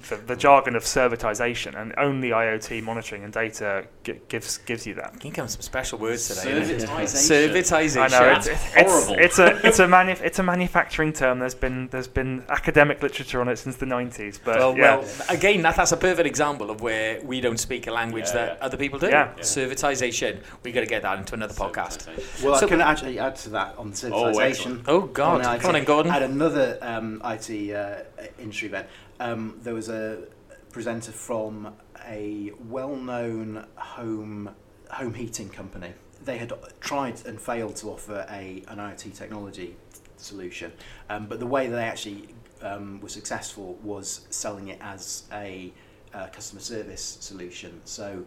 the, 0.10 0.18
the 0.18 0.36
jargon 0.36 0.76
of 0.76 0.84
servitization, 0.84 1.80
and 1.80 1.94
only 1.98 2.30
IoT 2.30 2.84
monitoring 2.84 3.24
and 3.24 3.32
data 3.34 3.86
gi- 4.04 4.20
gives 4.28 4.58
gives 4.60 4.86
you 4.86 4.94
that. 4.96 5.20
Can 5.20 5.28
you 5.28 5.34
come 5.34 5.46
with 5.46 5.52
some 5.52 5.62
special 5.62 6.00
words 6.00 6.28
today? 6.28 6.62
Servitization. 6.62 7.52
Servitization. 7.54 8.02
I 8.02 8.08
know 8.08 8.36
it's, 8.38 8.48
That's 8.48 8.76
it's, 8.76 8.92
horrible. 8.92 9.24
it's 9.24 9.40
a 9.40 9.68
it's 9.68 9.80
a 9.80 9.88
manu- 9.88 10.16
it's 10.24 10.40
a 10.40 10.44
manufacturing 10.44 11.14
term. 11.14 11.40
There's 11.40 11.56
been 11.56 11.88
there's 11.90 12.08
been 12.08 12.44
academic 12.50 13.02
literature 13.02 13.42
on 13.42 13.48
it 13.50 13.58
since 13.58 13.78
the 13.78 13.86
90s, 13.86 14.40
but 14.44 14.58
well, 14.60 14.78
yeah. 14.78 14.98
well, 14.98 15.08
again, 15.30 15.62
that, 15.64 15.76
that's 15.76 15.92
a 15.92 15.98
perfect 15.98 16.28
example 16.28 16.70
of 16.70 16.82
where 16.82 17.22
we 17.22 17.42
don't 17.42 17.58
speak 17.60 17.88
a 17.88 17.92
language 17.92 18.26
Yeah, 18.28 18.34
that 18.34 18.58
yeah. 18.60 18.66
other 18.66 18.78
people 18.78 19.00
do. 19.00 19.08
Yeah. 19.08 19.32
Yeah. 19.36 19.42
Servitization. 19.44 20.40
we 20.64 20.72
got 20.72 20.82
to 20.82 20.86
get 20.86 21.02
that 21.04 21.18
into 21.20 21.34
another 21.34 21.54
podcast. 21.54 22.08
Well, 22.44 22.56
So- 22.58 22.66
I 22.66 22.70
can 22.70 22.82
actually 22.82 23.20
add 23.20 23.36
to 23.38 23.50
that 23.50 23.76
on 23.78 23.92
servitization. 23.92 24.12
Oh, 24.14 24.24
servitization. 24.34 24.42
excellent. 24.50 24.84
Oh, 24.88 25.02
God. 25.02 25.46
On 25.46 25.60
Come 25.60 25.70
on 25.70 25.76
in, 25.76 25.84
Gordon. 25.86 26.12
At 26.12 26.24
another 26.24 26.78
um, 26.82 27.22
IT 27.26 27.74
uh, 27.76 27.96
industry 28.40 28.68
event, 28.68 28.88
um, 29.20 29.60
there 29.62 29.74
was 29.74 29.90
a 29.90 30.28
presenter 30.72 31.12
from 31.12 31.74
a 32.08 32.52
well-known 32.68 33.66
home 33.76 34.50
home 34.90 35.14
heating 35.14 35.50
company. 35.50 35.94
They 36.24 36.38
had 36.38 36.54
tried 36.80 37.26
and 37.26 37.40
failed 37.40 37.76
to 37.78 37.88
offer 37.88 38.26
a 38.30 38.64
an 38.68 38.78
IoT 38.78 39.16
technology 39.16 39.76
solution, 40.18 40.72
um, 41.10 41.28
but 41.28 41.40
the 41.40 41.48
way 41.48 41.68
that 41.68 41.76
they 41.76 41.84
actually 41.84 42.30
um, 42.62 43.02
were 43.02 43.10
successful 43.10 43.78
was 43.84 44.26
selling 44.30 44.70
it 44.70 44.80
as 44.82 45.24
a 45.32 45.74
uh, 46.14 46.28
customer 46.28 46.62
service 46.62 47.18
solution. 47.20 47.82
So 47.86 48.26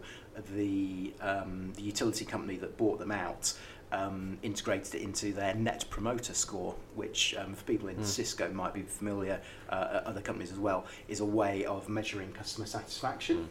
the 0.55 1.13
um, 1.21 1.73
the 1.75 1.81
utility 1.81 2.25
company 2.25 2.57
that 2.57 2.77
bought 2.77 2.99
them 2.99 3.11
out 3.11 3.53
um, 3.91 4.37
integrated 4.43 4.95
it 4.95 5.01
into 5.01 5.33
their 5.33 5.53
Net 5.53 5.85
Promoter 5.89 6.33
Score, 6.33 6.75
which 6.95 7.35
um, 7.37 7.53
for 7.53 7.63
people 7.63 7.87
in 7.87 8.03
Cisco 8.03 8.51
might 8.51 8.73
be 8.73 8.81
familiar, 8.81 9.39
uh, 9.69 10.01
other 10.05 10.21
companies 10.21 10.51
as 10.51 10.59
well, 10.59 10.85
is 11.07 11.19
a 11.19 11.25
way 11.25 11.65
of 11.65 11.87
measuring 11.89 12.31
customer 12.33 12.67
satisfaction. 12.67 13.49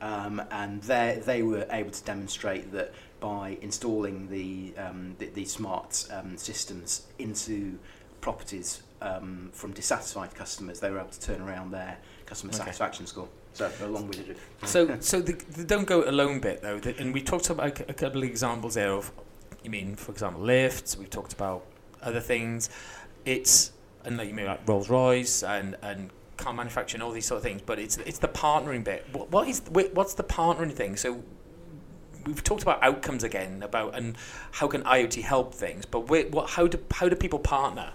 Um, 0.00 0.42
and 0.50 0.82
they 0.82 1.22
they 1.24 1.42
were 1.42 1.66
able 1.70 1.90
to 1.90 2.04
demonstrate 2.04 2.70
that 2.72 2.92
by 3.20 3.56
installing 3.62 4.28
the 4.28 4.74
um, 4.76 5.14
the, 5.18 5.26
the 5.26 5.44
smart 5.46 6.06
um, 6.12 6.36
systems 6.36 7.06
into 7.18 7.78
properties 8.20 8.82
um, 9.00 9.50
from 9.52 9.72
dissatisfied 9.72 10.34
customers, 10.34 10.80
they 10.80 10.90
were 10.90 10.98
able 10.98 11.10
to 11.10 11.20
turn 11.20 11.40
around 11.40 11.70
their 11.70 11.96
customer 12.26 12.52
Okay. 12.52 12.64
satisfaction 12.64 13.06
score. 13.06 13.28
So 13.54 13.70
a. 13.80 14.36
So, 14.64 15.00
so 15.00 15.20
the, 15.20 15.32
the 15.32 15.64
don't 15.64 15.86
go 15.86 16.06
alone 16.06 16.40
bit 16.40 16.60
though, 16.60 16.78
the, 16.78 16.94
and 16.98 17.14
we 17.14 17.22
talked 17.22 17.48
about 17.48 17.80
a 17.80 17.94
couple 17.94 18.22
of 18.22 18.28
examples 18.28 18.74
there 18.74 18.92
of, 18.92 19.10
you 19.62 19.70
mean, 19.70 19.96
for 19.96 20.12
example, 20.12 20.42
lifts. 20.42 20.96
We've 20.96 21.10
talked 21.10 21.32
about 21.32 21.64
other 22.02 22.20
things. 22.20 22.70
It's 23.24 23.72
and 24.04 24.16
like 24.16 24.28
you 24.28 24.34
mean 24.34 24.46
like 24.46 24.66
Rolls 24.66 24.88
Royce 24.88 25.42
and 25.42 25.76
and 25.82 26.10
car 26.36 26.52
manufacturing, 26.52 27.02
all 27.02 27.12
these 27.12 27.26
sort 27.26 27.38
of 27.38 27.42
things. 27.42 27.62
But 27.64 27.78
it's 27.78 27.96
it's 27.98 28.18
the 28.18 28.28
partnering 28.28 28.84
bit. 28.84 29.06
What, 29.12 29.30
what 29.30 29.48
is 29.48 29.62
what's 29.70 30.14
the 30.14 30.24
partnering 30.24 30.72
thing? 30.72 30.96
So. 30.96 31.22
We've 32.24 32.42
talked 32.42 32.64
about 32.64 32.82
outcomes 32.82 33.22
again, 33.22 33.62
about 33.62 33.94
and 33.96 34.16
how 34.50 34.66
can 34.66 34.82
IoT 34.82 35.22
help 35.22 35.54
things, 35.54 35.86
but 35.86 36.08
what? 36.08 36.50
How 36.50 36.66
do 36.66 36.76
how 36.90 37.08
do 37.08 37.14
people 37.14 37.38
partner? 37.38 37.92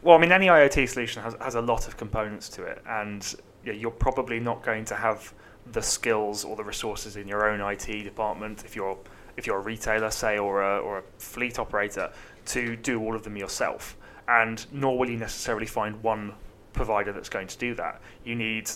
Well, 0.00 0.16
I 0.16 0.20
mean, 0.20 0.32
any 0.32 0.46
IoT 0.46 0.88
solution 0.88 1.22
has, 1.22 1.36
has 1.38 1.54
a 1.54 1.60
lot 1.60 1.86
of 1.86 1.98
components 1.98 2.48
to 2.50 2.62
it, 2.62 2.82
and 2.88 3.34
yeah, 3.62 3.74
you're 3.74 3.90
probably 3.90 4.40
not 4.40 4.62
going 4.62 4.86
to 4.86 4.94
have 4.94 5.34
the 5.72 5.82
skills 5.82 6.44
or 6.44 6.56
the 6.56 6.64
resources 6.64 7.16
in 7.16 7.26
your 7.26 7.48
own 7.48 7.60
IT 7.60 8.04
department 8.04 8.64
if 8.64 8.76
you're 8.76 8.98
if 9.36 9.46
you're 9.46 9.58
a 9.58 9.62
retailer, 9.62 10.10
say, 10.10 10.38
or 10.38 10.62
a, 10.62 10.78
or 10.78 10.98
a 10.98 11.02
fleet 11.18 11.58
operator, 11.58 12.12
to 12.46 12.76
do 12.76 13.00
all 13.00 13.14
of 13.14 13.22
them 13.24 13.36
yourself. 13.36 13.96
And 14.28 14.64
nor 14.72 14.98
will 14.98 15.10
you 15.10 15.16
necessarily 15.16 15.66
find 15.66 16.02
one 16.02 16.34
provider 16.72 17.12
that's 17.12 17.28
going 17.28 17.46
to 17.48 17.58
do 17.58 17.74
that. 17.74 18.00
You 18.24 18.34
need 18.34 18.70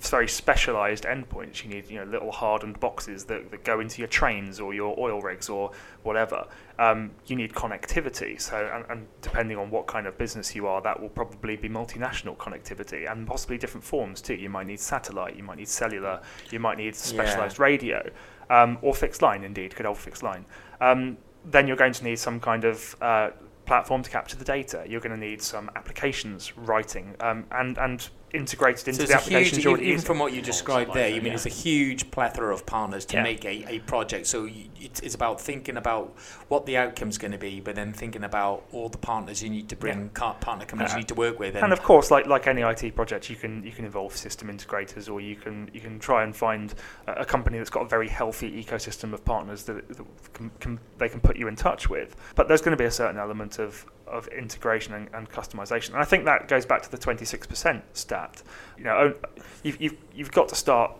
very 0.00 0.28
specialized 0.28 1.04
endpoints. 1.04 1.64
You 1.64 1.70
need 1.70 1.90
you 1.90 1.98
know 1.98 2.04
little 2.04 2.30
hardened 2.30 2.78
boxes 2.80 3.24
that, 3.24 3.50
that 3.50 3.64
go 3.64 3.80
into 3.80 4.00
your 4.00 4.08
trains 4.08 4.60
or 4.60 4.74
your 4.74 4.98
oil 4.98 5.20
rigs 5.20 5.48
or 5.48 5.70
whatever. 6.02 6.46
Um, 6.78 7.12
you 7.26 7.36
need 7.36 7.52
connectivity. 7.52 8.40
So 8.40 8.70
and, 8.72 8.84
and 8.90 9.06
depending 9.22 9.56
on 9.56 9.70
what 9.70 9.86
kind 9.86 10.06
of 10.06 10.18
business 10.18 10.54
you 10.54 10.66
are, 10.66 10.80
that 10.82 11.00
will 11.00 11.08
probably 11.08 11.56
be 11.56 11.68
multinational 11.68 12.36
connectivity 12.36 13.10
and 13.10 13.26
possibly 13.26 13.58
different 13.58 13.84
forms 13.84 14.20
too. 14.20 14.34
You 14.34 14.50
might 14.50 14.66
need 14.66 14.80
satellite. 14.80 15.36
You 15.36 15.42
might 15.42 15.58
need 15.58 15.68
cellular. 15.68 16.20
You 16.50 16.60
might 16.60 16.78
need 16.78 16.94
specialized 16.94 17.58
radio 17.58 18.10
um, 18.50 18.78
or 18.82 18.94
fixed 18.94 19.22
line. 19.22 19.44
Indeed, 19.44 19.74
good 19.74 19.86
old 19.86 19.98
fixed 19.98 20.22
line. 20.22 20.44
Um, 20.80 21.16
then 21.44 21.66
you're 21.66 21.76
going 21.76 21.92
to 21.92 22.04
need 22.04 22.18
some 22.18 22.40
kind 22.40 22.64
of 22.64 22.96
uh, 23.00 23.30
platform 23.66 24.02
to 24.02 24.10
capture 24.10 24.36
the 24.36 24.44
data. 24.44 24.84
You're 24.86 25.00
going 25.00 25.18
to 25.18 25.26
need 25.28 25.42
some 25.42 25.70
applications 25.76 26.56
writing, 26.56 27.14
um, 27.20 27.46
and 27.50 27.78
and 27.78 28.08
integrated 28.32 28.88
into 28.88 29.00
So 29.00 29.06
the 29.06 29.14
it's 29.14 29.26
a 29.26 29.30
huge, 29.30 29.56
applications 29.56 29.82
even 29.82 30.00
from 30.00 30.18
what 30.18 30.32
you 30.32 30.42
described 30.42 30.92
there, 30.94 31.08
you 31.08 31.16
mean 31.20 31.26
yeah. 31.26 31.34
it's 31.34 31.46
a 31.46 31.50
huge 31.50 32.10
plethora 32.10 32.52
of 32.52 32.66
partners 32.66 33.04
to 33.06 33.16
Yeah. 33.16 33.22
make 33.22 33.44
a, 33.44 33.64
a 33.68 33.78
project. 33.80 34.26
So 34.26 34.44
you, 34.44 34.64
it's, 34.80 35.14
about 35.14 35.40
thinking 35.40 35.76
about 35.76 36.14
what 36.48 36.66
the 36.66 36.76
outcome's 36.76 37.16
going 37.16 37.32
to 37.32 37.38
be, 37.38 37.60
but 37.60 37.74
then 37.74 37.92
thinking 37.92 38.24
about 38.24 38.64
all 38.72 38.88
the 38.88 38.98
partners 38.98 39.42
you 39.42 39.48
need 39.48 39.68
to 39.70 39.76
bring, 39.76 40.10
car- 40.10 40.34
partner 40.34 40.66
companies 40.66 40.92
you 40.92 40.98
need 40.98 41.08
to 41.08 41.14
work 41.14 41.38
with. 41.38 41.56
and 41.56 41.72
of 41.72 41.82
course, 41.82 42.10
like 42.10 42.26
like 42.26 42.46
any 42.46 42.62
IT 42.62 42.94
project, 42.94 43.30
you 43.30 43.36
can 43.36 43.64
you 43.64 43.72
can 43.72 43.84
involve 43.84 44.14
system 44.16 44.48
integrators, 44.48 45.10
or 45.10 45.20
you 45.20 45.36
can 45.36 45.70
you 45.72 45.80
can 45.80 45.98
try 45.98 46.22
and 46.24 46.36
find 46.36 46.74
a, 47.06 47.12
a 47.12 47.24
company 47.24 47.56
that's 47.58 47.70
got 47.70 47.82
a 47.82 47.88
very 47.88 48.08
healthy 48.08 48.62
ecosystem 48.62 49.12
of 49.14 49.24
partners 49.24 49.62
that, 49.64 49.88
that 49.88 50.32
can, 50.34 50.50
can, 50.60 50.78
they 50.98 51.08
can 51.08 51.20
put 51.20 51.36
you 51.36 51.48
in 51.48 51.56
touch 51.56 51.88
with. 51.88 52.16
But 52.34 52.48
there's 52.48 52.60
going 52.60 52.76
to 52.76 52.82
be 52.82 52.86
a 52.86 52.90
certain 52.90 53.18
element 53.18 53.58
of 53.58 53.86
of 54.06 54.28
integration 54.28 54.94
and, 54.94 55.08
and 55.14 55.28
customization, 55.30 55.90
and 55.90 55.98
I 55.98 56.04
think 56.04 56.24
that 56.26 56.48
goes 56.48 56.64
back 56.66 56.82
to 56.82 56.90
the 56.90 56.98
26% 56.98 57.82
stat. 57.92 58.42
You 58.78 58.84
know, 58.84 59.14
you've, 59.62 59.80
you've, 59.80 59.96
you've 60.14 60.32
got 60.32 60.48
to 60.48 60.54
start. 60.54 60.92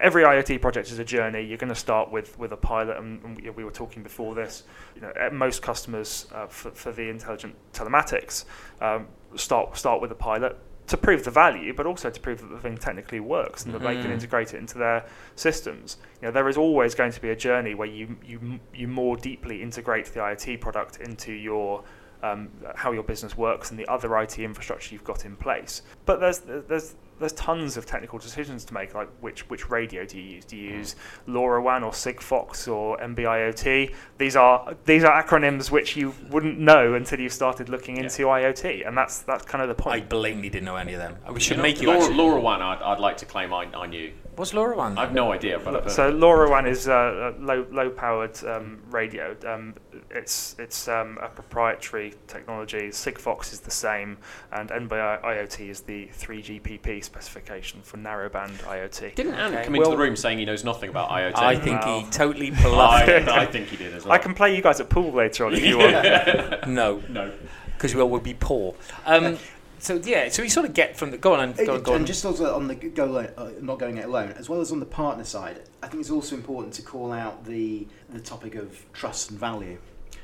Every 0.00 0.22
IoT 0.22 0.60
project 0.60 0.90
is 0.92 0.98
a 0.98 1.04
journey. 1.04 1.40
You're 1.42 1.58
going 1.58 1.72
to 1.72 1.74
start 1.74 2.12
with, 2.12 2.38
with 2.38 2.52
a 2.52 2.56
pilot, 2.56 2.96
and, 2.98 3.22
and 3.24 3.40
we, 3.40 3.50
we 3.50 3.64
were 3.64 3.70
talking 3.72 4.02
before 4.02 4.34
this. 4.34 4.64
You 4.94 5.00
know, 5.02 5.12
most 5.32 5.62
customers 5.62 6.26
uh, 6.32 6.46
for, 6.46 6.70
for 6.70 6.92
the 6.92 7.08
intelligent 7.08 7.56
telematics 7.72 8.44
um, 8.80 9.08
start 9.36 9.76
start 9.76 10.00
with 10.00 10.12
a 10.12 10.14
pilot 10.16 10.56
to 10.86 10.98
prove 10.98 11.24
the 11.24 11.30
value, 11.30 11.72
but 11.72 11.86
also 11.86 12.10
to 12.10 12.20
prove 12.20 12.42
that 12.42 12.50
the 12.50 12.58
thing 12.58 12.76
technically 12.76 13.18
works 13.18 13.64
and 13.64 13.72
that 13.74 13.82
they 13.82 13.96
can 13.96 14.10
Mhm. 14.10 14.14
integrate 14.14 14.52
it 14.52 14.58
into 14.58 14.76
their 14.76 15.06
systems. 15.34 15.96
You 16.20 16.28
know, 16.28 16.32
there 16.32 16.46
is 16.46 16.58
always 16.58 16.94
going 16.94 17.10
to 17.12 17.20
be 17.22 17.30
a 17.30 17.36
journey 17.36 17.74
where 17.74 17.88
you 17.88 18.16
you 18.24 18.60
you 18.74 18.86
more 18.86 19.16
deeply 19.16 19.62
integrate 19.62 20.06
the 20.06 20.20
IoT 20.20 20.60
product 20.60 20.98
into 21.00 21.32
your 21.32 21.82
um, 22.24 22.48
how 22.74 22.92
your 22.92 23.02
business 23.02 23.36
works 23.36 23.70
and 23.70 23.78
the 23.78 23.86
other 23.86 24.18
IT 24.18 24.38
infrastructure 24.38 24.94
you've 24.94 25.04
got 25.04 25.24
in 25.24 25.36
place. 25.36 25.82
But 26.06 26.20
there's 26.20 26.40
there's 26.40 26.94
there's 27.24 27.32
tons 27.32 27.78
of 27.78 27.86
technical 27.86 28.18
decisions 28.18 28.66
to 28.66 28.74
make, 28.74 28.94
like 28.94 29.08
which 29.20 29.48
which 29.48 29.70
radio 29.70 30.04
do 30.04 30.18
you 30.18 30.34
use? 30.36 30.44
Do 30.44 30.58
you 30.58 30.72
use 30.72 30.96
LoRaWAN 31.26 31.82
or 31.82 31.90
Sigfox 31.90 32.70
or 32.70 32.98
NB-IoT? 32.98 33.94
These 34.18 34.36
are 34.36 34.76
these 34.84 35.04
are 35.04 35.22
acronyms 35.22 35.70
which 35.70 35.96
you 35.96 36.14
wouldn't 36.28 36.58
know 36.58 36.92
until 36.92 37.20
you 37.20 37.30
started 37.30 37.70
looking 37.70 37.96
into 37.96 38.24
IoT, 38.24 38.86
and 38.86 38.94
that's 38.96 39.20
that's 39.20 39.46
kind 39.46 39.62
of 39.62 39.68
the 39.68 39.74
point. 39.74 40.02
I 40.02 40.06
blatantly 40.06 40.50
didn't 40.50 40.66
know 40.66 40.76
any 40.76 40.92
of 40.92 40.98
them. 40.98 41.16
We 41.32 41.40
should 41.40 41.52
You 41.52 41.56
know, 41.56 41.62
make 41.62 41.80
you 41.80 41.88
Laura, 41.88 42.00
actually. 42.00 42.16
Laura 42.16 42.40
one, 42.40 42.60
I'd, 42.60 42.82
I'd 42.82 43.00
like 43.00 43.16
to 43.18 43.26
claim 43.26 43.54
I, 43.54 43.64
I 43.74 43.86
knew. 43.86 44.12
What's 44.36 44.52
LoRaWAN? 44.52 44.98
I've 44.98 45.12
no 45.12 45.30
idea, 45.32 45.60
but 45.60 45.76
I've. 45.76 45.92
So 45.92 46.12
LoRaWAN 46.12 46.68
is 46.68 46.88
a, 46.88 47.34
a 47.38 47.40
low 47.40 47.66
low 47.70 47.88
powered 47.88 48.42
um, 48.44 48.82
radio. 48.90 49.36
Um, 49.46 49.74
it's 50.10 50.56
it's 50.58 50.88
um, 50.88 51.18
a 51.22 51.28
proprietary 51.28 52.14
technology. 52.26 52.88
Sigfox 52.88 53.52
is 53.52 53.60
the 53.60 53.70
same, 53.70 54.18
and 54.52 54.70
NB-IoT 54.70 55.68
is 55.68 55.80
the 55.82 56.08
3GPP 56.18 57.04
specification 57.18 57.80
for 57.82 57.96
narrowband 57.96 58.58
IoT. 58.64 59.14
Didn't 59.14 59.34
Ant 59.34 59.54
Okay. 59.54 59.64
come 59.64 59.74
into 59.76 59.88
Well- 59.88 59.96
the 59.96 60.02
room 60.02 60.16
saying 60.16 60.38
he 60.38 60.44
knows 60.44 60.64
nothing 60.64 60.90
about 60.90 61.10
IoT? 61.10 61.36
I 61.36 61.54
think 61.56 61.80
Wow. 61.82 62.00
he 62.00 62.10
totally 62.10 62.50
bluffed. 62.50 63.08
I, 63.08 63.42
I 63.42 63.46
think 63.46 63.68
he 63.68 63.76
did 63.76 63.94
as 63.94 64.04
well. 64.04 64.12
I 64.12 64.18
can 64.18 64.34
play 64.34 64.54
you 64.56 64.62
guys 64.62 64.80
at 64.80 64.88
pool 64.88 65.12
later 65.12 65.46
on 65.46 65.54
if 65.54 65.64
you 65.64 65.78
want. 65.78 65.92
no, 66.68 67.02
No. 67.08 67.32
because 67.76 67.94
we 67.94 68.00
all 68.00 68.10
would 68.10 68.22
be 68.24 68.34
poor. 68.34 68.74
Um, 69.06 69.38
so 69.78 70.00
yeah, 70.02 70.28
so 70.28 70.42
we 70.42 70.48
sort 70.48 70.66
of 70.66 70.74
get 70.74 70.96
from 70.96 71.10
the 71.12 71.18
go 71.18 71.34
on 71.34 71.40
and 71.40 71.56
go, 71.56 71.74
on, 71.74 71.82
go 71.82 71.92
on. 71.92 71.98
And 71.98 72.06
just 72.06 72.24
also 72.24 72.52
on 72.54 72.66
the 72.66 72.74
go 72.74 73.04
alone, 73.04 73.28
uh, 73.38 73.50
not 73.60 73.78
going 73.78 73.98
it 73.98 74.06
alone, 74.06 74.32
as 74.36 74.48
well 74.48 74.60
as 74.60 74.72
on 74.72 74.80
the 74.80 74.86
partner 74.86 75.24
side, 75.24 75.60
I 75.82 75.86
think 75.88 76.00
it's 76.00 76.10
also 76.10 76.34
important 76.34 76.74
to 76.74 76.82
call 76.82 77.12
out 77.12 77.44
the 77.44 77.86
the 78.12 78.20
topic 78.20 78.54
of 78.56 78.84
trust 78.92 79.30
and 79.30 79.38
value, 79.38 79.78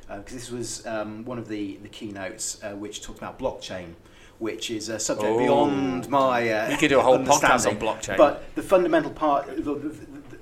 because 0.08 0.32
this 0.32 0.50
was 0.50 0.84
um, 0.86 1.24
one 1.24 1.38
of 1.38 1.46
the 1.48 1.76
the 1.82 1.88
keynotes 1.88 2.62
uh, 2.64 2.70
which 2.72 3.02
talked 3.02 3.18
about 3.18 3.38
blockchain, 3.38 3.94
which 4.40 4.70
is 4.70 4.88
a 4.88 4.98
subject 4.98 5.30
Oh. 5.32 5.38
beyond 5.38 6.08
my. 6.08 6.50
Uh, 6.50 6.68
We 6.70 6.76
could 6.76 6.88
do 6.88 6.98
a 6.98 7.02
whole 7.02 7.18
podcast 7.20 7.68
on 7.68 7.76
blockchain. 7.78 8.16
But 8.16 8.42
the 8.56 8.62
fundamental 8.62 9.12
part, 9.12 9.46
the, 9.46 9.62
the, 9.74 9.96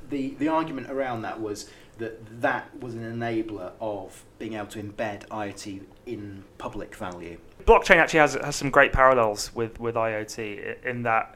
the, 0.08 0.34
the 0.38 0.48
argument 0.48 0.90
around 0.90 1.22
that 1.22 1.40
was 1.40 1.68
that 1.98 2.40
that 2.40 2.64
was 2.80 2.94
an 2.94 3.02
enabler 3.02 3.72
of 3.80 4.24
being 4.38 4.54
able 4.54 4.68
to 4.68 4.80
embed 4.82 5.26
IoT 5.28 5.82
in 6.06 6.44
public 6.56 6.94
value. 6.94 7.36
blockchain 7.66 7.96
actually 7.96 8.20
has 8.20 8.34
has 8.34 8.54
some 8.56 8.70
great 8.70 8.92
parallels 8.92 9.52
with 9.54 9.78
with 9.80 9.96
IoT 9.96 10.84
in 10.86 11.02
that 11.02 11.34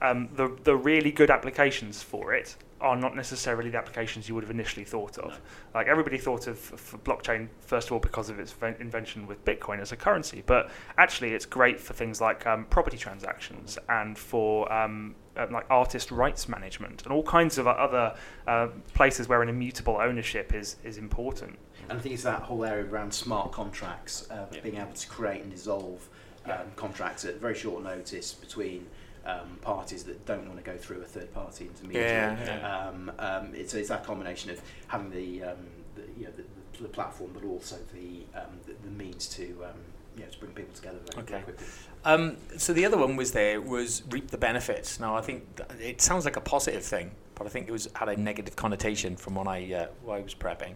um, 0.00 0.28
the 0.34 0.48
the 0.64 0.74
really 0.74 1.12
good 1.12 1.30
applications 1.30 2.02
for 2.02 2.32
it 2.32 2.56
are 2.80 2.96
not 2.96 3.16
necessarily 3.16 3.70
the 3.70 3.78
applications 3.78 4.28
you 4.28 4.34
would 4.34 4.44
have 4.44 4.50
initially 4.50 4.84
thought 4.84 5.18
of. 5.18 5.40
Like 5.74 5.88
everybody 5.88 6.18
thought 6.18 6.46
of, 6.46 6.58
blockchain 7.04 7.48
first 7.60 7.88
of 7.88 7.92
all 7.92 7.98
because 7.98 8.28
of 8.30 8.38
its 8.38 8.54
invention 8.78 9.26
with 9.26 9.44
Bitcoin 9.44 9.80
as 9.80 9.92
a 9.92 9.96
currency, 9.96 10.42
but 10.46 10.70
actually 10.96 11.32
it's 11.34 11.46
great 11.46 11.80
for 11.80 11.94
things 11.94 12.20
like 12.20 12.46
um, 12.46 12.64
property 12.66 12.96
transactions 12.96 13.78
and 13.88 14.16
for 14.16 14.70
um, 14.72 15.14
uh, 15.36 15.46
like 15.50 15.66
artist 15.70 16.10
rights 16.10 16.48
management 16.48 17.02
and 17.02 17.12
all 17.12 17.22
kinds 17.22 17.58
of 17.58 17.66
other 17.66 18.14
uh, 18.46 18.68
places 18.94 19.28
where 19.28 19.42
an 19.42 19.48
immutable 19.48 19.98
ownership 20.00 20.54
is 20.54 20.76
is 20.84 20.98
important. 20.98 21.58
And 21.88 21.98
I 21.98 22.02
think 22.02 22.14
it's 22.14 22.24
that 22.24 22.42
whole 22.42 22.64
area 22.64 22.84
around 22.84 23.12
smart 23.12 23.50
contracts, 23.52 24.28
uh, 24.30 24.46
Yeah. 24.52 24.60
being 24.60 24.76
able 24.76 24.92
to 24.92 25.08
create 25.08 25.42
and 25.42 25.50
dissolve 25.50 26.08
um, 26.44 26.50
Yeah. 26.50 26.62
contracts 26.76 27.24
at 27.24 27.36
very 27.36 27.54
short 27.54 27.82
notice 27.82 28.34
between 28.34 28.86
um, 29.28 29.58
parties 29.60 30.02
that 30.04 30.24
don't 30.26 30.46
want 30.48 30.58
to 30.58 30.64
go 30.64 30.76
through 30.76 31.00
a 31.02 31.04
third 31.04 31.32
party 31.34 31.66
intermediary. 31.66 32.08
Yeah, 32.10 32.44
yeah. 32.44 32.88
Um, 32.88 33.12
um, 33.18 33.54
it's, 33.54 33.74
it's 33.74 33.88
that 33.90 34.04
combination 34.04 34.50
of 34.50 34.60
having 34.88 35.10
the, 35.10 35.42
um, 35.44 35.58
the, 35.94 36.02
you 36.18 36.24
know, 36.24 36.32
the, 36.36 36.82
the 36.82 36.88
platform, 36.88 37.30
but 37.34 37.44
also 37.44 37.76
the, 37.92 38.22
um, 38.40 38.58
the, 38.66 38.72
the 38.84 38.90
means 38.90 39.28
to, 39.36 39.44
um, 39.64 39.78
you 40.16 40.22
know, 40.24 40.30
to 40.30 40.38
bring 40.38 40.52
people 40.52 40.74
together 40.74 40.98
very, 41.12 41.26
very 41.26 41.36
Okay. 41.40 41.44
quickly. 41.44 41.66
Um, 42.04 42.36
so 42.56 42.72
the 42.72 42.84
other 42.86 42.96
one 42.96 43.16
was 43.16 43.32
there 43.32 43.60
was 43.60 44.02
reap 44.10 44.28
the 44.28 44.38
benefits. 44.38 44.98
Now 44.98 45.16
I 45.16 45.20
think 45.20 45.44
it 45.80 46.00
sounds 46.00 46.24
like 46.24 46.36
a 46.36 46.40
positive 46.40 46.82
thing, 46.84 47.10
but 47.34 47.46
I 47.46 47.50
think 47.50 47.68
it 47.68 47.72
was 47.72 47.88
had 47.94 48.08
a 48.08 48.16
negative 48.16 48.56
connotation 48.56 49.16
from 49.16 49.34
when 49.34 49.46
I 49.48 49.72
uh, 49.72 49.86
when 50.04 50.18
I 50.18 50.22
was 50.22 50.34
prepping. 50.34 50.74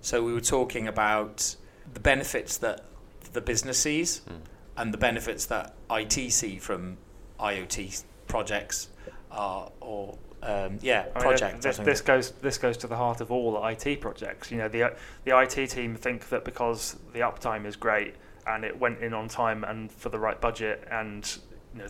So 0.00 0.22
we 0.22 0.32
were 0.32 0.40
talking 0.40 0.88
about 0.88 1.56
the 1.94 2.00
benefits 2.00 2.56
that 2.58 2.84
the 3.32 3.40
business 3.40 3.78
sees 3.78 4.20
Mm. 4.28 4.40
and 4.76 4.92
the 4.92 4.98
benefits 4.98 5.46
that 5.46 5.74
IT 5.90 6.32
see 6.32 6.58
from 6.58 6.96
IoT 7.42 8.04
projects 8.28 8.88
uh, 9.30 9.68
or 9.80 10.16
um, 10.42 10.78
yeah 10.80 11.00
I 11.00 11.04
mean, 11.04 11.22
projects. 11.22 11.64
This, 11.64 11.80
I 11.80 11.84
this 11.84 12.00
goes 12.00 12.30
this 12.32 12.58
goes 12.58 12.76
to 12.78 12.86
the 12.86 12.96
heart 12.96 13.20
of 13.20 13.30
all 13.30 13.64
IT 13.66 14.00
projects. 14.00 14.50
You 14.50 14.58
know, 14.58 14.68
the 14.68 14.94
the 15.24 15.38
IT 15.38 15.70
team 15.70 15.94
think 15.94 16.28
that 16.30 16.44
because 16.44 16.96
the 17.12 17.20
uptime 17.20 17.66
is 17.66 17.76
great 17.76 18.14
and 18.46 18.64
it 18.64 18.78
went 18.78 19.00
in 19.00 19.14
on 19.14 19.28
time 19.28 19.64
and 19.64 19.90
for 19.92 20.08
the 20.08 20.18
right 20.18 20.40
budget 20.40 20.86
and 20.90 21.38
you 21.74 21.82
know 21.82 21.88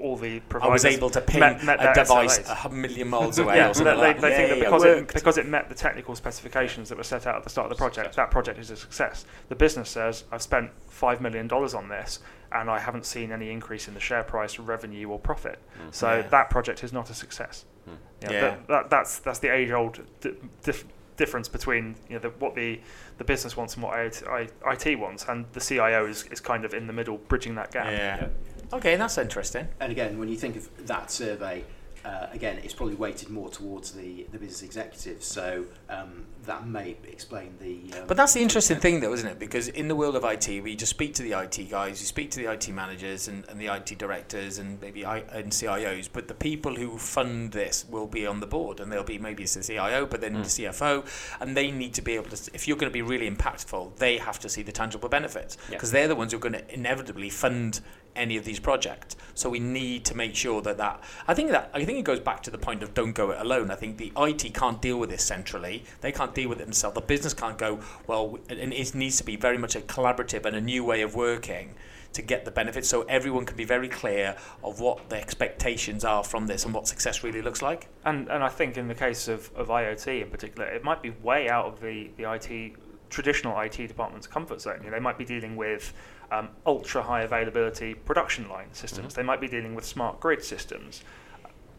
all 0.00 0.16
the 0.16 0.36
I 0.36 0.40
providers 0.40 0.84
was 0.84 0.94
able 0.96 1.10
to 1.10 1.20
ping 1.20 1.40
met- 1.40 1.62
met 1.62 1.80
a 1.80 1.92
device 1.94 2.38
SLAs. 2.38 2.64
a 2.64 2.68
million 2.70 3.08
miles 3.08 3.38
away 3.42 3.56
yeah, 3.56 3.70
or 3.70 3.74
something 3.74 3.96
they, 3.96 4.00
like 4.00 4.20
they 4.20 4.30
that. 4.30 4.36
think 4.36 4.48
that 4.50 4.58
because 4.60 4.84
it 4.84 4.98
it, 4.98 5.12
because 5.12 5.38
it 5.38 5.46
met 5.46 5.68
the 5.68 5.74
technical 5.74 6.14
specifications 6.14 6.88
that 6.88 6.96
were 6.96 7.04
set 7.04 7.26
out 7.26 7.36
at 7.36 7.44
the 7.44 7.50
start 7.50 7.70
of 7.70 7.76
the 7.76 7.80
project, 7.80 8.16
that 8.16 8.30
project 8.30 8.58
is 8.58 8.70
a 8.70 8.76
success. 8.76 9.26
The 9.48 9.54
business 9.54 9.90
says, 9.90 10.24
I've 10.32 10.42
spent 10.42 10.70
$5 10.90 11.20
million 11.20 11.50
on 11.50 11.88
this 11.88 12.20
and 12.52 12.70
I 12.70 12.78
haven't 12.78 13.04
seen 13.06 13.32
any 13.32 13.50
increase 13.50 13.88
in 13.88 13.94
the 13.94 14.00
share 14.00 14.22
price, 14.22 14.58
revenue, 14.58 15.08
or 15.08 15.18
profit. 15.18 15.58
Mm. 15.82 15.94
So 15.94 16.16
Yeah. 16.16 16.22
that 16.28 16.50
project 16.50 16.82
is 16.84 16.92
not 16.92 17.10
a 17.10 17.14
success. 17.14 17.64
Mm. 17.88 17.92
You 18.22 18.28
know, 18.28 18.34
Yeah. 18.34 18.40
that, 18.40 18.68
that, 18.68 18.90
that's, 18.90 19.18
that's 19.18 19.38
the 19.38 19.48
age 19.54 19.70
old 19.70 20.00
di- 20.20 20.34
dif- 20.62 20.84
difference 21.16 21.48
between 21.48 21.96
you 22.08 22.14
know, 22.14 22.20
the, 22.20 22.28
what 22.30 22.54
the, 22.54 22.80
the 23.18 23.24
business 23.24 23.56
wants 23.56 23.74
and 23.74 23.82
what 23.82 23.98
IT, 23.98 24.22
I- 24.28 24.48
IT 24.72 24.98
wants, 24.98 25.24
and 25.28 25.44
the 25.52 25.60
CIO 25.60 26.06
is, 26.06 26.24
is 26.30 26.40
kind 26.40 26.64
of 26.64 26.74
in 26.74 26.86
the 26.86 26.92
middle, 26.92 27.18
bridging 27.18 27.54
that 27.56 27.70
gap. 27.72 27.86
Yeah. 27.86 28.28
Okay, 28.72 28.96
that's 28.96 29.18
interesting. 29.18 29.68
And 29.80 29.90
again, 29.92 30.18
when 30.18 30.28
you 30.28 30.36
think 30.36 30.56
of 30.56 30.86
that 30.86 31.10
survey, 31.10 31.64
uh, 32.08 32.26
again, 32.32 32.58
it's 32.64 32.72
probably 32.72 32.94
weighted 32.94 33.28
more 33.28 33.50
towards 33.50 33.92
the, 33.92 34.26
the 34.32 34.38
business 34.38 34.62
executives, 34.62 35.26
so 35.26 35.64
um, 35.90 36.24
that 36.46 36.66
may 36.66 36.96
explain 37.06 37.50
the. 37.60 37.98
Um, 37.98 38.06
But 38.06 38.16
that's 38.16 38.32
the 38.32 38.40
interesting 38.40 38.78
thing, 38.78 39.00
though, 39.00 39.12
isn't 39.12 39.28
it? 39.28 39.38
Because 39.38 39.68
in 39.68 39.88
the 39.88 39.94
world 39.94 40.16
of 40.16 40.24
IT, 40.24 40.48
we 40.62 40.74
just 40.74 40.90
speak 40.90 41.12
to 41.14 41.22
the 41.22 41.32
IT 41.38 41.68
guys, 41.70 42.00
you 42.00 42.06
speak 42.06 42.30
to 42.30 42.38
the 42.40 42.50
IT 42.50 42.68
managers 42.70 43.28
and, 43.28 43.44
and 43.50 43.60
the 43.60 43.66
IT 43.66 43.98
directors 43.98 44.56
and 44.58 44.80
maybe 44.80 45.04
I, 45.04 45.18
and 45.32 45.52
CIOs, 45.52 46.08
but 46.10 46.28
the 46.28 46.34
people 46.34 46.74
who 46.76 46.96
fund 46.96 47.52
this 47.52 47.84
will 47.90 48.06
be 48.06 48.26
on 48.26 48.40
the 48.40 48.46
board, 48.46 48.80
and 48.80 48.90
they'll 48.90 49.04
be 49.04 49.18
maybe 49.18 49.42
it's 49.42 49.54
the 49.54 49.62
CIO, 49.62 50.06
but 50.06 50.20
then 50.22 50.28
Mm. 50.36 50.44
the 50.44 50.50
CFO, 50.64 51.04
and 51.40 51.56
they 51.56 51.70
need 51.70 51.92
to 51.94 52.02
be 52.02 52.14
able 52.14 52.30
to. 52.30 52.50
If 52.54 52.66
you're 52.66 52.76
going 52.76 52.90
to 52.90 52.94
be 52.94 53.02
really 53.02 53.28
impactful, 53.30 53.96
they 53.96 54.18
have 54.18 54.38
to 54.40 54.48
see 54.48 54.62
the 54.62 54.72
tangible 54.72 55.08
benefits 55.08 55.56
Yeah. 55.68 55.74
because 55.76 55.90
they're 55.90 56.08
the 56.08 56.16
ones 56.16 56.32
who 56.32 56.38
are 56.38 56.40
going 56.48 56.52
to 56.54 56.74
inevitably 56.74 57.28
fund 57.30 57.80
any 58.18 58.36
of 58.36 58.44
these 58.44 58.60
projects. 58.60 59.16
So 59.34 59.48
we 59.48 59.60
need 59.60 60.04
to 60.06 60.16
make 60.16 60.34
sure 60.34 60.60
that 60.62 60.78
that. 60.78 61.02
I 61.26 61.34
think 61.34 61.50
that 61.50 61.70
I 61.72 61.84
think 61.84 61.98
it 61.98 62.04
goes 62.04 62.20
back 62.20 62.42
to 62.42 62.50
the 62.50 62.58
point 62.58 62.82
of 62.82 62.92
don't 62.92 63.12
go 63.12 63.30
it 63.30 63.40
alone. 63.40 63.70
I 63.70 63.76
think 63.76 63.96
the 63.96 64.12
IT 64.16 64.52
can't 64.54 64.82
deal 64.82 64.98
with 64.98 65.10
this 65.10 65.24
centrally. 65.24 65.84
They 66.00 66.12
can't 66.12 66.34
deal 66.34 66.48
with 66.48 66.60
it 66.60 66.64
themselves. 66.64 66.94
The 66.94 67.00
business 67.00 67.34
can't 67.34 67.56
go 67.56 67.80
well, 68.06 68.38
and 68.48 68.72
it 68.72 68.94
needs 68.94 69.16
to 69.18 69.24
be 69.24 69.36
very 69.36 69.58
much 69.58 69.76
a 69.76 69.80
collaborative 69.80 70.44
and 70.44 70.56
a 70.56 70.60
new 70.60 70.84
way 70.84 71.02
of 71.02 71.14
working 71.14 71.74
to 72.14 72.22
get 72.22 72.44
the 72.44 72.50
benefits. 72.50 72.88
So 72.88 73.02
everyone 73.02 73.44
can 73.44 73.56
be 73.56 73.64
very 73.64 73.88
clear 73.88 74.36
of 74.64 74.80
what 74.80 75.08
the 75.08 75.16
expectations 75.16 76.04
are 76.04 76.24
from 76.24 76.46
this 76.46 76.64
and 76.64 76.74
what 76.74 76.88
success 76.88 77.22
really 77.22 77.42
looks 77.42 77.62
like. 77.62 77.88
And 78.04 78.28
and 78.28 78.42
I 78.42 78.48
think 78.48 78.76
in 78.76 78.88
the 78.88 78.94
case 78.94 79.28
of, 79.28 79.50
of 79.54 79.68
IoT 79.68 80.22
in 80.22 80.30
particular, 80.30 80.66
it 80.66 80.82
might 80.82 81.02
be 81.02 81.10
way 81.22 81.48
out 81.48 81.66
of 81.66 81.80
the, 81.80 82.10
the 82.16 82.30
IT 82.32 82.76
traditional 83.10 83.58
IT 83.60 83.76
department's 83.76 84.26
comfort 84.26 84.60
zone. 84.60 84.80
You 84.82 84.90
know, 84.90 84.96
they 84.96 85.00
might 85.00 85.18
be 85.18 85.24
dealing 85.24 85.56
with 85.56 85.92
um, 86.30 86.50
ultra 86.66 87.02
high 87.02 87.22
availability 87.22 87.94
production 87.94 88.48
line 88.48 88.68
systems. 88.72 89.14
They 89.14 89.22
might 89.22 89.40
be 89.40 89.48
dealing 89.48 89.74
with 89.74 89.84
smart 89.84 90.20
grid 90.20 90.44
systems. 90.44 91.02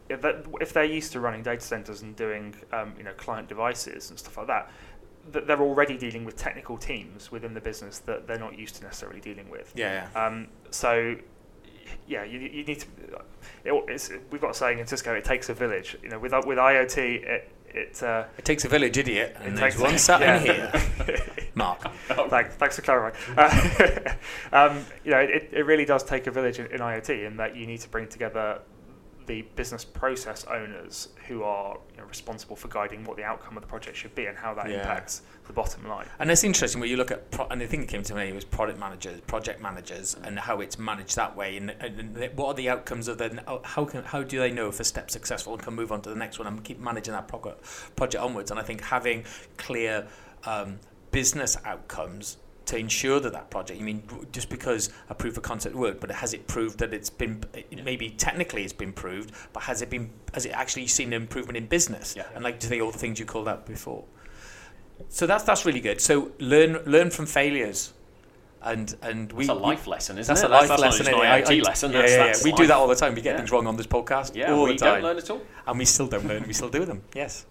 If, 0.09 0.21
that, 0.21 0.45
if 0.59 0.73
they're 0.73 0.83
used 0.85 1.11
to 1.11 1.19
running 1.19 1.43
data 1.43 1.61
centers 1.61 2.01
and 2.01 2.15
doing 2.15 2.55
um, 2.73 2.93
you 2.97 3.03
know 3.03 3.13
client 3.13 3.47
devices 3.47 4.09
and 4.09 4.17
stuff 4.17 4.37
like 4.37 4.47
that, 4.47 4.71
that 5.31 5.45
they're 5.45 5.61
already 5.61 5.97
dealing 5.97 6.25
with 6.25 6.35
technical 6.35 6.77
teams 6.77 7.31
within 7.31 7.53
the 7.53 7.61
business 7.61 7.99
that 7.99 8.27
they're 8.27 8.39
not 8.39 8.57
used 8.57 8.75
to 8.75 8.83
necessarily 8.83 9.19
dealing 9.19 9.49
with. 9.49 9.71
Yeah, 9.75 10.07
yeah. 10.13 10.25
Um, 10.25 10.47
so, 10.71 11.15
yeah, 12.07 12.23
you, 12.23 12.39
you 12.39 12.63
need 12.63 12.79
to. 12.79 12.87
It, 13.63 13.83
it's, 13.87 14.09
we've 14.31 14.41
got 14.41 14.51
a 14.51 14.53
saying 14.55 14.79
in 14.79 14.87
Cisco: 14.87 15.13
"It 15.13 15.23
takes 15.23 15.49
a 15.49 15.53
village." 15.53 15.95
You 16.01 16.09
know, 16.09 16.17
with 16.17 16.33
with 16.45 16.57
IoT, 16.57 16.97
it 16.97 17.51
it. 17.75 18.01
Uh, 18.03 18.25
It 18.37 18.45
takes 18.45 18.65
a 18.65 18.67
village 18.67 18.97
idiot, 18.97 19.35
and 19.39 19.53
it 19.53 19.59
there's 19.59 19.73
takes 19.75 19.83
one 19.83 19.97
sat 20.09 20.21
in 20.21 20.41
here. 20.41 20.71
Mark. 21.55 21.81
thanks, 22.29 22.55
thanks 22.55 22.75
for 22.75 22.81
clarifying. 22.81 23.15
Uh, 23.37 24.13
um, 24.55 24.85
you 25.03 25.11
know, 25.11 25.19
it, 25.19 25.49
it 25.51 25.65
really 25.65 25.85
does 25.85 26.03
take 26.03 26.27
a 26.27 26.31
village 26.31 26.59
in, 26.59 26.67
in 26.67 26.79
IoT, 26.79 27.25
in 27.25 27.37
that 27.37 27.55
you 27.55 27.65
need 27.67 27.81
to 27.81 27.89
bring 27.89 28.07
together 28.07 28.59
the 29.29 29.43
business 29.55 29.85
process 29.85 30.43
owners 30.45 31.09
who 31.27 31.43
are 31.43 31.77
you 31.91 31.97
know, 32.01 32.03
responsible 32.05 32.55
for 32.55 32.67
guiding 32.67 33.03
what 33.03 33.15
the 33.15 33.23
outcome 33.23 33.55
of 33.55 33.61
the 33.61 33.67
project 33.67 33.95
should 33.95 34.15
be 34.15 34.25
and 34.25 34.35
how 34.35 34.55
that 34.55 34.67
Yeah. 34.67 34.79
impacts 34.79 35.21
the 35.45 35.53
bottom 35.53 35.87
line. 35.87 36.07
And 36.17 36.31
it's 36.31 36.43
interesting 36.43 36.81
when 36.81 36.89
you 36.89 36.97
look 36.97 37.11
at, 37.11 37.29
pro- 37.29 37.45
and 37.49 37.61
the 37.61 37.67
thing 37.67 37.81
that 37.81 37.89
came 37.89 38.01
to 38.01 38.15
me 38.15 38.31
was 38.31 38.43
product 38.43 38.79
managers, 38.79 39.21
project 39.21 39.61
managers, 39.61 40.15
and 40.23 40.39
how 40.39 40.61
it's 40.61 40.79
managed 40.79 41.15
that 41.15 41.37
way. 41.37 41.57
And, 41.57 41.69
and, 41.69 42.31
what 42.35 42.47
are 42.47 42.53
the 42.55 42.69
outcomes 42.69 43.07
of 43.07 43.19
the? 43.19 43.43
How 43.63 43.85
can 43.85 44.03
how 44.03 44.23
do 44.23 44.39
they 44.39 44.49
know 44.49 44.67
if 44.67 44.79
a 44.79 44.83
step's 44.83 45.13
successful 45.13 45.53
and 45.53 45.61
can 45.61 45.75
move 45.75 45.91
on 45.91 46.01
to 46.01 46.09
the 46.09 46.15
next 46.15 46.39
one 46.39 46.47
and 46.47 46.63
keep 46.63 46.79
managing 46.79 47.13
that 47.13 47.27
project 47.27 47.63
project 47.95 48.23
onwards? 48.23 48.49
And 48.49 48.59
I 48.59 48.63
think 48.63 48.81
having 48.81 49.25
clear 49.57 50.07
um, 50.45 50.79
business 51.11 51.55
outcomes 51.65 52.37
to 52.69 52.77
ensure 52.77 53.19
that 53.19 53.33
that 53.33 53.49
project. 53.49 53.79
I 53.79 53.83
mean, 53.83 54.03
just 54.31 54.49
because 54.49 54.89
a 55.09 55.15
proof 55.15 55.37
of 55.37 55.43
concept 55.43 55.75
worked, 55.75 55.99
but 56.01 56.09
has 56.11 56.33
it 56.33 56.47
proved 56.47 56.79
that 56.79 56.93
it's 56.93 57.09
been 57.09 57.43
it 57.53 57.83
maybe 57.83 58.09
technically 58.11 58.63
it's 58.63 58.73
been 58.73 58.93
proved, 58.93 59.31
but 59.53 59.63
has 59.63 59.81
it 59.81 59.89
been 59.89 60.09
has 60.33 60.45
it 60.45 60.51
actually 60.51 60.87
seen 60.87 61.07
an 61.13 61.21
improvement 61.21 61.57
in 61.57 61.67
business? 61.67 62.15
Yeah. 62.17 62.25
And 62.33 62.43
like 62.43 62.59
to 62.61 62.67
the 62.69 62.81
all 62.81 62.91
the 62.91 62.97
things 62.97 63.19
you 63.19 63.25
called 63.25 63.47
out 63.47 63.65
before. 63.65 64.03
So 65.09 65.25
that's 65.27 65.43
that's 65.43 65.65
really 65.65 65.79
good. 65.81 66.01
So 66.01 66.31
learn 66.39 66.73
learn 66.85 67.09
from 67.09 67.25
failures, 67.25 67.93
and 68.61 68.95
and 69.01 69.31
we 69.31 69.43
It's 69.45 69.49
a 69.49 69.53
life 69.53 69.87
lesson, 69.87 70.17
isn't 70.17 70.29
that's 70.33 70.43
it? 70.43 70.49
a 70.49 70.53
life 70.53 70.67
that's 70.67 70.81
lesson. 70.81 71.05
Not 71.05 71.11
just 71.11 71.23
an 71.23 71.27
I- 71.31 71.41
IoT 71.41 71.59
I- 71.65 71.69
lesson. 71.69 71.91
Yeah, 71.91 71.99
That's, 72.01 72.11
yeah, 72.11 72.17
yeah. 72.17 72.25
that's 72.25 72.43
We 72.43 72.51
do 72.51 72.67
that 72.67 72.75
all 72.75 72.87
the 72.87 72.95
time. 72.95 73.15
We 73.15 73.21
get 73.21 73.31
Yeah. 73.31 73.37
things 73.37 73.51
wrong 73.51 73.65
on 73.67 73.77
this 73.77 73.87
podcast 73.87 74.35
Yeah, 74.35 74.51
all 74.53 74.65
we 74.65 74.73
the 74.73 74.79
time, 74.79 74.93
don't 74.95 75.03
learn 75.03 75.17
at 75.17 75.29
all. 75.29 75.41
and 75.67 75.79
we 75.79 75.85
still 75.85 76.07
don't 76.07 76.27
learn. 76.27 76.43
We 76.45 76.53
still 76.53 76.69
do 76.69 76.83
them. 76.85 77.01
Yes. 77.15 77.45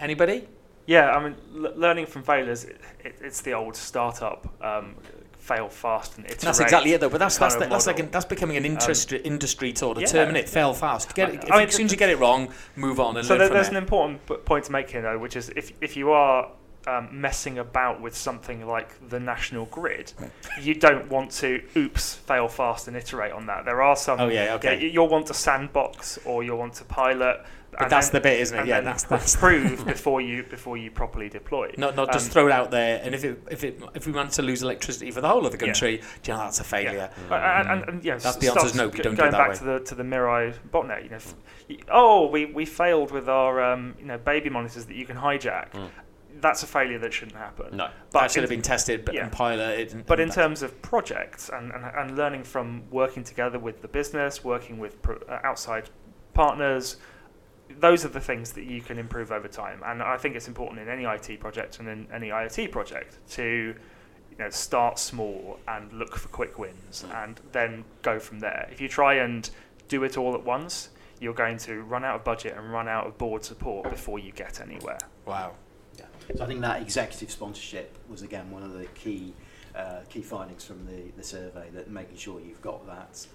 Anybody? 0.00 0.48
Yeah, 0.86 1.10
I 1.12 1.22
mean, 1.22 1.36
l- 1.54 1.72
learning 1.76 2.06
from 2.06 2.22
failures, 2.22 2.64
it, 2.64 2.80
it, 3.04 3.16
it's 3.20 3.40
the 3.40 3.52
old 3.52 3.76
startup 3.76 4.52
um, 4.64 4.96
fail 5.38 5.68
fast 5.68 6.16
and 6.16 6.24
iterate. 6.26 6.40
That's 6.40 6.60
exactly 6.60 6.92
it, 6.92 7.00
though. 7.00 7.08
But 7.08 7.18
that's 7.18 7.38
that's, 7.38 7.56
the, 7.56 7.66
that's 7.66 7.86
like 7.86 7.98
an, 7.98 8.10
that's 8.10 8.24
becoming 8.24 8.56
an 8.56 8.64
industry 8.64 9.20
industry 9.20 9.74
sort 9.74 9.96
of 9.96 10.02
yeah. 10.02 10.08
term, 10.08 10.36
it 10.36 10.48
fail 10.48 10.74
fast. 10.74 11.14
Get 11.14 11.34
it, 11.34 11.44
I- 11.50 11.58
mean, 11.58 11.68
as 11.68 11.74
soon 11.74 11.86
as 11.86 11.92
you 11.92 11.98
get 11.98 12.10
it 12.10 12.18
wrong, 12.18 12.52
move 12.76 13.00
on 13.00 13.16
and 13.16 13.26
So 13.26 13.36
there, 13.38 13.48
there's 13.48 13.68
an 13.68 13.76
important 13.76 14.24
p- 14.26 14.36
point 14.36 14.64
to 14.66 14.72
make 14.72 14.90
here, 14.90 15.02
though, 15.02 15.18
which 15.18 15.36
is 15.36 15.50
if 15.50 15.72
if 15.80 15.96
you 15.96 16.10
are 16.10 16.50
um, 16.86 17.08
messing 17.12 17.58
about 17.58 18.00
with 18.00 18.16
something 18.16 18.66
like 18.66 19.08
the 19.08 19.20
national 19.20 19.66
grid, 19.66 20.12
you 20.60 20.74
don't 20.74 21.08
want 21.08 21.30
to 21.32 21.62
oops 21.76 22.14
fail 22.14 22.48
fast 22.48 22.88
and 22.88 22.96
iterate 22.96 23.32
on 23.32 23.46
that. 23.46 23.64
There 23.64 23.82
are 23.82 23.96
some. 23.96 24.20
Oh 24.20 24.28
yeah, 24.28 24.54
okay. 24.54 24.80
Yeah, 24.80 24.88
you'll 24.88 25.08
want 25.08 25.26
to 25.28 25.34
sandbox 25.34 26.18
or 26.24 26.42
you'll 26.42 26.58
want 26.58 26.74
to 26.74 26.84
pilot. 26.84 27.44
But 27.78 27.88
that's 27.88 28.10
the 28.10 28.20
bit, 28.20 28.40
isn't 28.40 28.58
it? 28.58 28.66
Yeah, 28.66 28.80
that's 28.82 29.04
that's 29.04 29.34
prove 29.34 29.84
before 29.94 30.20
you 30.20 30.42
before 30.42 30.76
you 30.76 30.90
properly 30.90 31.28
deploy. 31.28 31.72
not 31.78 31.96
not 31.96 32.12
just 32.12 32.26
Um, 32.26 32.32
throw 32.32 32.46
it 32.48 32.52
out 32.52 32.70
there. 32.70 33.00
And 33.02 33.14
if 33.14 33.24
it 33.24 33.42
if 33.50 33.64
it 33.64 33.80
if 33.94 34.06
we 34.06 34.12
manage 34.12 34.34
to 34.34 34.42
lose 34.42 34.62
electricity 34.62 35.10
for 35.10 35.20
the 35.20 35.28
whole 35.28 35.46
of 35.46 35.52
the 35.52 35.58
Yeah. 35.58 35.72
country, 35.72 35.96
do 36.22 36.32
you 36.32 36.36
know 36.36 36.44
that's 36.44 36.60
a 36.60 36.64
failure. 36.64 37.10
Uh, 37.30 37.34
and, 37.34 37.68
and, 37.68 37.88
and, 37.88 38.04
yeah, 38.04 38.16
That's 38.18 38.36
the 38.36 38.48
answer 38.48 38.60
answer's 38.60 38.74
no, 38.76 38.88
we 38.88 38.98
don't 38.98 39.12
do 39.14 39.16
going 39.22 39.30
that 39.32 39.38
back 39.38 39.50
way. 39.50 39.56
to 39.56 39.64
the 39.64 39.80
to 39.80 39.94
the 39.94 40.02
Mirai 40.02 40.54
botnet, 40.70 41.02
you 41.04 41.10
know, 41.10 41.16
f- 41.16 41.34
oh, 41.90 42.26
we, 42.28 42.44
we 42.46 42.64
failed 42.66 43.10
with 43.10 43.28
our 43.28 43.62
um, 43.62 43.94
you 43.98 44.04
know 44.06 44.18
baby 44.18 44.50
monitors 44.50 44.84
that 44.86 44.94
you 44.96 45.06
can 45.06 45.16
hijack. 45.16 45.70
Mm. 45.72 45.88
That's 46.40 46.62
a 46.64 46.66
failure 46.66 46.98
that 46.98 47.12
shouldn't 47.12 47.36
happen. 47.36 47.76
No. 47.76 47.88
But 48.10 48.20
that 48.20 48.30
should 48.32 48.38
in- 48.38 48.42
have 48.44 48.50
been 48.50 48.62
tested 48.62 49.04
but, 49.04 49.14
yeah. 49.14 49.22
and 49.24 49.32
piloted. 49.32 49.92
And, 49.92 50.04
But 50.06 50.18
in 50.18 50.24
and 50.24 50.32
terms 50.32 50.62
of 50.62 50.82
projects 50.82 51.48
and, 51.50 51.70
and, 51.72 51.84
and 51.84 52.16
learning 52.16 52.42
from 52.42 52.82
working 52.90 53.22
together 53.22 53.58
with 53.60 53.80
the 53.80 53.86
business, 53.86 54.42
working 54.42 54.78
with 54.78 55.00
pro, 55.02 55.16
uh, 55.28 55.38
outside 55.44 55.88
partners, 56.34 56.96
those 57.80 58.04
are 58.04 58.08
the 58.08 58.20
things 58.20 58.52
that 58.52 58.64
you 58.64 58.80
can 58.80 58.98
improve 58.98 59.32
over 59.32 59.48
time. 59.48 59.82
And 59.84 60.02
I 60.02 60.16
think 60.16 60.36
it's 60.36 60.48
important 60.48 60.80
in 60.80 60.88
any 60.88 61.04
IT 61.04 61.40
project 61.40 61.78
and 61.78 61.88
in 61.88 62.06
any 62.12 62.28
IoT 62.28 62.70
project 62.70 63.18
to 63.32 63.74
you 64.32 64.38
know, 64.38 64.50
start 64.50 64.98
small 64.98 65.58
and 65.68 65.92
look 65.92 66.16
for 66.16 66.28
quick 66.28 66.58
wins 66.58 67.04
and 67.14 67.40
then 67.52 67.84
go 68.02 68.18
from 68.18 68.40
there. 68.40 68.68
If 68.70 68.80
you 68.80 68.88
try 68.88 69.14
and 69.14 69.48
do 69.88 70.04
it 70.04 70.16
all 70.16 70.34
at 70.34 70.44
once, 70.44 70.90
you're 71.20 71.34
going 71.34 71.58
to 71.58 71.82
run 71.82 72.04
out 72.04 72.16
of 72.16 72.24
budget 72.24 72.56
and 72.56 72.72
run 72.72 72.88
out 72.88 73.06
of 73.06 73.18
board 73.18 73.44
support 73.44 73.88
before 73.90 74.18
you 74.18 74.32
get 74.32 74.60
anywhere. 74.60 74.98
wow. 75.26 75.52
Yeah. 75.98 76.06
So 76.34 76.44
I 76.44 76.46
think 76.46 76.62
that 76.62 76.80
executive 76.80 77.30
sponsorship 77.30 77.98
was 78.08 78.22
again 78.22 78.50
one 78.50 78.62
of 78.62 78.72
the 78.72 78.86
key 78.86 79.34
uh, 79.76 80.00
key 80.08 80.22
findings 80.22 80.64
from 80.64 80.86
the, 80.86 81.10
the 81.16 81.22
survey 81.22 81.68
that 81.74 81.90
making 81.90 82.16
sure 82.16 82.40
you've 82.40 82.62
got 82.62 82.86
that. 82.86 83.26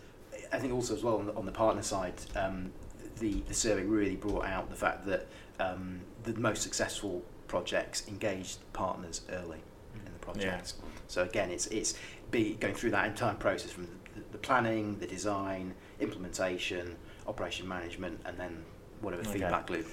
I 0.51 0.57
think 0.59 0.73
also 0.73 0.95
as 0.95 1.03
well 1.03 1.17
on 1.17 1.27
the, 1.27 1.33
on 1.33 1.45
the 1.45 1.51
partner 1.51 1.81
side, 1.81 2.15
um, 2.35 2.71
the, 3.19 3.41
the 3.47 3.53
survey 3.53 3.83
really 3.83 4.15
brought 4.15 4.45
out 4.45 4.69
the 4.69 4.75
fact 4.75 5.05
that 5.05 5.27
um, 5.59 6.01
the 6.23 6.33
most 6.33 6.61
successful 6.61 7.23
projects 7.47 8.07
engaged 8.07 8.59
partners 8.73 9.21
early 9.29 9.59
in 9.95 10.13
the 10.13 10.19
project. 10.19 10.73
So 11.07 11.23
again, 11.23 11.49
it's 11.49 11.67
it's 11.67 11.95
be 12.31 12.55
going 12.55 12.75
through 12.75 12.91
that 12.91 13.07
entire 13.07 13.35
process 13.35 13.71
from 13.71 13.85
the, 14.15 14.21
the 14.31 14.37
planning, 14.37 14.99
the 14.99 15.07
design, 15.07 15.73
implementation, 15.99 16.95
operation 17.27 17.67
management, 17.67 18.19
and 18.25 18.37
then 18.37 18.63
whatever 19.01 19.21
Okay. 19.21 19.31
feedback 19.33 19.69
loop. 19.69 19.87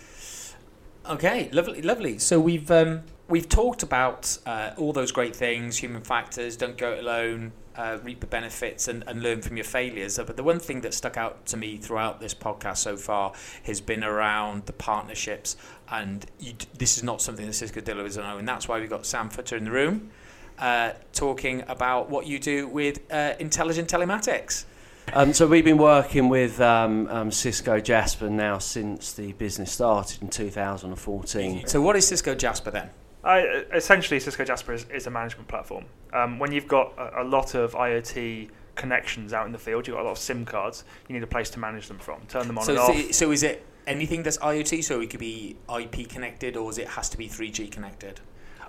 Okay, 1.07 1.51
lovely, 1.53 1.83
lovely. 1.83 2.19
So 2.19 2.41
we've 2.41 2.71
um, 2.71 3.03
we've 3.29 3.49
talked 3.49 3.83
about 3.83 4.39
uh, 4.47 4.71
all 4.77 4.93
those 4.93 5.13
great 5.13 5.37
things, 5.37 5.77
human 5.77 6.03
factors, 6.03 6.57
don't 6.57 6.79
go 6.79 6.93
it 6.93 7.01
alone, 7.01 7.53
uh, 7.77 7.99
reap 8.03 8.21
the 8.21 8.27
benefits, 8.27 8.89
and, 8.89 9.05
and 9.07 9.23
learn 9.23 9.43
from 9.43 9.57
your 9.57 9.65
failures. 9.65 10.19
But 10.19 10.37
the 10.37 10.43
one 10.43 10.61
thing 10.61 10.81
that 10.83 10.95
stuck 10.95 11.17
out 11.17 11.47
to 11.47 11.57
me 11.57 11.77
throughout 11.77 12.21
this 12.21 12.35
podcast 12.35 12.79
so 12.79 12.97
far 12.97 13.33
has 13.65 13.81
been 13.81 14.05
around 14.05 14.67
the 14.67 14.73
partnerships, 14.73 15.57
and 15.91 16.27
you, 16.39 16.55
this 16.79 16.97
is 16.97 17.03
not 17.03 17.21
something 17.21 17.47
that 17.47 17.55
Cisco 17.55 17.81
delivers 17.81 18.19
on, 18.19 18.39
and 18.39 18.49
that's 18.49 18.69
why 18.69 18.81
we've 18.81 18.91
got 18.91 19.07
Sam 19.07 19.29
Futter 19.31 19.57
in 19.57 19.65
the 19.65 19.71
room. 19.71 20.11
Uh, 20.59 20.93
talking 21.13 21.65
about 21.67 22.09
what 22.09 22.29
you 22.29 22.39
do 22.39 22.69
with 22.69 23.01
uh, 23.11 23.35
intelligent 23.41 23.89
telematics. 23.89 24.67
Um, 25.13 25.33
so 25.33 25.47
we've 25.47 25.65
been 25.65 25.79
working 25.79 26.29
with 26.29 26.61
um, 26.61 27.09
um, 27.09 27.31
Cisco 27.31 27.81
Jasper 27.81 28.31
now 28.31 28.59
since 28.59 29.13
the 29.13 29.33
business 29.33 29.73
started 29.73 30.23
in 30.23 30.29
2014. 30.29 31.67
So, 31.67 31.81
what 31.81 31.97
is 31.97 32.07
Cisco 32.07 32.35
Jasper 32.35 32.71
then? 32.71 32.91
I, 33.25 33.65
essentially, 33.73 34.21
Cisco 34.21 34.45
Jasper 34.45 34.73
is, 34.75 34.87
is 34.93 35.07
a 35.07 35.11
management 35.11 35.49
platform. 35.49 35.87
Um, 36.13 36.39
when 36.39 36.53
you've 36.53 36.69
got 36.69 36.93
a, 36.99 37.23
a 37.23 37.25
lot 37.25 37.55
of 37.55 37.73
IoT 37.73 38.51
connections 38.75 39.33
out 39.33 39.47
in 39.47 39.53
the 39.53 39.59
field, 39.59 39.87
you've 39.87 39.97
got 39.97 40.03
a 40.03 40.07
lot 40.07 40.13
of 40.13 40.19
SIM 40.19 40.45
cards, 40.45 40.85
you 41.09 41.15
need 41.15 41.23
a 41.23 41.27
place 41.27 41.49
to 41.51 41.59
manage 41.59 41.89
them 41.89 41.99
from, 41.99 42.21
turn 42.29 42.47
them 42.47 42.59
on 42.59 42.65
So, 42.65 42.73
and 42.73 42.79
is 42.81 42.89
off. 43.05 43.11
it, 43.11 43.15
so 43.15 43.31
is 43.31 43.43
it 43.43 43.65
anything 43.87 44.23
that's 44.23 44.39
IoT? 44.39 44.85
So 44.85 45.01
it 45.01 45.11
could 45.11 45.21
be 45.21 45.57
IP 45.75 46.09
connected, 46.09 46.57
or 46.57 46.69
is 46.71 46.79
it 46.79 46.89
has 46.89 47.09
to 47.11 47.17
be 47.19 47.29
3G 47.29 47.71
connected? 47.71 48.21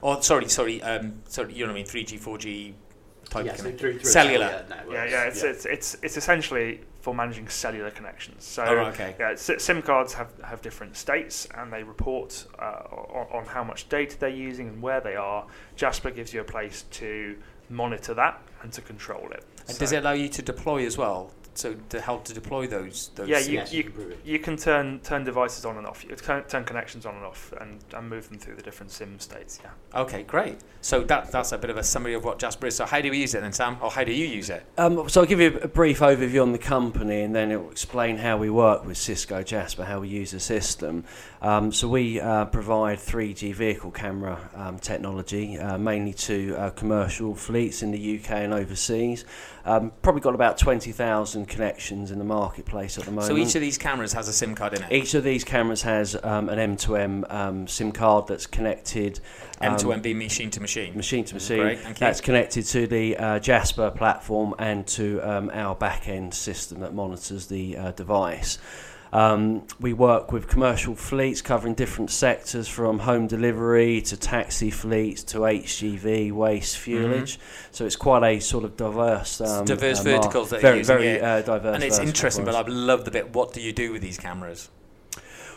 Or 0.02 0.22
sorry, 0.22 0.48
sorry, 0.50 0.82
um, 0.84 1.22
sorry, 1.28 1.54
you 1.54 1.66
know 1.66 1.74
what 1.74 1.80
I 1.80 1.84
mean? 1.84 1.86
3G, 2.06 2.20
4G 2.20 2.74
type 3.30 3.46
Yeah, 3.46 3.52
so 3.54 3.58
connected. 3.64 3.80
through- 3.80 4.00
through 4.00 4.10
Cellular. 4.12 4.66
networks. 4.70 4.94
yeah, 4.94 5.06
yeah, 5.06 5.24
it's, 5.26 5.44
It's, 5.44 5.66
it's, 5.66 5.98
it's 6.04 6.18
essentially 6.18 6.82
for 7.06 7.14
managing 7.14 7.48
cellular 7.48 7.92
connections. 7.92 8.44
So, 8.44 8.64
Oh, 8.66 8.78
okay. 8.88 9.16
yeah, 9.20 9.36
SIM 9.36 9.84
cards 9.84 10.16
have, 10.16 10.32
have 10.44 10.64
different 10.64 10.98
states 10.98 11.48
and 11.54 11.72
they 11.72 11.84
report 11.84 12.48
uh, 12.58 12.82
on, 12.90 13.28
on 13.32 13.46
how 13.46 13.64
much 13.64 13.88
data 13.90 14.20
they're 14.20 14.30
using 14.30 14.70
and 14.70 14.82
where 14.82 15.02
they 15.02 15.16
are. 15.16 15.46
Jasper 15.76 16.10
gives 16.10 16.34
you 16.34 16.42
a 16.42 16.44
place 16.44 16.86
to 16.94 17.38
monitor 17.70 18.16
that 18.16 18.42
and 18.64 18.74
to 18.74 18.82
control 18.82 19.30
it. 19.30 19.44
And 19.68 19.78
does 19.78 19.92
it 19.92 19.98
allow 19.98 20.14
you 20.14 20.30
to 20.30 20.42
deploy 20.42 20.84
as 20.84 20.98
well? 20.98 21.32
So 21.58 21.74
to 21.90 22.02
help 22.02 22.26
to 22.26 22.34
deploy 22.34 22.68
those, 22.68 23.12
those 23.16 23.30
Yeah, 23.30 23.40
SIMs? 23.40 23.74
you- 23.74 23.78
you 23.78 23.84
can. 23.90 24.14
You 24.26 24.40
can 24.40 24.58
turn 24.58 25.00
turn 25.00 25.24
devices 25.24 25.64
on 25.66 25.78
and 25.78 25.88
off. 25.88 26.04
You 26.04 26.14
can 26.16 26.44
turn 26.44 26.66
connections 26.66 27.06
on 27.06 27.16
and 27.16 27.24
off, 27.24 27.54
and, 27.62 27.80
and 27.94 28.10
move 28.10 28.28
them 28.30 28.38
through 28.38 28.56
the 28.56 28.62
different 28.62 28.92
SIM 28.92 29.20
states. 29.20 29.60
Yeah. 29.64 30.02
Okay, 30.02 30.24
great. 30.24 30.58
So 30.82 31.02
that 31.04 31.32
that's 31.32 31.54
a 31.54 31.58
bit 31.58 31.70
of 31.70 31.78
a 31.78 31.84
summary 31.84 32.14
of 32.14 32.26
what 32.26 32.40
Jasper 32.40 32.68
is. 32.68 32.76
So 32.76 32.86
how 32.86 33.00
do 33.00 33.10
we 33.10 33.20
use 33.20 33.34
it 33.36 33.42
then, 33.42 33.54
Sam? 33.54 33.78
Or 33.82 33.90
how 33.90 34.04
do 34.04 34.12
you 34.12 34.26
use 34.26 34.50
it? 34.50 34.66
Um, 34.78 35.08
so 35.08 35.22
I'll 35.22 35.28
give 35.28 35.40
you 35.40 35.58
a 35.62 35.68
brief 35.68 36.00
overview 36.00 36.42
on 36.42 36.52
the 36.52 36.58
company 36.58 37.22
and 37.22 37.34
then 37.34 37.52
it 37.52 37.56
will 37.62 37.72
explain 37.72 38.18
how 38.18 38.38
we 38.38 38.50
work 38.50 38.86
with 38.86 38.98
Cisco 38.98 39.42
Jasper, 39.42 39.86
how 39.86 40.02
we 40.02 40.10
use 40.10 40.32
the 40.32 40.40
system. 40.42 41.06
Um, 41.42 41.72
so 41.72 41.88
we 41.88 42.20
uh, 42.20 42.46
provide 42.46 42.98
3G 43.00 43.54
vehicle 43.54 43.92
camera 43.92 44.50
um, 44.56 44.78
technology, 44.80 45.58
uh, 45.58 45.78
mainly 45.78 46.14
to 46.14 46.56
uh, 46.58 46.70
commercial 46.72 47.34
fleets 47.34 47.82
in 47.82 47.92
the 47.92 48.20
UK 48.20 48.32
and 48.32 48.54
overseas. 48.54 49.26
Um, 49.64 49.92
probably 50.02 50.22
got 50.22 50.36
about 50.36 50.58
20,000 50.60 51.45
connections 51.46 52.12
in 52.12 52.20
the 52.20 52.26
marketplace 52.26 52.98
at 52.98 53.06
the 53.06 53.12
moment. 53.12 53.28
So 53.28 53.38
each 53.38 53.56
of 53.56 53.62
these 53.62 53.78
cameras 53.78 54.14
has 54.14 54.28
a 54.28 54.34
SIM 54.34 54.56
card 54.56 54.74
in 54.74 54.84
it. 54.84 54.92
Each 54.92 55.14
of 55.14 55.24
these 55.24 55.44
cameras 55.44 55.82
has 55.84 56.16
um, 56.24 56.50
an 56.50 56.76
M2M 56.76 57.32
um, 57.32 57.68
SIM 57.68 57.92
card 57.92 58.28
that's 58.28 58.48
connected 58.48 59.20
um, 59.62 59.76
M2M 59.76 60.02
being 60.02 60.18
machine 60.18 60.52
to 60.52 60.62
machine. 60.62 60.96
machine 60.96 61.26
to 61.26 61.34
machine. 61.34 61.60
Great, 61.60 61.80
thank 61.80 62.00
you. 62.00 62.00
That's 62.00 62.22
connected 62.22 62.66
to 62.68 62.88
the 62.88 63.18
uh, 63.18 63.40
Jasper 63.40 63.92
platform 63.92 64.54
and 64.60 64.86
to 64.88 65.22
um, 65.22 65.50
our 65.54 65.76
back 65.76 66.08
end 66.08 66.34
system 66.34 66.80
that 66.82 66.94
monitors 66.94 67.48
the 67.48 67.78
uh, 67.78 67.92
device. 67.92 68.58
Um, 69.16 69.66
we 69.80 69.94
work 69.94 70.34
with 70.34 70.50
commercial 70.50 70.94
fleets 70.94 71.42
covering 71.42 71.74
different 71.74 72.12
sectors 72.12 72.68
from 72.68 73.00
home 73.00 73.28
delivery 73.28 74.02
to 74.02 74.18
taxi 74.18 74.70
fleets 74.70 75.24
to 75.24 75.40
HGV, 75.40 76.34
waste, 76.34 76.76
fuelage. 76.76 77.38
So 77.72 77.86
it's 77.86 77.96
quite 77.96 78.24
a 78.24 78.42
sort 78.42 78.66
of 78.66 78.76
diverse, 78.76 79.40
um, 79.40 79.48
Mm-hmm. 79.48 79.66
diverse 79.66 80.00
uh, 80.02 80.04
verticals 80.04 80.50
that 80.50 80.60
very, 80.60 80.84
very 80.84 81.22
uh, 81.22 81.42
diverse. 81.44 81.76
And 81.76 81.84
it's 81.86 82.00
interesting, 82.00 82.44
but. 82.44 82.56
I 82.56 82.62
love 82.68 83.06
the 83.06 83.12
bit. 83.12 83.34
What 83.34 83.54
do 83.54 83.62
you 83.62 83.72
do 83.72 83.94
with 83.94 84.02
these 84.02 84.18
cameras? 84.18 84.70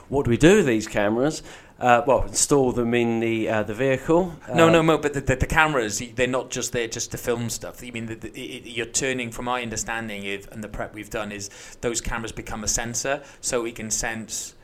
what 0.08 0.24
do 0.24 0.30
we 0.30 0.36
do 0.36 0.56
with 0.56 0.66
these 0.66 0.86
cameras? 0.86 1.42
Uh, 1.78 2.02
well, 2.08 2.24
install 2.24 2.72
them 2.72 2.92
in 2.92 3.20
the 3.20 3.48
uh, 3.48 3.62
the 3.62 3.74
vehicle. 3.74 4.34
no, 4.52 4.66
Uh, 4.66 4.70
no, 4.70 4.82
no. 4.82 4.98
But 4.98 5.12
the, 5.12 5.20
the, 5.20 5.36
the 5.36 5.46
cameras, 5.46 6.02
they're 6.16 6.26
not 6.26 6.50
just 6.50 6.72
there 6.72 6.88
just 6.88 7.12
to 7.12 7.18
film 7.18 7.48
stuff. 7.50 7.84
I 7.84 7.90
mean, 7.92 8.06
the, 8.06 8.16
the, 8.16 8.30
it, 8.30 8.66
you're 8.66 8.86
turning, 8.86 9.30
from 9.30 9.44
my 9.44 9.62
understanding 9.62 10.28
of, 10.34 10.48
and 10.50 10.64
the 10.64 10.68
prep 10.68 10.92
we've 10.92 11.10
done, 11.10 11.30
is 11.30 11.50
those 11.80 12.00
cameras 12.00 12.32
become 12.32 12.64
a 12.64 12.68
sensor, 12.68 13.22
so 13.40 13.62
we 13.62 13.70
can 13.70 13.92
sense 13.92 14.54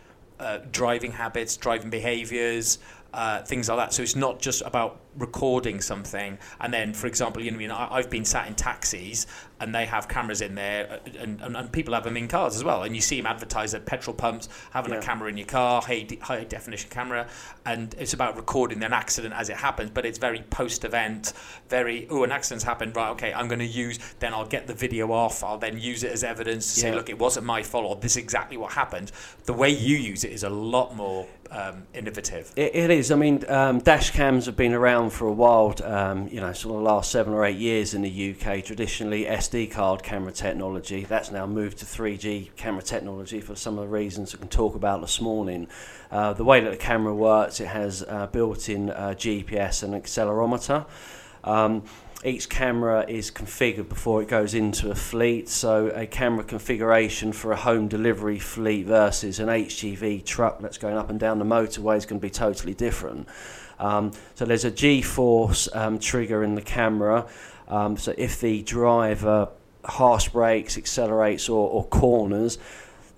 uh, 0.41 0.59
driving 0.73 1.13
habits, 1.13 1.57
driving 1.57 1.89
behaviours, 1.89 2.79
uh, 3.15 3.43
things 3.43 3.69
like 3.69 3.79
that. 3.79 3.93
So 3.93 4.03
it's 4.03 4.17
not 4.17 4.41
just 4.41 4.63
about 4.63 5.01
recording 5.17 5.81
something 5.81 6.37
and 6.61 6.75
then, 6.75 6.93
for 6.93 7.07
example, 7.07 7.41
you 7.41 7.51
know, 7.51 7.57
I 7.57 7.59
mean, 7.59 7.71
I, 7.71 7.95
I've 7.95 8.11
been 8.11 8.25
sat 8.25 8.49
in 8.49 8.55
taxis 8.55 9.27
and 9.61 9.75
they 9.75 9.87
have 9.87 10.09
cameras 10.09 10.41
in 10.41 10.57
there, 10.57 10.91
uh, 10.91 11.11
and, 11.21 11.41
and, 11.41 11.57
and 11.57 11.73
people 11.73 11.95
have 11.95 12.05
them 12.05 12.17
in 12.17 12.27
cars 12.27 12.57
as 12.57 12.65
well. 12.65 12.83
And 12.83 12.95
you 12.95 13.01
see 13.01 13.17
them 13.19 13.27
advertised 13.27 13.75
at 13.75 13.87
petrol 13.87 14.15
pumps, 14.15 14.49
having 14.73 14.93
Yeah. 14.93 14.99
a 14.99 15.03
camera 15.03 15.29
in 15.29 15.37
your 15.37 15.47
car, 15.47 15.81
high, 15.81 16.07
high 16.21 16.45
definition 16.45 16.91
camera, 16.91 17.29
and 17.65 17.95
it's 17.99 18.13
about 18.13 18.37
recording 18.37 18.83
an 18.83 18.93
accident 18.93 19.33
as 19.33 19.49
it 19.49 19.57
happens. 19.57 19.91
But 19.91 20.05
it's 20.05 20.19
very 20.19 20.41
post 20.51 20.85
event, 20.85 21.33
very 21.69 22.07
oh, 22.11 22.25
an 22.25 22.33
accident's 22.33 22.65
happened, 22.65 22.97
right? 22.97 23.11
Okay, 23.11 23.33
I'm 23.33 23.47
going 23.47 23.61
to 23.61 23.65
use. 23.67 23.99
Then 24.19 24.35
I'll 24.35 24.47
get 24.47 24.67
the 24.67 24.75
video 24.75 25.13
off. 25.13 25.45
I'll 25.45 25.59
then 25.59 25.79
use 25.79 26.03
it 26.03 26.13
as 26.13 26.25
evidence 26.25 26.75
to 26.75 26.81
say, 26.81 26.95
look, 26.95 27.09
it 27.09 27.19
wasn't 27.19 27.47
my 27.47 27.63
fault, 27.63 27.85
or 27.87 27.97
this 27.97 28.13
is 28.13 28.23
exactly 28.23 28.57
what 28.57 28.73
happened. 28.73 29.13
The 29.45 29.55
way 29.55 29.71
you 29.71 29.97
use 29.97 30.25
it 30.25 30.33
is 30.33 30.43
a 30.43 30.51
lot 30.51 30.97
more 30.97 31.27
um, 31.55 31.87
innovative. 31.95 32.53
It, 32.57 32.75
it 32.75 32.91
is. 32.91 33.11
I 33.11 33.15
mean, 33.15 33.45
um, 33.49 33.79
dash 33.79 34.11
cams 34.11 34.47
have 34.47 34.57
been 34.57 34.75
around 34.75 35.11
for 35.11 35.29
a 35.29 35.33
while. 35.33 35.75
Um, 35.85 36.29
you 36.29 36.41
know, 36.41 36.53
sort 36.53 36.75
of 36.75 36.83
the 36.83 36.89
last 36.89 37.11
seven 37.11 37.33
or 37.33 37.45
eight 37.45 37.57
years 37.57 37.95
in 37.95 38.03
the 38.03 38.35
UK. 38.35 38.65
Traditionally, 38.65 39.25
SD 39.25 39.71
card 39.71 40.03
camera 40.03 40.33
technology. 40.33 41.05
That's 41.05 41.31
now 41.31 41.47
moved 41.47 41.79
to 41.79 41.87
3G 41.87 42.57
camera 42.57 42.83
technology 42.83 43.41
for 43.41 43.55
some 43.55 43.79
of 43.79 43.85
the 43.85 43.89
reasons 43.89 44.33
we 44.33 44.41
can 44.41 44.49
talk 44.49 44.75
about 44.75 45.01
this 45.01 45.21
morning. 45.21 45.69
Uh, 46.11 46.33
the 46.33 46.45
way 46.45 46.61
that 46.61 46.71
the 46.71 46.77
camera 46.77 47.15
works, 47.15 47.61
it 47.61 47.69
has 47.69 48.03
uh, 48.09 48.27
built-in 48.27 48.91
uh, 48.91 49.15
GPS 49.17 49.83
and 49.83 49.95
accelerometer. 49.95 50.87
Um, 51.45 51.85
each 52.25 52.49
camera 52.49 53.05
is 53.07 53.31
configured 53.31 53.89
before 53.89 54.23
it 54.23 54.29
goes 54.29 54.55
into 54.55 54.91
a 54.91 54.95
fleet. 54.95 55.49
So 55.49 55.89
a 55.89 56.07
camera 56.07 56.43
configuration 56.43 57.33
for 57.33 57.53
a 57.53 57.57
home 57.57 57.87
delivery 57.87 58.39
fleet 58.39 58.87
versus 58.87 59.41
an 59.41 59.49
HGV 59.49 60.25
truck 60.25 60.61
that's 60.61 60.79
going 60.79 60.97
up 60.97 61.11
and 61.11 61.21
down 61.21 61.39
the 61.39 61.45
motorway 61.45 61.99
is 61.99 62.07
going 62.07 62.21
to 62.21 62.27
be 62.27 62.31
totally 62.31 62.73
different. 62.73 63.29
Um, 63.79 64.13
so 64.35 64.47
there's 64.47 64.65
a 64.65 64.71
G-force 64.71 65.69
um, 65.75 65.99
trigger 65.99 66.43
in 66.43 66.55
the 66.55 66.63
camera. 66.63 67.27
Um, 67.69 67.97
so 67.99 68.15
if 68.17 68.41
the 68.41 68.63
driver 68.63 69.49
harsh 69.85 70.29
brakes, 70.31 70.79
accelerates, 70.79 71.49
or, 71.49 71.69
or 71.69 71.85
corners, 71.85 72.59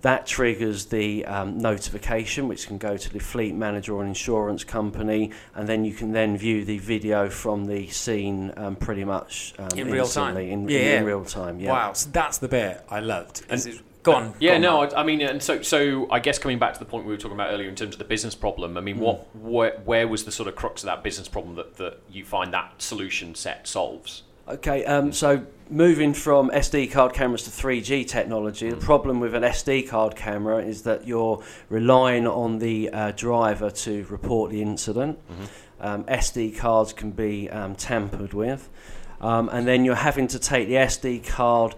that 0.07 0.25
triggers 0.25 0.87
the 0.87 1.25
um, 1.25 1.59
notification, 1.59 2.47
which 2.47 2.69
can 2.69 2.79
go 2.79 2.97
to 2.97 3.13
the 3.13 3.19
fleet 3.19 3.57
manager 3.57 3.93
or 3.93 4.03
an 4.03 4.09
insurance 4.09 4.63
company, 4.63 5.33
and 5.57 5.69
then 5.69 5.85
you 5.85 5.93
can 5.93 6.13
then 6.13 6.37
view 6.37 6.65
the 6.65 6.79
video 6.79 7.29
from 7.29 7.65
the 7.65 7.89
scene 7.89 8.53
um, 8.57 8.77
pretty 8.77 9.05
much 9.05 9.53
um, 9.59 9.69
In 9.77 9.91
real 9.91 10.07
time? 10.07 10.37
instantly, 10.37 10.53
In, 10.53 10.69
Yeah, 10.69 10.79
in, 10.79 10.85
yeah. 10.85 11.01
real 11.01 11.25
time, 11.25 11.59
yeah. 11.59 11.73
Wow, 11.73 11.93
so 11.95 12.09
that's 12.13 12.39
the 12.39 12.47
bit 12.47 12.85
I 12.89 13.01
loved. 13.01 13.45
Is 13.51 13.67
it- 13.67 13.81
go 14.05 14.15
on. 14.15 14.35
Yeah, 14.39 14.51
go 14.51 14.55
on, 14.55 14.63
no, 14.63 14.97
I, 14.97 15.01
I 15.01 15.03
mean, 15.03 15.21
and 15.23 15.43
so 15.43 15.61
so 15.63 16.09
I 16.13 16.21
guess 16.21 16.39
coming 16.39 16.61
back 16.61 16.75
to 16.75 16.79
the 16.79 16.85
point 16.85 17.05
we 17.05 17.11
were 17.13 17.17
talking 17.17 17.37
about 17.37 17.53
earlier 17.53 17.69
in 17.69 17.75
terms 17.75 17.97
of 17.97 17.99
the 17.99 18.05
business 18.05 18.37
problem. 18.37 18.77
I 18.77 18.83
mean, 18.83 19.01
what 19.01 19.27
where, 19.35 19.81
where 19.85 20.07
was 20.07 20.25
the 20.25 20.31
sort 20.31 20.49
of 20.49 20.55
crux 20.55 20.85
of 20.85 20.87
that 20.87 21.03
business 21.03 21.27
problem 21.27 21.57
that, 21.57 21.79
that 21.79 21.99
you 22.09 22.25
find 22.25 22.53
that 22.55 22.81
solution 22.81 23.35
set 23.35 23.67
solves? 23.67 24.23
Okay, 24.47 24.85
um, 24.85 25.13
so 25.13 25.45
moving 25.69 26.14
from 26.14 26.51
SD 26.51 26.91
card 26.93 27.12
cameras 27.12 27.43
to 27.45 27.51
3G 27.51 28.07
technology, 28.07 28.71
the 28.71 28.77
problem 28.77 29.21
with 29.21 29.35
an 29.35 29.43
SD 29.43 29.89
card 29.89 30.14
camera 30.17 30.59
is 30.59 30.83
that 30.83 31.07
you're 31.07 31.43
relying 31.69 32.27
on 32.27 32.59
the 32.59 32.91
uh, 32.91 33.11
driver 33.12 33.71
to 33.71 34.05
report 34.09 34.51
the 34.51 34.62
incident. 34.62 35.19
Um, 35.81 36.05
SD 36.05 36.57
cards 36.57 36.93
can 36.93 37.11
be 37.11 37.51
um, 37.51 37.75
tampered 37.75 38.33
with, 38.33 38.69
um, 39.21 39.49
and 39.51 39.67
then 39.67 39.85
you're 39.85 39.95
having 39.95 40.29
to 40.29 40.39
take 40.39 40.69
the 40.69 40.75
SD 40.75 41.27
card 41.27 41.75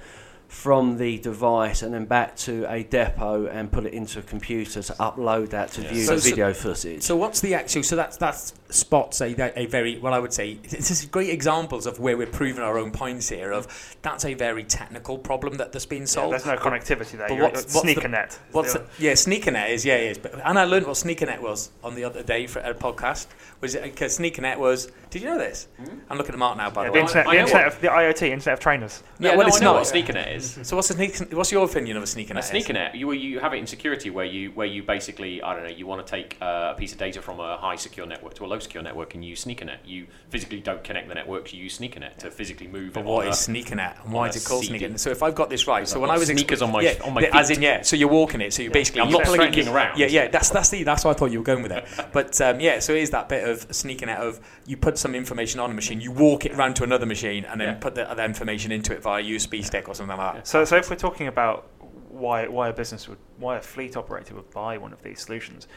from 0.46 0.96
the 0.96 1.18
device 1.18 1.82
and 1.82 1.92
then 1.92 2.06
back 2.06 2.34
to 2.34 2.64
a 2.72 2.82
depot 2.82 3.46
and 3.48 3.70
put 3.70 3.84
it 3.84 3.92
into 3.92 4.18
a 4.18 4.22
computer 4.22 4.82
to 4.82 4.92
upload 4.94 5.50
that 5.50 5.70
to 5.72 5.82
Yeah. 5.82 5.88
view 5.92 6.04
So- 6.04 6.14
the 6.14 6.20
so- 6.22 6.30
video 6.30 6.54
footage. 6.54 7.02
So 7.02 7.16
what's 7.16 7.40
the 7.40 7.52
actual? 7.54 7.82
So 7.82 7.96
that's 7.96 8.16
that's 8.16 8.54
spots 8.70 9.20
a, 9.22 9.58
a 9.58 9.66
very 9.66 9.98
well 9.98 10.12
I 10.12 10.18
would 10.18 10.32
say 10.32 10.54
this 10.54 10.90
is 10.90 11.06
great 11.06 11.30
examples 11.30 11.86
of 11.86 11.98
where 11.98 12.16
we're 12.16 12.26
proving 12.26 12.62
our 12.62 12.78
own 12.78 12.90
points 12.90 13.28
here. 13.28 13.50
Of 13.52 13.96
that's 14.02 14.24
a 14.24 14.34
very 14.34 14.64
technical 14.64 15.16
problem 15.18 15.56
that 15.56 15.72
that's 15.72 15.86
been 15.86 16.00
Yeah, 16.02 16.06
solved. 16.06 16.32
there's 16.32 16.46
no 16.46 16.56
connectivity 16.56 17.12
there. 17.12 17.28
but 17.28 17.34
You're, 17.34 17.44
what's- 17.44 17.62
it's 17.64 17.74
what's 17.74 17.86
the- 17.86 17.92
sneaker 17.94 18.08
net. 18.08 18.38
What's 18.52 18.72
the, 18.74 18.86
yeah, 18.98 19.12
SneakerNet 19.12 19.70
is 19.70 19.84
yeah, 19.84 19.94
it 19.96 20.10
is. 20.12 20.18
But 20.18 20.34
and 20.44 20.58
I 20.58 20.64
learned 20.64 20.86
what 20.86 20.96
SneakerNet 20.96 21.40
was 21.40 21.70
on 21.82 21.94
the 21.94 22.04
other 22.04 22.22
day 22.22 22.46
for 22.46 22.58
a 22.60 22.74
podcast. 22.74 23.26
Was 23.60 23.74
it 23.74 23.82
because 23.82 24.18
SneakerNet 24.18 24.58
was? 24.58 24.90
Did 25.10 25.22
you 25.22 25.28
know 25.28 25.38
this? 25.38 25.66
I'm 26.10 26.18
looking 26.18 26.28
at 26.28 26.32
the 26.32 26.36
Mark 26.38 26.56
now, 26.58 26.70
by 26.70 26.84
Yeah, 26.84 26.88
the 26.88 26.92
the 26.92 26.98
way. 26.98 27.00
internet, 27.00 27.26
the, 27.26 27.38
internet 27.38 27.66
of, 27.66 27.80
the 27.80 27.88
IoT, 27.88 28.22
internet 28.30 28.52
of 28.54 28.60
trainers. 28.60 29.02
No, 29.18 29.30
yeah, 29.30 29.36
well, 29.36 29.46
no, 29.46 29.48
it's 29.48 29.60
I 29.60 29.64
know 29.64 29.72
not. 29.72 29.78
what 29.80 29.94
SneakerNet 29.94 30.36
is. 30.36 30.58
So 30.62 30.76
what's 30.76 30.88
the 30.88 30.94
sneak, 30.94 31.32
What's 31.32 31.50
your 31.50 31.64
opinion 31.64 31.96
of 31.96 32.02
a 32.02 32.06
SneakerNet? 32.06 32.36
A 32.36 32.38
is? 32.40 32.50
SneakerNet, 32.50 32.94
you 32.94 33.10
you 33.12 33.40
have 33.40 33.54
it 33.54 33.56
in 33.56 33.66
security 33.66 34.10
where 34.10 34.24
you 34.26 34.50
where 34.52 34.66
you 34.66 34.82
basically 34.82 35.42
I 35.42 35.54
don't 35.54 35.64
know 35.64 35.70
you 35.70 35.86
want 35.86 36.06
to 36.06 36.10
take 36.10 36.36
uh, 36.42 36.72
a 36.74 36.78
piece 36.78 36.92
of 36.92 36.98
data 36.98 37.22
from 37.22 37.40
a 37.40 37.56
high 37.56 37.76
secure 37.76 38.06
network 38.06 38.34
to 38.34 38.44
a 38.44 38.46
low 38.46 38.57
secure 38.60 38.82
network 38.82 39.14
and 39.14 39.24
you 39.24 39.30
use 39.30 39.44
SneakerNet. 39.44 39.78
You 39.84 40.06
physically 40.30 40.60
don't 40.60 40.82
connect 40.84 41.08
the 41.08 41.14
networks. 41.14 41.52
You 41.52 41.62
use 41.62 41.78
SneakerNet 41.78 42.16
to 42.18 42.30
physically 42.30 42.68
move. 42.68 42.92
But 42.92 43.04
what 43.04 43.26
is 43.26 43.26
what 43.26 43.26
on 43.26 43.32
is 43.32 43.48
a- 43.48 43.50
SneakerNet 43.74 44.04
and 44.04 44.12
why 44.12 44.28
is 44.28 44.36
it 44.36 44.44
called 44.48 44.64
CD. 44.64 44.78
SneakerNet? 44.86 44.98
So 44.98 45.10
if 45.10 45.22
I've 45.22 45.34
got 45.34 45.50
this 45.50 45.66
right, 45.66 45.86
so 45.86 46.00
when 46.00 46.10
I 46.10 46.18
was 46.18 46.28
sneakers 46.28 46.62
on 46.62 46.72
my- 46.72 46.82
yeah, 46.82 46.94
on 47.04 47.14
my 47.14 47.20
the- 47.22 47.36
as 47.36 47.50
in 47.50 47.62
yeah, 47.62 47.82
so 47.82 47.96
you're 47.96 48.08
walking 48.08 48.40
it, 48.40 48.52
so 48.52 48.62
you 48.62 48.70
basically 48.70 49.00
I'm 49.02 49.10
not 49.10 49.18
you're 49.18 49.24
plugging 49.36 49.52
slinking 49.52 49.66
it- 49.72 49.74
around. 49.74 49.98
Yeah, 49.98 50.06
yeah, 50.06 50.28
that's 50.28 50.50
that's 50.50 50.68
the 50.70 50.82
that's 50.82 51.04
why 51.04 51.10
I 51.10 51.14
thought 51.14 51.30
you 51.30 51.38
were 51.38 51.44
going 51.44 51.62
with 51.62 51.72
it. 51.72 51.84
But 52.12 52.40
um, 52.40 52.60
yeah, 52.60 52.78
so 52.80 52.92
it 52.94 53.02
is 53.02 53.10
that 53.10 53.28
bit 53.28 53.48
of 53.48 53.68
SneakerNet 53.68 54.16
of 54.18 54.40
you 54.66 54.76
put 54.76 54.98
some 54.98 55.14
information 55.14 55.60
on 55.60 55.70
a 55.70 55.74
machine, 55.74 56.00
you 56.00 56.10
walk 56.12 56.44
it 56.46 56.54
round 56.56 56.76
to 56.76 56.84
another 56.84 57.06
machine, 57.06 57.44
and 57.44 57.60
then 57.60 57.68
Yeah. 57.68 57.74
put 57.74 57.94
the 57.94 58.10
other 58.10 58.24
information 58.24 58.72
into 58.72 58.92
it 58.94 59.02
via 59.02 59.22
USB 59.22 59.62
stick 59.64 59.88
or 59.88 59.94
something 59.94 60.16
like 60.16 60.34
that. 60.34 60.46
So, 60.46 60.64
so 60.64 60.76
if 60.76 60.90
we're 60.90 60.96
talking 60.96 61.26
about 61.26 61.68
why 62.08 62.48
why 62.48 62.68
a 62.68 62.72
business 62.72 63.08
would 63.08 63.18
why 63.38 63.56
a 63.56 63.60
fleet 63.60 63.96
operator 63.96 64.34
would 64.34 64.50
buy 64.50 64.76
one 64.78 64.92
of 64.92 65.02
these 65.02 65.20
solutions, 65.20 65.68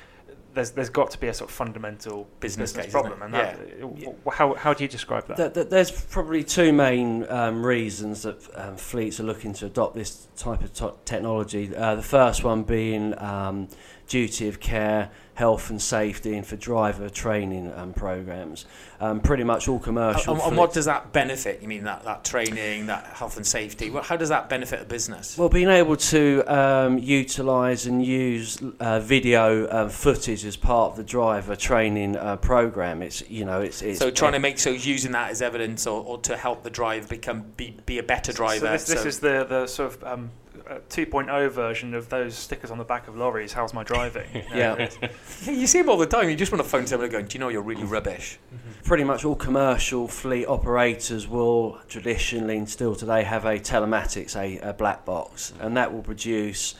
there's 0.53 0.71
there's 0.71 0.89
got 0.89 1.11
to 1.11 1.19
be 1.19 1.27
a 1.27 1.33
sort 1.33 1.49
of 1.49 1.55
fundamental 1.55 2.27
Business 2.39 2.73
case, 2.73 2.91
problem, 2.91 3.21
and 3.21 3.33
that, 3.33 3.79
w- 3.79 4.15
how 4.31 4.53
how 4.55 4.73
do 4.73 4.83
you 4.83 4.87
describe 4.87 5.27
that? 5.27 5.37
Th- 5.37 5.53
th- 5.53 5.69
there's 5.69 5.91
probably 5.91 6.43
two 6.43 6.73
main 6.73 7.29
um, 7.29 7.65
reasons 7.65 8.23
that 8.23 8.47
um, 8.55 8.77
fleets 8.77 9.19
are 9.19 9.23
looking 9.23 9.53
to 9.53 9.65
adopt 9.67 9.95
this 9.95 10.27
type 10.35 10.61
of 10.61 10.73
to- 10.73 10.93
technology. 11.05 11.75
Uh, 11.75 11.95
the 11.95 12.01
first 12.03 12.43
one 12.43 12.63
being 12.63 13.17
um, 13.19 13.67
duty 14.11 14.49
of 14.49 14.59
care, 14.59 15.09
health 15.35 15.69
and 15.69 15.81
safety, 15.81 16.35
and 16.35 16.45
for 16.45 16.57
driver 16.57 17.09
training 17.09 17.71
um, 17.77 17.93
programs. 17.93 18.65
Um, 18.99 19.21
pretty 19.21 19.45
much 19.45 19.69
all 19.69 19.79
commercial. 19.79 20.33
And, 20.33 20.43
and 20.43 20.57
what 20.57 20.73
does 20.73 20.85
that 20.85 21.13
benefit? 21.13 21.61
You 21.61 21.69
mean 21.69 21.85
that, 21.85 22.03
that 22.03 22.25
training, 22.25 22.87
that 22.87 23.05
health 23.05 23.37
and 23.37 23.47
safety? 23.47 23.89
Well, 23.89 24.03
how 24.03 24.17
does 24.17 24.27
that 24.27 24.49
benefit 24.49 24.81
a 24.81 24.85
business? 24.85 25.37
Well, 25.37 25.47
being 25.47 25.69
able 25.69 25.95
to 25.95 26.43
um, 26.45 26.97
utilise 26.97 27.85
and 27.85 28.05
use 28.05 28.61
uh, 28.81 28.99
video 28.99 29.69
um, 29.71 29.89
footage 29.89 30.43
as 30.43 30.57
part 30.57 30.91
of 30.91 30.97
the 30.97 31.05
driver 31.05 31.55
training 31.55 32.17
uh, 32.17 32.35
program, 32.35 33.01
it's 33.01 33.27
you 33.29 33.45
know 33.45 33.61
it's, 33.61 33.81
it's 33.81 33.99
so 33.99 34.11
trying 34.11 34.33
to 34.33 34.39
make 34.39 34.59
so 34.59 34.71
using 34.71 35.13
that 35.13 35.31
as 35.31 35.41
evidence 35.41 35.87
or, 35.87 36.03
or 36.03 36.17
to 36.19 36.35
help 36.35 36.63
the 36.63 36.69
driver 36.69 37.07
become 37.07 37.45
be, 37.55 37.77
be 37.85 37.97
a 37.97 38.03
better 38.03 38.33
driver. 38.33 38.65
So 38.65 38.71
this, 38.73 38.85
this 38.85 39.01
so- 39.01 39.07
is 39.07 39.19
the 39.19 39.45
the 39.47 39.67
sort 39.67 40.03
of 40.03 40.29
uh, 40.71 40.79
2.0 40.89 41.51
version 41.51 41.93
of 41.93 42.09
those 42.09 42.35
stickers 42.35 42.71
on 42.71 42.77
the 42.77 42.83
back 42.83 43.07
of 43.07 43.15
lorries. 43.15 43.53
How's 43.53 43.73
my 43.73 43.83
driving? 43.83 44.27
Yeah. 44.53 44.89
Yeah, 45.01 45.11
you 45.51 45.67
see 45.67 45.79
them 45.79 45.89
all 45.89 45.97
the 45.97 46.05
time. 46.05 46.29
You 46.29 46.35
just 46.35 46.51
want 46.51 46.63
to 46.63 46.69
phone 46.69 46.85
someone 46.85 47.05
and 47.05 47.11
go, 47.11 47.21
"Do 47.21 47.35
you 47.35 47.39
know 47.39 47.49
you're 47.49 47.61
really 47.61 47.83
rubbish?" 47.83 48.37
pretty 48.83 49.03
much 49.03 49.23
all 49.23 49.35
commercial 49.35 50.07
fleet 50.07 50.45
operators 50.47 51.27
will 51.27 51.79
traditionally 51.87 52.57
and 52.57 52.69
still 52.69 52.95
today 52.95 53.23
have 53.23 53.45
a 53.45 53.59
telematics, 53.59 54.35
a, 54.35 54.57
a 54.59 54.73
black 54.73 55.05
box, 55.05 55.53
and 55.59 55.77
that 55.77 55.93
will 55.93 56.01
produce 56.01 56.75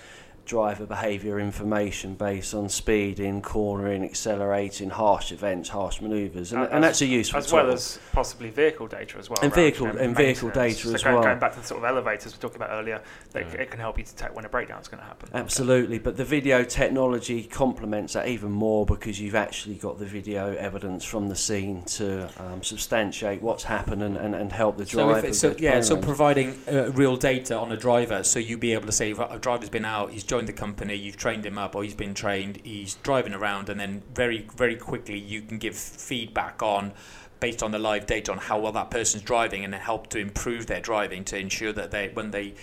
driver 0.52 0.86
behaviour 0.86 1.39
information 1.39 2.14
based 2.14 2.54
on 2.54 2.68
speeding, 2.68 3.41
cornering, 3.41 4.04
accelerating, 4.04 4.89
harsh 4.89 5.32
events, 5.32 5.70
harsh 5.70 6.02
manoeuvres, 6.02 6.52
and, 6.52 6.64
and 6.64 6.84
that's 6.84 6.99
a 7.02 7.06
useful 7.06 7.39
as 7.39 7.54
well 7.54 7.64
tool. 7.64 7.74
as 7.74 7.99
possibly 8.12 8.49
vehicle 8.49 8.86
data 8.86 9.18
as 9.18 9.30
well. 9.30 9.39
And 9.41 9.54
vehicle- 9.54 9.88
you 9.88 9.97
and 9.97 10.14
vehicle 10.14 10.49
data 10.49 10.76
so 10.89 10.93
as 10.93 11.04
going, 11.04 11.16
well. 11.16 11.24
Going 11.24 11.39
back 11.39 11.54
to 11.54 11.62
the 11.62 11.66
sort 11.66 11.78
of 11.78 11.86
elevators 11.86 12.34
we 12.34 12.38
were 12.38 12.41
talking 12.41 12.58
about 12.62 12.72
earlier, 12.78 13.02
that 13.32 13.47
Mm. 13.47 13.60
it 13.62 13.72
can 13.72 13.80
help 13.80 13.97
you 13.97 14.04
detect 14.04 14.36
when 14.36 14.43
a 14.43 14.49
breakdown 14.49 14.82
is 14.82 14.89
going 14.89 14.99
to 15.02 15.08
happen. 15.08 15.30
Absolutely, 15.34 15.99
but 15.99 16.18
the 16.18 16.26
video 16.26 16.66
technology 16.66 17.43
complements 17.43 18.12
that 18.12 18.28
even 18.28 18.52
more 18.52 18.86
because 18.86 19.22
you've 19.22 19.36
actually 19.36 19.76
got 19.76 19.99
the 19.99 20.06
video 20.06 20.54
evidence 20.58 21.06
from 21.06 21.30
the 21.30 21.36
scene 21.36 21.84
to 21.84 22.28
um, 22.43 22.62
substantiate 22.62 23.41
what's 23.41 23.64
happened 23.64 24.04
and, 24.04 24.18
and, 24.18 24.36
and 24.36 24.52
help 24.52 24.76
the 24.78 24.86
So, 24.86 25.06
driver. 25.06 25.20
if 25.20 25.24
it's, 25.24 25.39
so 25.39 25.56
yeah, 25.58 25.80
so 25.80 25.95
providing 25.95 26.60
uh, 26.70 26.91
real 26.91 27.16
data 27.16 27.58
on 27.58 27.72
a 27.72 27.78
driver, 27.78 28.22
so 28.24 28.38
you'd 28.38 28.60
be 28.60 28.74
able 28.74 28.88
to 28.88 28.91
say 28.91 29.14
"Right, 29.14 29.30
a 29.32 29.39
driver's 29.39 29.70
been 29.70 29.86
out, 29.86 30.12
he's 30.12 30.24
joined 30.26 30.41
the 30.48 30.54
company, 30.54 30.96
you've 30.96 31.18
trained 31.18 31.46
him 31.46 31.58
up, 31.58 31.76
or 31.76 31.84
he's 31.84 31.96
been 31.96 32.14
trained, 32.14 32.60
he's 32.64 32.96
driving 32.96 33.34
around, 33.34 33.70
and 33.70 33.80
then 33.80 34.04
very 34.14 34.48
very 34.56 34.76
quickly 34.76 35.18
you 35.18 35.42
can 35.42 35.58
give 35.58 35.76
feedback 35.76 36.62
on 36.62 36.94
based 37.39 37.64
on 37.64 37.72
the 37.72 37.80
live 37.80 38.06
data 38.06 38.32
on 38.32 38.38
how 38.38 38.60
well 38.60 38.72
that 38.72 38.92
person's 38.92 39.24
driving, 39.24 39.64
and 39.66 39.74
help 39.74 40.08
to 40.08 40.20
improve 40.20 40.68
their 40.68 40.82
driving 40.82 41.24
to 41.26 41.38
ensure 41.38 41.74
that 41.74 41.92
they 41.92 42.10
when 42.10 42.32
they 42.32 42.54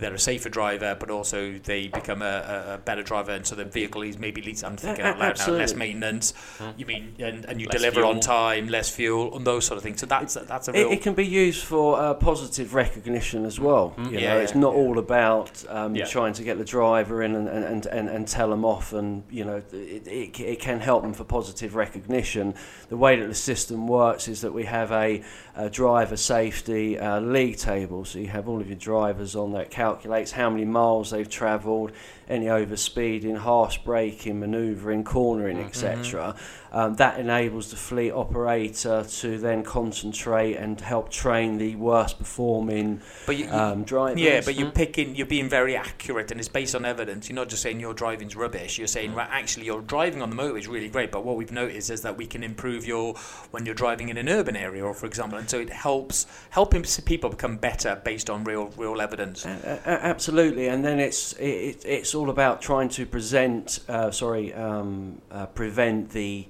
they're 0.00 0.14
a 0.14 0.18
safer 0.18 0.48
driver, 0.48 0.96
but 0.98 1.10
also 1.10 1.58
they 1.58 1.88
become 1.88 2.22
a, 2.22 2.24
a, 2.70 2.74
a 2.74 2.78
better 2.78 3.02
driver, 3.02 3.32
and 3.32 3.46
so 3.46 3.54
the 3.54 3.64
vehicle 3.64 4.02
is 4.02 4.18
maybe 4.18 4.42
least 4.42 4.64
I'm 4.64 4.76
thinking 4.76 5.04
A- 5.04 5.08
out 5.08 5.18
loud 5.18 5.20
now, 5.20 5.28
less 5.28 5.40
absolutely. 5.72 5.76
maintenance. 5.78 6.34
You 6.76 6.86
mean 6.86 7.14
and, 7.18 7.44
and 7.44 7.60
you 7.60 7.66
Less 7.68 7.76
deliver 7.80 8.04
on 8.04 8.20
time, 8.20 8.68
less 8.68 8.88
fuel, 8.90 9.36
and 9.36 9.46
those 9.46 9.64
sort 9.66 9.76
of 9.78 9.82
things. 9.82 10.00
So 10.00 10.06
that's 10.06 10.34
that's 10.34 10.68
a 10.68 10.72
It, 10.72 10.74
real. 10.74 10.90
it 10.92 11.02
can 11.02 11.14
be 11.14 11.26
used 11.26 11.64
for 11.64 11.98
uh, 12.00 12.14
positive 12.14 12.74
recognition 12.74 13.44
as 13.44 13.58
well. 13.60 13.94
Mm. 13.96 14.12
You 14.12 14.18
Yeah, 14.18 14.34
know, 14.34 14.40
it's 14.40 14.54
not 14.54 14.72
yeah. 14.74 14.80
all 14.80 14.98
about 14.98 15.64
um, 15.68 15.94
Yeah. 15.94 16.04
trying 16.06 16.32
to 16.34 16.42
get 16.42 16.58
the 16.58 16.64
driver 16.64 17.22
in 17.22 17.34
and, 17.34 17.48
and, 17.48 17.64
and, 17.64 17.86
and, 17.86 18.08
and 18.08 18.28
tell 18.28 18.50
them 18.50 18.64
off, 18.64 18.92
and 18.92 19.22
you 19.30 19.44
know, 19.44 19.56
it, 19.72 20.06
it, 20.06 20.40
it 20.40 20.60
can 20.60 20.80
help 20.80 21.02
them 21.02 21.12
for 21.14 21.24
positive 21.24 21.74
recognition. 21.74 22.54
The 22.88 22.96
way 22.96 23.16
that 23.20 23.26
the 23.28 23.34
system 23.34 23.86
works 23.88 24.28
is 24.28 24.40
that 24.42 24.52
we 24.52 24.64
have 24.64 24.90
a, 24.92 25.22
a 25.54 25.68
driver 25.68 26.16
safety 26.16 26.98
uh, 26.98 27.20
league 27.20 27.58
table, 27.58 28.04
so 28.04 28.18
you 28.18 28.28
have 28.28 28.48
all 28.48 28.60
of 28.60 28.68
your 28.68 28.78
drivers 28.78 29.36
on. 29.36 29.54
It 29.54 29.70
calculates 29.70 30.32
how 30.32 30.48
many 30.48 30.64
miles 30.64 31.10
they've 31.10 31.28
travelled, 31.28 31.92
any 32.32 32.46
overspeeding, 32.46 33.36
harsh 33.36 33.78
braking, 33.78 34.40
manoeuvring, 34.40 35.04
cornering, 35.04 35.58
etc. 35.58 36.34
Um, 36.72 36.94
that 36.94 37.20
enables 37.20 37.70
the 37.70 37.76
fleet 37.76 38.12
operator 38.12 39.04
to 39.20 39.38
then 39.38 39.62
concentrate 39.62 40.54
and 40.56 40.80
help 40.80 41.10
train 41.10 41.58
the 41.58 41.76
worst 41.76 42.18
performing 42.18 43.00
but 43.26 43.36
you, 43.36 43.44
you- 43.44 43.52
um, 43.52 43.84
drivers. 43.84 44.20
Yeah, 44.20 44.40
but 44.42 44.54
you're 44.54 44.70
picking, 44.70 45.14
you're 45.14 45.26
being 45.26 45.50
very 45.50 45.76
accurate, 45.76 46.30
and 46.30 46.40
it's 46.40 46.48
based 46.48 46.74
on 46.74 46.86
evidence. 46.86 47.28
You're 47.28 47.36
not 47.36 47.50
just 47.50 47.62
saying 47.62 47.78
your 47.78 47.92
driving's 47.92 48.34
rubbish. 48.36 48.78
You're 48.78 48.86
Mm. 48.86 48.90
saying, 48.98 49.14
right, 49.14 49.28
actually, 49.30 49.66
your 49.66 49.82
driving 49.82 50.22
on 50.22 50.30
the 50.30 50.36
motorway 50.36 50.60
is 50.60 50.68
really 50.68 50.88
great, 50.88 51.12
but 51.12 51.24
what 51.24 51.36
we've 51.36 51.52
noticed 51.52 51.90
is 51.90 52.00
that 52.02 52.16
we 52.16 52.26
can 52.26 52.42
improve 52.42 52.86
your 52.86 53.14
when 53.50 53.66
you're 53.66 53.74
driving 53.74 54.08
in 54.08 54.16
an 54.16 54.28
urban 54.30 54.56
area, 54.56 54.82
or 54.82 54.94
for 54.94 55.04
example, 55.06 55.38
and 55.38 55.48
so 55.50 55.60
it 55.60 55.68
helps 55.70 56.26
helping 56.50 56.82
people 57.04 57.28
become 57.28 57.56
better 57.58 58.00
based 58.02 58.30
on 58.30 58.44
real, 58.44 58.70
real 58.78 59.00
evidence. 59.02 59.44
A- 59.44 59.80
a- 59.84 60.04
absolutely, 60.06 60.68
and 60.68 60.82
then 60.84 60.98
it's 60.98 61.34
it, 61.34 61.44
it- 61.44 61.84
it's 61.84 62.14
all 62.22 62.30
about 62.30 62.62
trying 62.62 62.88
to 62.88 63.04
present, 63.04 63.80
uh, 63.88 64.08
sorry, 64.12 64.54
um, 64.54 65.20
uh, 65.32 65.46
prevent 65.46 66.10
the 66.10 66.46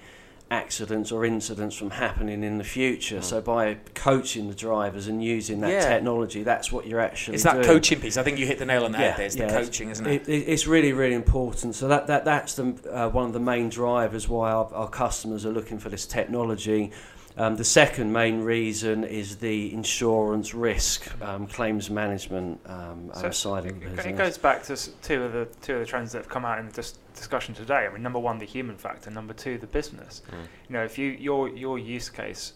accidents 0.50 1.10
or 1.10 1.24
incidents 1.24 1.74
from 1.74 1.88
happening 1.88 2.44
in 2.44 2.58
the 2.58 2.64
future. 2.64 3.20
Mm. 3.20 3.24
So 3.24 3.40
by 3.40 3.78
coaching 3.94 4.50
the 4.50 4.54
drivers 4.54 5.06
and 5.08 5.24
using 5.24 5.60
that 5.62 5.70
Yeah. 5.70 5.88
technology, 5.88 6.42
that's 6.42 6.70
what 6.70 6.86
you're 6.86 7.00
actually 7.00 7.36
It's 7.36 7.44
that 7.44 7.54
doing. 7.54 7.64
coaching 7.64 8.00
piece. 8.00 8.18
I 8.18 8.22
think 8.22 8.38
you 8.38 8.44
hit 8.46 8.58
the 8.58 8.66
nail 8.66 8.84
on 8.84 8.92
the 8.92 8.98
Yeah, 8.98 9.04
head. 9.12 9.16
There. 9.16 9.26
It's 9.26 9.36
yeah, 9.36 9.46
the 9.46 9.52
it's- 9.54 9.66
coaching, 9.68 9.88
isn't 9.88 10.06
it? 10.06 10.12
It, 10.12 10.28
it, 10.28 10.44
it's 10.48 10.66
really, 10.66 10.92
really 10.92 11.14
important. 11.14 11.74
So 11.74 11.88
that, 11.88 12.06
that 12.08 12.26
that's 12.26 12.52
the, 12.56 12.74
uh, 12.92 13.08
one 13.08 13.24
of 13.24 13.32
the 13.32 13.40
main 13.40 13.70
drivers 13.70 14.28
why 14.28 14.50
our, 14.50 14.68
our 14.74 14.90
customers 14.90 15.46
are 15.46 15.52
looking 15.52 15.78
for 15.78 15.88
this 15.88 16.04
technology. 16.04 16.90
Um, 17.36 17.56
the 17.56 17.64
second 17.64 18.12
main 18.12 18.42
reason 18.42 19.04
is 19.04 19.36
the 19.36 19.72
insurance 19.72 20.52
risk 20.54 21.10
um, 21.22 21.46
claims 21.46 21.88
management 21.88 22.60
um, 22.66 23.10
So 23.14 23.30
side 23.30 23.66
of 23.66 23.80
the 23.80 23.86
It- 24.00 24.06
It 24.06 24.16
goes 24.16 24.36
back 24.36 24.62
to 24.64 24.76
two 25.02 25.22
of 25.22 25.32
the 25.32 25.46
two 25.62 25.74
of 25.74 25.80
the 25.80 25.86
trends 25.86 26.12
that 26.12 26.18
have 26.18 26.28
come 26.28 26.44
out 26.44 26.58
in 26.58 26.66
the 26.66 26.72
dis- 26.72 26.98
discussion 27.14 27.54
today. 27.54 27.86
I 27.86 27.92
mean, 27.92 28.02
number 28.02 28.18
one, 28.18 28.38
the 28.38 28.44
human 28.44 28.76
factor. 28.76 29.10
Number 29.10 29.32
two, 29.32 29.56
the 29.58 29.66
business. 29.66 30.22
Mm. 30.30 30.34
You 30.68 30.72
know, 30.74 30.84
if 30.84 30.98
you 30.98 31.08
your 31.10 31.48
your 31.48 31.78
use 31.78 32.10
case, 32.10 32.52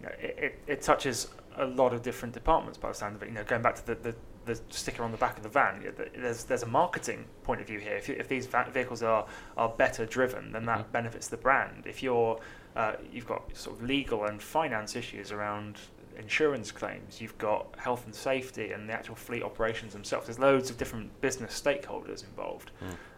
you 0.00 0.06
know, 0.06 0.12
it, 0.20 0.38
it, 0.38 0.58
it 0.66 0.82
touches 0.82 1.28
a 1.56 1.64
lot 1.64 1.92
of 1.94 2.02
different 2.02 2.34
departments 2.34 2.78
by 2.78 2.88
the 2.88 2.94
sound 2.94 3.16
of 3.16 3.22
it. 3.22 3.28
You 3.30 3.34
know, 3.34 3.44
going 3.44 3.62
back 3.62 3.74
to 3.76 3.86
the, 3.86 3.94
the, 3.96 4.14
the 4.44 4.60
sticker 4.68 5.02
on 5.02 5.10
the 5.10 5.16
back 5.16 5.36
of 5.38 5.42
the 5.42 5.48
van, 5.48 5.80
you 5.82 5.88
know, 5.88 6.04
there's 6.16 6.44
there's 6.44 6.62
a 6.62 6.66
marketing 6.68 7.24
point 7.44 7.60
of 7.62 7.66
view 7.66 7.78
here. 7.80 7.96
If, 7.96 8.08
you, 8.08 8.14
if 8.18 8.28
these 8.28 8.44
va- 8.46 8.68
vehicles 8.72 9.02
are 9.02 9.26
are 9.56 9.70
better 9.70 10.04
driven, 10.04 10.52
then 10.52 10.66
that 10.66 10.80
Mhm. 10.86 10.92
benefits 10.92 11.28
the 11.28 11.38
brand. 11.38 11.86
If 11.86 12.02
you're 12.02 12.38
uh, 12.78 12.92
you've 13.12 13.26
got 13.26 13.54
sort 13.56 13.76
of 13.76 13.82
legal 13.82 14.24
and 14.24 14.40
finance 14.40 14.94
issues 14.94 15.32
around 15.32 15.80
insurance 16.16 16.70
claims. 16.70 17.20
You've 17.20 17.36
got 17.36 17.74
health 17.76 18.04
and 18.06 18.14
safety 18.14 18.70
and 18.70 18.88
the 18.88 18.92
actual 18.92 19.16
fleet 19.16 19.42
operations 19.42 19.92
themselves. 19.92 20.26
There's 20.26 20.38
loads 20.38 20.70
of 20.70 20.78
different 20.78 21.20
business 21.20 21.60
stakeholders 21.60 22.24
involved. 22.24 22.70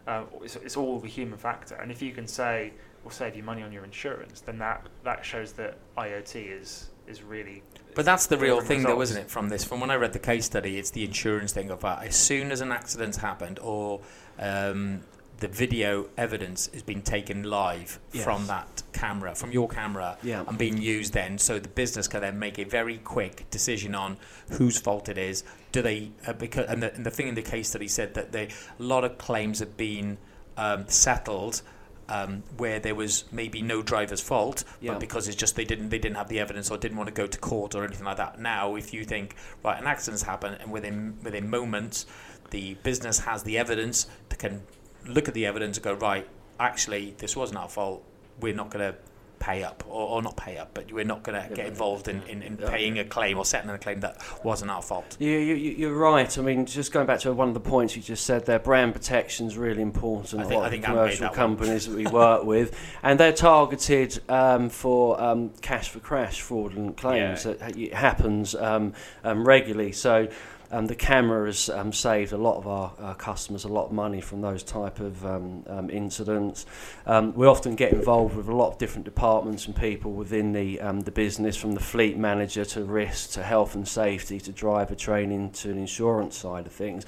Uh, 0.07 0.23
it's, 0.41 0.55
it's 0.57 0.75
all 0.75 0.99
the 0.99 1.07
human 1.07 1.37
factor. 1.37 1.75
And 1.75 1.91
if 1.91 2.01
you 2.01 2.11
can 2.11 2.25
say, 2.25 2.73
"We'll 3.03 3.11
save 3.11 3.35
you 3.35 3.43
money 3.43 3.61
on 3.61 3.71
your 3.71 3.83
insurance," 3.83 4.41
then 4.41 4.57
that 4.57 4.87
that 5.03 5.23
shows 5.23 5.53
that 5.53 5.77
IoT 5.95 6.59
is 6.59 6.89
is 7.07 7.21
really. 7.21 7.61
But 7.93 8.05
that's 8.05 8.25
the 8.25 8.37
real 8.37 8.61
thing, 8.61 8.81
though, 8.83 9.01
isn't 9.01 9.17
it? 9.17 9.29
From 9.29 9.49
this, 9.49 9.63
from 9.63 9.79
when 9.79 9.91
I 9.91 9.95
read 9.95 10.13
the 10.13 10.19
case 10.19 10.45
study, 10.45 10.79
it's 10.79 10.89
the 10.89 11.03
insurance 11.03 11.51
thing 11.53 11.69
of 11.69 11.81
that. 11.81 12.03
As 12.03 12.15
soon 12.15 12.51
as 12.51 12.61
an 12.61 12.71
accident's 12.71 13.17
happened, 13.17 13.59
or 13.59 13.99
um, 14.39 15.03
the 15.41 15.47
video 15.47 16.07
evidence 16.17 16.69
has 16.71 16.83
been 16.83 17.01
taken 17.01 17.43
live 17.43 17.99
Yes. 18.13 18.23
from 18.23 18.45
that 18.47 18.83
camera, 18.93 19.33
from 19.35 19.51
your 19.51 19.67
camera, 19.67 20.17
Yeah. 20.23 20.43
and 20.47 20.55
being 20.57 20.77
used, 20.77 21.13
then 21.13 21.37
so 21.39 21.57
the 21.59 21.67
business 21.67 22.07
can 22.07 22.21
then 22.21 22.37
make 22.39 22.59
a 22.59 22.63
very 22.63 22.99
quick 22.99 23.49
decision 23.49 23.95
on 23.95 24.17
whose 24.51 24.79
fault 24.79 25.09
it 25.09 25.17
is. 25.17 25.43
Do 25.71 25.81
they? 25.81 26.11
Uh, 26.27 26.33
because 26.33 26.67
and 26.67 26.83
the, 26.83 26.93
and 26.93 27.03
the 27.05 27.11
thing 27.11 27.27
in 27.27 27.35
the 27.35 27.41
case 27.41 27.69
study 27.69 27.87
said 27.87 28.13
that 28.13 28.31
they, 28.31 28.45
a 28.79 28.83
lot 28.83 29.03
of 29.03 29.17
claims 29.17 29.59
have 29.59 29.75
been 29.75 30.17
um, 30.57 30.87
settled. 30.87 31.61
Um, 32.09 32.43
where 32.57 32.77
there 32.81 32.95
was 32.95 33.23
maybe 33.31 33.61
no 33.61 33.81
driver's 33.81 34.19
fault, 34.19 34.65
Yeah. 34.81 34.91
but 34.91 34.99
because 34.99 35.29
it's 35.29 35.37
just 35.37 35.55
they 35.55 35.63
didn't 35.63 35.89
they 35.89 35.99
didn't 35.99 36.17
have 36.17 36.27
the 36.27 36.39
evidence 36.41 36.69
or 36.69 36.77
didn't 36.77 36.97
want 36.97 37.07
to 37.07 37.13
go 37.13 37.25
to 37.25 37.37
court 37.39 37.73
or 37.73 37.85
anything 37.85 38.03
like 38.03 38.17
that. 38.17 38.37
Now, 38.37 38.75
if 38.75 38.93
you 38.93 39.05
think 39.05 39.35
right, 39.63 39.79
an 39.79 39.87
accident's 39.87 40.23
happened, 40.23 40.57
and 40.59 40.71
within 40.73 41.17
within 41.23 41.49
moments, 41.49 42.05
the 42.49 42.73
business 42.83 43.19
has 43.19 43.43
the 43.43 43.57
evidence, 43.57 44.07
they 44.27 44.35
can 44.35 44.63
look 45.05 45.27
at 45.27 45.33
the 45.33 45.45
evidence 45.45 45.77
and 45.77 45.83
go 45.83 45.93
right. 45.93 46.27
Actually, 46.59 47.15
this 47.17 47.35
wasn't 47.35 47.59
our 47.59 47.69
fault. 47.69 48.03
We're 48.39 48.53
not 48.55 48.69
going 48.69 48.91
to 48.93 48.97
pay 49.39 49.63
up, 49.63 49.83
or, 49.89 50.07
or 50.07 50.21
not 50.21 50.37
pay 50.37 50.59
up, 50.59 50.69
but 50.75 50.91
we're 50.91 51.03
not 51.03 51.23
going 51.23 51.49
to 51.49 51.55
get 51.55 51.65
involved 51.65 52.07
in, 52.07 52.21
in, 52.27 52.43
in 52.43 52.59
Yeah. 52.61 52.69
paying 52.69 52.99
a 52.99 53.03
claim 53.03 53.39
or 53.39 53.43
settling 53.45 53.73
a 53.73 53.79
claim 53.79 53.99
that 54.01 54.21
wasn't 54.45 54.69
our 54.69 54.83
fault. 54.83 55.17
You, 55.19 55.31
you, 55.31 55.55
you- 55.55 55.71
you're 55.71 55.95
right. 55.95 56.37
I 56.37 56.41
mean, 56.43 56.67
just 56.67 56.91
going 56.91 57.07
back 57.07 57.21
to 57.21 57.33
one 57.33 57.47
of 57.47 57.55
the 57.55 57.59
points 57.59 57.95
you 57.95 58.03
just 58.03 58.23
said 58.27 58.45
there, 58.45 58.59
brand 58.59 58.93
protection 58.93 59.47
is 59.47 59.57
really 59.57 59.81
important. 59.81 60.43
I 60.43 60.45
think- 60.45 60.61
I 60.61 60.69
think 60.69 60.83
commercial 60.85 61.29
companies 61.29 61.87
that 61.87 61.95
we 61.95 62.05
work 62.05 62.43
with, 62.43 62.77
and 63.03 63.19
they're 63.19 63.33
targeted 63.33 64.19
um, 64.29 64.69
for 64.69 65.19
um, 65.19 65.49
cash 65.61 65.89
for 65.89 65.99
crash 65.99 66.39
fraudulent 66.41 66.97
claims. 66.97 67.43
Yeah. 67.43 67.53
That 67.53 67.93
happens 67.93 68.53
um, 68.53 68.93
um, 69.23 69.43
regularly. 69.47 69.91
So. 69.91 70.27
Um, 70.71 70.87
the 70.87 70.95
camera 70.95 71.45
has 71.47 71.69
um, 71.69 71.91
saved 71.91 72.31
a 72.31 72.37
lot 72.37 72.57
of 72.57 72.67
our, 72.67 73.15
customers 73.15 73.65
a 73.65 73.67
lot 73.67 73.87
of 73.87 73.91
money 73.91 74.21
from 74.21 74.41
those 74.41 74.63
type 74.63 75.01
of 75.01 75.25
um, 75.25 75.63
um, 75.67 75.89
incidents. 75.89 76.65
Um, 77.05 77.33
we 77.35 77.45
often 77.45 77.75
get 77.75 77.91
involved 77.91 78.35
with 78.35 78.47
a 78.47 78.55
lot 78.55 78.71
of 78.71 78.77
different 78.77 79.03
departments 79.03 79.67
and 79.67 79.75
people 79.75 80.13
within 80.13 80.53
the 80.53 80.79
um, 80.79 81.01
the 81.01 81.11
business, 81.11 81.57
from 81.57 81.73
the 81.73 81.81
fleet 81.81 82.17
manager 82.17 82.63
to 82.65 82.83
risk 82.85 83.31
to 83.31 83.43
health 83.43 83.75
and 83.75 83.85
safety 83.87 84.39
to 84.39 84.51
driver 84.51 84.95
training 84.95 85.51
to 85.51 85.69
an 85.69 85.77
insurance 85.77 86.37
side 86.37 86.65
of 86.65 86.71
things. 86.71 87.05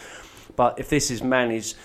But 0.55 0.78
if 0.80 0.89
this 0.89 1.09
is 1.09 1.24
managed 1.24 1.78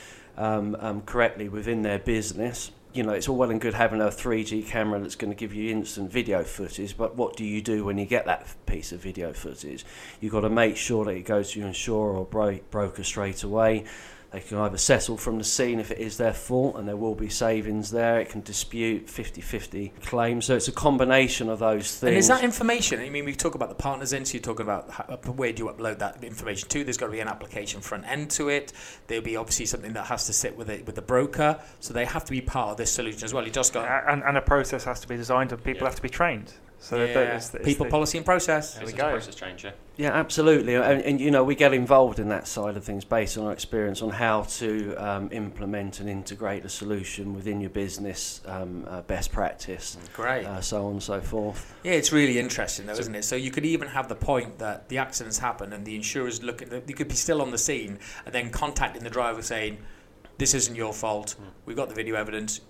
correctly 1.07 1.49
within 1.49 1.83
their 1.83 1.99
business, 1.99 2.71
you 2.95 3.03
know, 3.03 3.13
it's 3.13 3.29
all 3.29 3.37
well 3.37 3.51
and 3.51 3.61
good 3.61 3.75
having 3.75 4.01
a 4.01 4.07
3G 4.07 4.67
camera 4.67 4.99
that's 4.99 5.15
going 5.15 5.31
to 5.31 5.37
give 5.37 5.55
you 5.55 5.71
instant 5.71 6.11
video 6.11 6.43
footage, 6.43 6.97
but 6.97 7.17
what 7.17 7.37
do 7.37 7.45
you 7.45 7.61
do 7.61 7.85
when 7.85 7.99
you 7.99 8.07
get 8.07 8.27
that 8.27 8.47
piece 8.67 8.93
of 8.93 9.01
video 9.01 9.33
footage? 9.33 9.85
You've 10.21 10.33
got 10.33 10.41
to 10.41 10.51
make 10.51 10.77
sure 10.77 11.05
that 11.05 11.13
it 11.13 11.23
goes 11.23 11.53
to 11.53 11.61
your 11.61 11.69
insurer 11.69 12.17
or 12.17 12.25
bro- 12.25 12.61
broker 12.71 13.05
straight 13.05 13.43
away. 13.43 13.85
They 14.31 14.41
can 14.41 14.59
either 14.59 14.77
settle 14.77 15.17
from 15.17 15.39
the 15.39 15.45
scene 15.45 15.81
if 15.81 15.91
it 15.91 15.97
is 15.99 16.19
their 16.19 16.35
fault, 16.35 16.77
and 16.77 16.87
there 16.87 16.99
will 16.99 17.15
be 17.15 17.31
savings 17.31 17.91
there. 17.91 18.21
It 18.21 18.29
can 18.29 18.43
dispute 18.43 19.09
50 19.09 19.41
50 19.41 19.95
claims. 20.05 20.45
So 20.45 20.55
it's 20.55 20.69
a 20.69 20.73
combination 20.73 21.49
of 21.49 21.61
those 21.61 21.97
things. 21.97 22.09
And 22.09 22.17
is 22.19 22.29
that 22.29 22.45
information? 22.45 23.01
I 23.01 23.09
mean, 23.09 23.25
we 23.25 23.35
talk 23.35 23.55
about 23.55 23.71
the 23.71 23.75
partners 23.75 24.13
in, 24.13 24.27
so 24.27 24.35
you're 24.35 24.43
talking 24.43 24.65
about 24.67 24.91
how, 24.91 25.05
uh, 25.05 25.17
where 25.33 25.53
do 25.53 25.65
you 25.65 25.71
upload 25.71 25.99
that 26.01 26.23
information 26.23 26.69
to? 26.69 26.85
There's 26.85 26.99
got 26.99 27.07
to 27.07 27.13
be 27.13 27.21
an 27.21 27.29
application 27.29 27.81
front 27.81 28.07
end 28.07 28.31
to 28.33 28.51
it. 28.51 28.75
There'll 29.07 29.25
be 29.25 29.37
obviously 29.37 29.65
something 29.65 29.95
that 29.95 30.07
has 30.09 30.27
to 30.27 30.35
sit 30.35 30.59
with 30.59 30.69
it 30.69 30.85
with 30.85 30.97
the 30.97 31.03
broker, 31.03 31.59
so 31.81 31.95
they 31.95 32.05
have 32.05 32.25
to 32.27 32.31
be 32.31 32.43
part 32.43 32.73
of 32.73 32.77
this 32.77 32.93
solution 32.93 33.25
as 33.25 33.33
well. 33.33 33.47
You 33.47 33.51
just 33.51 33.73
got 33.73 33.89
and, 34.09 34.23
and 34.23 34.37
a 34.37 34.43
process 34.43 34.85
has 34.85 35.01
to 35.01 35.09
be 35.09 35.17
designed 35.17 35.53
and 35.53 35.65
people 35.65 35.85
Yeah. 35.85 35.89
have 35.89 35.97
to 35.97 36.03
be 36.03 36.11
trained. 36.11 36.53
So 36.81 36.97
yeah. 36.97 37.07
that- 37.13 37.23
it's- 37.23 37.55
it's 37.55 37.65
people, 37.65 37.87
the- 37.87 37.91
policy, 37.91 38.19
and 38.19 38.25
process. 38.25 38.75
There 38.75 38.87
we 38.87 38.93
go. 38.93 39.11
process 39.11 39.35
change, 39.35 39.65
yeah. 39.65 39.73
Yeah, 39.97 40.13
absolutely, 40.13 40.77
and, 40.77 41.03
and 41.03 41.21
you 41.21 41.33
know 41.33 41.43
we 41.43 41.57
get 41.57 41.75
involved 41.75 42.21
in 42.21 42.29
that 42.29 42.47
side 42.47 42.77
of 42.77 42.85
things 42.85 43.05
based 43.05 43.37
on 43.37 43.47
our 43.47 43.53
experience 43.53 44.01
on 44.01 44.11
how 44.11 44.43
to 44.43 44.95
um, 44.95 45.29
implement 45.33 45.99
and 45.99 46.09
integrate 46.09 46.65
a 46.65 46.69
solution 46.69 47.35
within 47.35 47.61
your 47.61 47.71
business, 47.71 48.41
um, 48.47 48.85
uh, 48.89 49.03
best 49.03 49.33
practice, 49.33 49.97
Great. 50.15 50.45
uh, 50.47 50.61
so 50.61 50.87
on 50.87 50.93
and 50.93 51.03
so 51.03 51.21
forth. 51.21 51.75
Yeah, 51.83 51.93
it's 51.93 52.13
really 52.13 52.39
interesting 52.39 52.87
though, 52.87 52.93
isn't 52.93 53.15
it? 53.17 53.25
So 53.25 53.35
you 53.35 53.51
could 53.51 53.67
even 53.67 53.89
have 53.89 54.09
the 54.09 54.15
point 54.15 54.59
that 54.61 54.89
the 54.89 54.99
accident's 54.99 55.39
happened 55.39 55.75
and 55.75 55.85
the 55.85 55.97
insurers 55.97 56.45
look 56.45 56.63
at 56.63 56.71
the, 56.71 56.81
you 56.87 56.95
could 56.95 57.09
be 57.09 57.17
still 57.17 57.43
on 57.43 57.51
the 57.51 57.59
scene 57.59 57.99
and 58.25 58.33
then 58.33 58.51
contacting 58.51 59.03
the 59.03 59.11
driver 59.11 59.43
saying, 59.43 59.79
"This 60.39 60.55
isn't 60.55 60.77
your 60.77 60.93
fault. 60.93 61.35
Mm. 61.41 61.45
We've 61.67 61.77
got 61.77 61.89
the 61.89 61.97
video 61.97 62.15
evidence. 62.15 62.61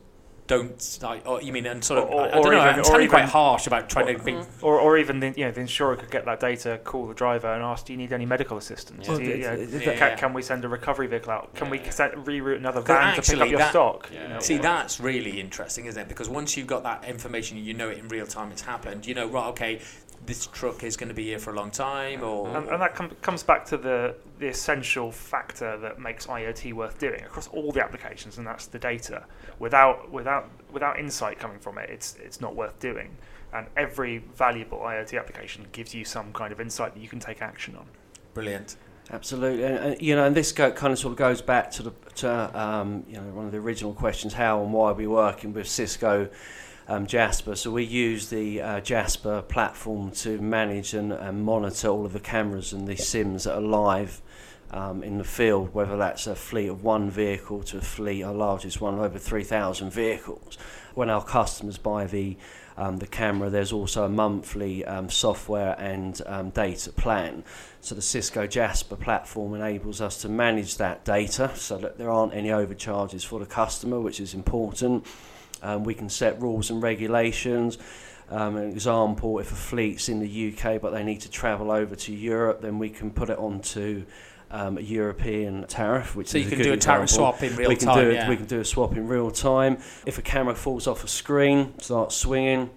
Don't." 0.49 0.99
Like, 1.03 1.27
or 1.29 1.41
you 1.41 1.53
mean 1.53 1.67
and 1.67 1.85
sort 1.85 2.01
of? 2.03 2.11
Or- 2.11 2.23
I, 2.23 2.29
I 2.29 2.31
don't 2.33 2.45
know. 2.45 2.51
even- 2.57 2.69
I'm 2.75 2.81
or 2.81 2.85
sounding 2.85 3.09
quite 3.09 3.25
harsh 3.27 3.67
about 3.69 3.89
trying 3.89 4.17
to. 4.19 4.23
Be, 4.25 4.37
Or, 4.63 4.81
or 4.81 4.99
even 4.99 5.21
the, 5.21 5.33
you 5.37 5.45
know 5.45 5.53
the 5.53 5.61
insurer 5.61 5.95
could 5.95 6.11
get 6.11 6.25
that 6.25 6.41
data, 6.41 6.81
call 6.83 7.07
the 7.07 7.15
driver, 7.15 7.53
and 7.53 7.63
ask, 7.63 7.87
"Do 7.87 7.93
you 7.93 7.97
need 7.97 8.13
any 8.13 8.27
medical 8.27 8.57
assistance? 8.57 9.07
Yeah. 9.07 9.17
Do 9.17 9.23
you, 9.23 9.29
you 9.31 9.39
know, 9.43 9.51
Well, 9.51 9.61
it- 9.61 9.75
it- 9.75 9.83
Yeah, 9.87 9.95
can, 10.11 10.19
can 10.19 10.33
we 10.35 10.43
send 10.43 10.65
a 10.65 10.69
recovery 10.69 11.07
vehicle 11.07 11.31
out? 11.33 11.55
Can 11.55 11.71
we 11.71 11.81
set, 11.91 12.15
reroute 12.17 12.57
another 12.57 12.81
Because 12.81 12.97
van 12.99 13.15
to 13.15 13.23
pick 13.23 13.41
up 13.41 13.49
your 13.49 13.59
that- 13.59 13.71
stock? 13.71 14.11
Yeah. 14.13 14.23
You 14.23 14.29
know, 14.35 14.41
See, 14.41 14.59
or- 14.59 14.63
that's 14.63 14.99
really 14.99 15.39
interesting, 15.41 15.87
isn't 15.87 16.03
it? 16.03 16.09
Because 16.09 16.29
once 16.29 16.57
you've 16.57 16.67
got 16.67 16.83
that 16.83 17.05
information, 17.05 17.59
you 17.59 17.75
know 17.75 17.89
it 17.91 17.99
in 17.99 18.09
real 18.09 18.27
time. 18.27 18.51
It's 18.51 18.63
happened. 18.63 19.07
You 19.07 19.15
know, 19.15 19.27
right? 19.29 19.47
Okay, 19.49 19.81
this 20.27 20.47
truck 20.47 20.85
is 20.85 20.97
going 20.97 21.09
to 21.09 21.15
be 21.15 21.25
here 21.25 21.39
for 21.39 21.53
a 21.53 21.57
long 21.57 21.71
time, 21.71 22.23
or 22.23 22.49
And, 22.49 22.69
and 22.69 22.83
that 22.83 22.95
com- 22.95 23.17
comes 23.23 23.43
back 23.43 23.65
to 23.67 23.77
the, 23.77 24.15
the 24.39 24.49
essential 24.49 25.11
factor 25.11 25.77
that 25.79 26.01
makes 26.01 26.27
IoT 26.27 26.73
worth 26.75 26.99
doing 26.99 27.23
across 27.23 27.49
all 27.49 27.73
the 27.73 27.83
applications, 27.83 28.39
and 28.39 28.47
that's 28.47 28.67
the 28.67 28.79
data. 28.79 29.25
Without 29.59 30.11
without 30.11 30.51
without 30.73 30.99
insight 30.99 31.39
coming 31.39 31.59
from 31.59 31.79
it, 31.79 31.91
it's 31.91 32.17
it's 32.17 32.41
not 32.41 32.55
worth 32.55 32.79
doing. 32.79 33.17
And 33.53 33.67
every 33.77 34.19
valuable 34.35 34.79
IoT 34.79 35.19
application 35.19 35.67
gives 35.73 35.95
you 35.95 36.05
some 36.05 36.33
kind 36.35 36.53
of 36.53 36.61
insight 36.61 36.93
that 36.95 37.01
you 37.01 37.09
can 37.09 37.21
take 37.21 37.41
action 37.41 37.77
on. 37.77 37.87
brilliant. 38.35 38.77
Absolutely, 39.11 39.65
and, 39.65 39.77
and, 39.79 40.03
you 40.03 40.15
know, 40.15 40.27
and 40.27 40.37
this 40.37 40.53
go, 40.53 40.71
kind 40.71 40.93
of 40.93 40.99
sort 40.99 41.13
of 41.13 41.19
goes 41.19 41.41
back 41.41 41.71
to 41.71 41.83
the 41.83 41.93
to 42.17 42.61
um, 42.61 43.05
you 43.09 43.17
know 43.17 43.23
one 43.33 43.47
of 43.47 43.53
the 43.53 43.59
original 43.59 43.95
questions: 43.95 44.35
how 44.35 44.63
and 44.63 44.71
why 44.71 44.91
are 44.91 44.95
we 44.95 45.07
working 45.07 45.55
with 45.55 45.67
Cisco 45.67 46.29
um, 46.89 47.07
Jasper? 47.07 47.55
So 47.55 47.71
we 47.71 47.85
use 47.85 48.31
the 48.31 48.61
uh, 48.61 48.81
Jasper 48.81 49.43
platform 49.43 50.11
to 50.13 50.39
manage 50.39 50.95
and, 50.95 51.13
and 51.13 51.45
monitor 51.45 51.89
all 51.89 52.05
of 52.05 52.13
the 52.13 52.21
cameras 52.21 52.73
and 52.73 52.89
the 52.89 52.97
sims 52.97 53.45
that 53.45 53.55
are 53.55 53.61
live. 53.61 54.21
Um, 54.71 55.03
in 55.03 55.17
the 55.17 55.25
field, 55.25 55.73
whether 55.73 55.97
that's 55.97 56.27
a 56.27 56.35
fleet 56.35 56.69
of 56.69 56.85
one 56.85 57.09
vehicle 57.09 57.63
to 57.63 57.79
a 57.79 57.81
fleet, 57.81 58.23
our 58.23 58.35
largest 58.35 58.83
one, 58.83 58.99
over 58.99 59.19
3,000 59.19 59.91
vehicles. 59.91 60.59
When 60.93 61.09
our 61.09 61.25
customers 61.25 61.79
buy 61.79 62.05
the 62.05 62.37
um, 62.79 62.99
the 62.99 63.07
camera, 63.07 63.51
there's 63.51 63.73
also 63.73 64.05
a 64.05 64.09
monthly 64.09 64.85
um, 64.85 65.11
software 65.11 65.75
and 65.79 66.23
um, 66.27 66.51
data 66.51 66.93
plan. 66.93 67.43
So 67.81 67.95
the 67.97 68.03
Cisco 68.03 68.47
Jasper 68.47 68.95
platform 68.95 69.55
enables 69.55 70.01
us 70.01 70.23
to 70.23 70.29
manage 70.29 70.77
that 70.77 71.05
data 71.05 71.51
so 71.57 71.77
that 71.79 71.99
there 71.99 72.11
aren't 72.11 72.35
any 72.35 72.53
overcharges 72.53 73.25
for 73.25 73.41
the 73.41 73.47
customer, 73.47 74.01
which 74.01 74.21
is 74.21 74.33
important. 74.33 75.05
Um, 75.63 75.85
we 75.85 75.95
can 75.95 76.09
set 76.09 76.41
rules 76.41 76.71
and 76.71 76.83
regulations. 76.83 77.79
Um, 78.31 78.57
an 78.57 78.71
example, 78.71 79.39
if 79.39 79.53
a 79.53 79.55
fleet's 79.55 80.09
in 80.09 80.21
the 80.21 80.53
UK 80.53 80.81
but 80.81 80.91
they 80.91 81.03
need 81.03 81.23
to 81.23 81.31
travel 81.31 81.71
over 81.71 81.97
to 81.97 82.13
Europe, 82.13 82.61
then 82.61 82.79
we 82.79 82.91
can 82.91 83.11
put 83.11 83.31
it 83.31 83.39
onto 83.39 84.05
um, 84.51 84.79
a 84.79 84.81
European 84.81 85.67
tariff, 85.67 86.17
which 86.17 86.29
So 86.29 86.39
you 86.39 86.47
a 86.47 86.49
can 86.49 86.59
good 86.59 86.65
do 86.65 86.73
a 86.73 86.77
tariff 86.77 87.05
example 87.05 87.33
swap 87.33 87.43
in 87.43 87.57
real 87.57 87.69
we 87.69 87.77
can 87.77 87.89
time. 87.89 88.05
do 88.05 88.11
it, 88.11 88.15
yeah. 88.15 88.29
we 88.29 88.37
can 88.37 88.47
do 88.47 88.61
a 88.61 88.65
swap 88.65 88.97
in 88.97 89.07
real 89.07 89.31
time. 89.31 89.79
If 90.07 90.19
a 90.19 90.23
camera 90.23 90.55
falls 90.55 90.87
off 90.87 91.05
a 91.05 91.09
screen, 91.09 91.79
starts 91.81 92.17
swinging, 92.17 92.71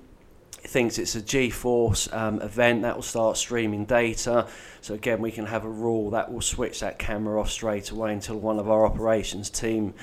it 0.63 0.69
thinks 0.69 0.97
it's 0.99 1.15
a 1.15 1.21
G-force 1.21 2.11
um, 2.13 2.41
event 2.41 2.83
that 2.83 2.95
will 2.95 3.03
start 3.03 3.37
streaming 3.37 3.85
data. 3.85 4.47
So 4.81 4.93
again, 4.93 5.19
we 5.21 5.31
can 5.31 5.45
have 5.45 5.65
a 5.65 5.69
rule 5.69 6.11
that 6.11 6.31
will 6.31 6.41
switch 6.41 6.81
that 6.81 6.99
camera 6.99 7.39
off 7.39 7.49
straight 7.49 7.89
away 7.89 8.13
until 8.13 8.39
one 8.39 8.59
of 8.59 8.69
our 8.69 8.85
operations 8.85 9.49
team 9.49 9.93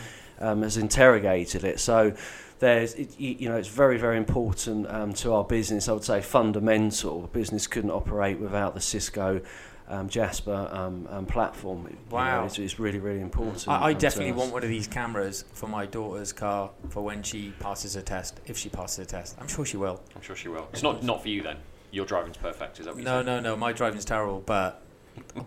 um, 0.41 0.63
has 0.63 0.77
interrogated 0.77 1.65
it. 1.65 1.81
So 1.81 2.15
there's, 2.59 2.95
it, 2.95 3.19
you 3.19 3.37
you 3.41 3.49
know, 3.49 3.57
it's 3.57 3.69
very, 3.69 3.99
very 3.99 4.17
important 4.17 4.89
um, 4.91 5.13
to 5.15 5.33
our 5.33 5.45
business. 5.45 5.89
I 5.89 5.93
would 5.93 6.05
say 6.05 6.21
fundamental. 6.21 7.29
Business 7.33 7.67
couldn't 7.67 7.91
operate 7.91 8.39
without 8.39 8.75
the 8.75 8.81
Cisco 8.81 9.41
um, 9.89 10.09
Jasper 10.09 10.69
um, 10.71 11.07
um, 11.11 11.27
platform. 11.27 11.85
You 11.85 11.91
know, 11.95 11.99
Wow. 12.11 12.45
it's, 12.45 12.59
it's 12.59 12.79
really, 12.79 12.99
really 12.99 13.21
important. 13.21 13.67
I, 13.69 13.87
I 13.87 13.93
definitely 13.93 14.33
want 14.33 14.53
one 14.53 14.63
of 14.63 14.69
these 14.69 14.87
cameras 14.87 15.45
for 15.53 15.67
my 15.67 15.87
daughter's 15.87 16.33
car 16.33 16.71
for 16.91 17.03
when 17.03 17.23
she 17.23 17.53
passes 17.59 17.95
her 17.95 18.03
test. 18.03 18.41
If 18.47 18.59
she 18.59 18.69
passes 18.69 18.99
her 18.99 19.05
test, 19.05 19.37
I'm 19.41 19.49
sure 19.49 19.65
she 19.65 19.77
will. 19.77 20.01
I'm 20.15 20.23
sure 20.23 20.37
she 20.37 20.49
will. 20.49 20.69
It's 20.73 20.83
not 20.83 21.03
not 21.03 21.23
for 21.23 21.29
you 21.29 21.43
then. 21.43 21.57
Your 21.91 22.05
driving's 22.05 22.37
perfect, 22.37 22.79
is 22.81 22.85
that 22.85 22.95
what 22.95 23.03
No, 23.05 23.21
you 23.21 23.25
no, 23.25 23.41
no. 23.41 23.57
My 23.57 23.73
driving's 23.73 24.05
terrible, 24.05 24.43
but 24.45 24.83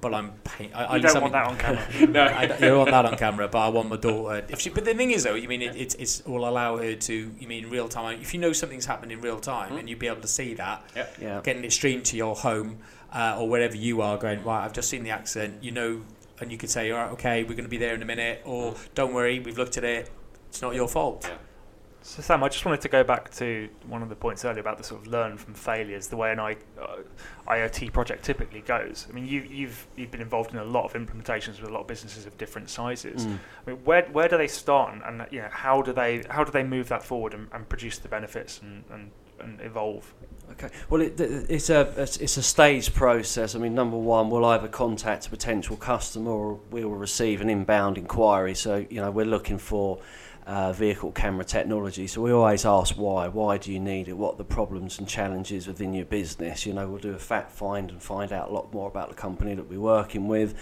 but 0.01 0.13
I'm. 0.13 0.31
Pay- 0.43 0.71
I, 0.73 0.85
I 0.85 0.95
You 0.97 1.01
don't 1.03 1.21
want 1.21 1.33
that 1.33 1.47
on 1.47 1.57
camera. 1.57 2.07
no. 2.07 2.23
I 2.23 2.45
don't, 2.45 2.59
you 2.61 2.67
don't 2.67 2.77
want 2.79 2.91
that 2.91 3.05
on 3.05 3.17
camera, 3.17 3.47
but 3.47 3.59
I 3.59 3.69
want 3.69 3.89
my 3.89 3.97
daughter. 3.97 4.45
If 4.49 4.59
she, 4.61 4.69
but 4.69 4.85
the 4.85 4.93
thing 4.93 5.11
is, 5.11 5.23
though, 5.23 5.35
you 5.35 5.47
mean 5.47 5.61
it, 5.61 5.75
it's 5.75 5.95
it's 5.95 6.25
will 6.25 6.47
allow 6.47 6.77
her 6.77 6.95
to. 6.95 7.13
You 7.39 7.47
mean 7.47 7.69
real 7.69 7.87
time? 7.87 8.19
If 8.21 8.33
you 8.33 8.39
know 8.39 8.53
something's 8.53 8.85
happened 8.85 9.11
in 9.11 9.21
real 9.21 9.39
time, 9.39 9.73
Mm. 9.73 9.79
and 9.79 9.89
you'd 9.89 9.99
be 9.99 10.07
able 10.07 10.21
to 10.21 10.27
see 10.27 10.53
that, 10.55 10.83
Yeah. 11.19 11.41
getting 11.43 11.63
it 11.63 11.71
streamed 11.73 12.05
to 12.05 12.17
your 12.17 12.35
home 12.35 12.79
uh, 13.13 13.37
or 13.39 13.47
wherever 13.49 13.75
you 13.75 14.01
are, 14.01 14.17
going 14.17 14.43
right. 14.43 14.63
I've 14.65 14.73
just 14.73 14.89
seen 14.89 15.03
the 15.03 15.09
accident. 15.11 15.63
You 15.63 15.71
know, 15.71 16.01
and 16.39 16.51
you 16.51 16.57
could 16.57 16.69
say, 16.69 16.89
all 16.91 16.97
right, 16.99 17.11
okay, 17.11 17.43
we're 17.43 17.49
going 17.49 17.63
to 17.63 17.69
be 17.69 17.77
there 17.77 17.93
in 17.93 18.01
a 18.01 18.05
minute, 18.05 18.41
or 18.45 18.75
don't 18.95 19.13
worry, 19.13 19.39
we've 19.39 19.57
looked 19.57 19.77
at 19.77 19.83
it. 19.83 20.09
It's 20.49 20.61
not 20.61 20.73
your 20.75 20.87
fault. 20.87 21.25
Yeah. 21.29 21.35
So 22.03 22.21
Sam, 22.21 22.43
I 22.43 22.49
just 22.49 22.65
wanted 22.65 22.81
to 22.81 22.89
go 22.89 23.03
back 23.03 23.29
to 23.35 23.69
one 23.87 24.01
of 24.01 24.09
the 24.09 24.15
points 24.15 24.43
earlier 24.43 24.59
about 24.59 24.77
the 24.79 24.83
sort 24.83 25.01
of 25.01 25.07
learn 25.07 25.37
from 25.37 25.53
failures, 25.53 26.07
the 26.07 26.17
way 26.17 26.31
an 26.31 26.39
I, 26.39 26.57
uh, 26.81 26.97
IoT 27.47 27.93
project 27.93 28.25
typically 28.25 28.61
goes. 28.61 29.05
I 29.07 29.13
mean, 29.13 29.27
you, 29.27 29.41
you've 29.41 29.85
you've 29.95 30.09
been 30.09 30.21
involved 30.21 30.51
in 30.51 30.57
a 30.57 30.63
lot 30.63 30.83
of 30.85 30.93
implementations 30.93 31.61
with 31.61 31.69
a 31.69 31.73
lot 31.73 31.81
of 31.81 31.87
businesses 31.87 32.25
of 32.25 32.37
different 32.39 32.69
sizes. 32.69 33.25
Mm. 33.25 33.37
I 33.67 33.69
mean, 33.69 33.79
where 33.83 34.03
where 34.11 34.27
do 34.27 34.37
they 34.37 34.47
start, 34.47 34.93
and, 34.93 35.03
and 35.03 35.31
you 35.31 35.41
know, 35.41 35.49
how 35.51 35.83
do 35.83 35.93
they 35.93 36.23
how 36.29 36.43
do 36.43 36.51
they 36.51 36.63
move 36.63 36.89
that 36.89 37.03
forward 37.03 37.35
and, 37.35 37.47
and 37.53 37.69
produce 37.69 37.99
the 37.99 38.09
benefits 38.09 38.61
and, 38.61 38.83
and, 38.91 39.11
and 39.39 39.61
evolve? 39.61 40.11
Okay. 40.53 40.69
Well, 40.89 41.01
it, 41.01 41.19
it's 41.21 41.69
a 41.69 41.81
it's 41.97 42.17
it's 42.17 42.37
a 42.37 42.43
staged 42.43 42.95
process. 42.95 43.55
I 43.55 43.59
mean, 43.59 43.75
number 43.75 43.97
one, 43.97 44.31
we'll 44.31 44.45
either 44.45 44.67
contact 44.67 45.27
a 45.27 45.29
potential 45.29 45.77
customer 45.77 46.31
or 46.31 46.59
we 46.71 46.83
will 46.83 46.95
receive 46.95 47.41
an 47.41 47.49
inbound 47.49 47.99
inquiry. 47.99 48.55
So, 48.55 48.85
you 48.89 49.01
know, 49.01 49.11
we're 49.11 49.25
looking 49.25 49.59
for 49.59 49.99
uh, 50.51 50.73
vehicle 50.73 51.13
camera 51.13 51.45
technology. 51.45 52.07
So 52.07 52.21
we 52.21 52.33
always 52.33 52.65
ask 52.65 52.95
why. 52.95 53.29
Why 53.29 53.57
do 53.57 53.71
you 53.71 53.79
need 53.79 54.09
it? 54.09 54.17
What 54.17 54.33
are 54.33 54.37
the 54.37 54.43
problems 54.43 54.99
and 54.99 55.07
challenges 55.07 55.65
within 55.65 55.93
your 55.93 56.03
business? 56.03 56.65
You 56.65 56.73
know, 56.73 56.89
we'll 56.89 56.99
do 56.99 57.13
a 57.13 57.19
fact 57.19 57.53
find 57.53 57.89
and 57.89 58.03
find 58.03 58.33
out 58.33 58.49
a 58.49 58.53
lot 58.53 58.73
more 58.73 58.89
about 58.89 59.07
the 59.07 59.15
company 59.15 59.55
that 59.55 59.69
we're 59.69 59.79
working 59.79 60.27
with. 60.27 60.53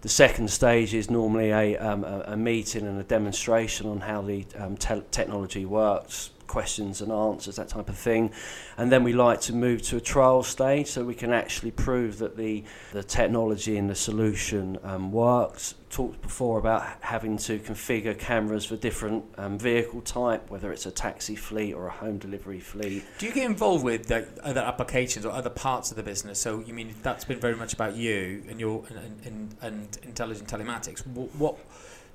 The 0.00 0.08
second 0.08 0.50
stage 0.50 0.94
is 0.94 1.10
normally 1.10 1.50
a, 1.52 1.76
um, 1.76 2.02
a, 2.02 2.24
a 2.26 2.36
meeting 2.36 2.88
and 2.88 2.98
a 3.00 3.04
demonstration 3.04 3.86
on 3.86 4.00
how 4.00 4.20
the 4.20 4.44
um, 4.58 4.76
te- 4.76 5.04
technology 5.12 5.64
works, 5.64 6.30
questions 6.48 7.00
and 7.00 7.12
answers, 7.12 7.54
that 7.54 7.68
type 7.68 7.88
of 7.88 7.96
thing. 7.96 8.32
And 8.76 8.90
then 8.90 9.04
we 9.04 9.12
like 9.12 9.40
to 9.42 9.52
move 9.52 9.80
to 9.82 9.96
a 9.96 10.00
trial 10.00 10.42
stage 10.42 10.88
so 10.88 11.04
we 11.04 11.14
can 11.14 11.32
actually 11.32 11.70
prove 11.70 12.18
that 12.18 12.36
the, 12.36 12.64
the 12.92 13.04
technology 13.04 13.76
and 13.78 13.88
the 13.88 13.94
solution 13.94 14.78
um, 14.82 15.12
works. 15.12 15.76
Talked 15.96 16.20
before 16.20 16.58
about 16.58 16.84
having 17.00 17.38
to 17.38 17.58
configure 17.58 18.18
cameras 18.18 18.66
for 18.66 18.76
different 18.76 19.24
um, 19.38 19.58
vehicle 19.58 20.02
type, 20.02 20.50
whether 20.50 20.70
it's 20.70 20.84
a 20.84 20.90
taxi 20.90 21.34
fleet 21.34 21.72
or 21.72 21.86
a 21.86 21.90
home 21.90 22.18
delivery 22.18 22.60
fleet. 22.60 23.02
Do 23.16 23.24
you 23.24 23.32
get 23.32 23.46
involved 23.46 23.82
with 23.82 24.10
like, 24.10 24.28
other 24.42 24.60
applications 24.60 25.24
or 25.24 25.32
other 25.32 25.48
parts 25.48 25.90
of 25.90 25.96
the 25.96 26.02
business? 26.02 26.38
So 26.38 26.60
you 26.60 26.74
mean 26.74 26.94
that's 27.02 27.24
been 27.24 27.40
very 27.40 27.56
much 27.56 27.72
about 27.72 27.96
you 27.96 28.44
and 28.50 28.60
your 28.60 28.84
and, 28.90 29.20
and, 29.24 29.54
and 29.62 29.98
intelligent 30.02 30.50
telematics. 30.50 31.06
What, 31.06 31.34
what 31.36 31.56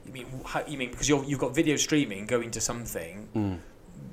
you 0.06 0.12
mean? 0.12 0.28
How, 0.46 0.64
you 0.68 0.78
mean 0.78 0.92
because 0.92 1.10
you're, 1.10 1.24
you've 1.24 1.40
got 1.40 1.56
video 1.56 1.76
streaming 1.76 2.28
going 2.28 2.52
to 2.52 2.62
something, 2.62 3.30
Mm. 3.36 3.58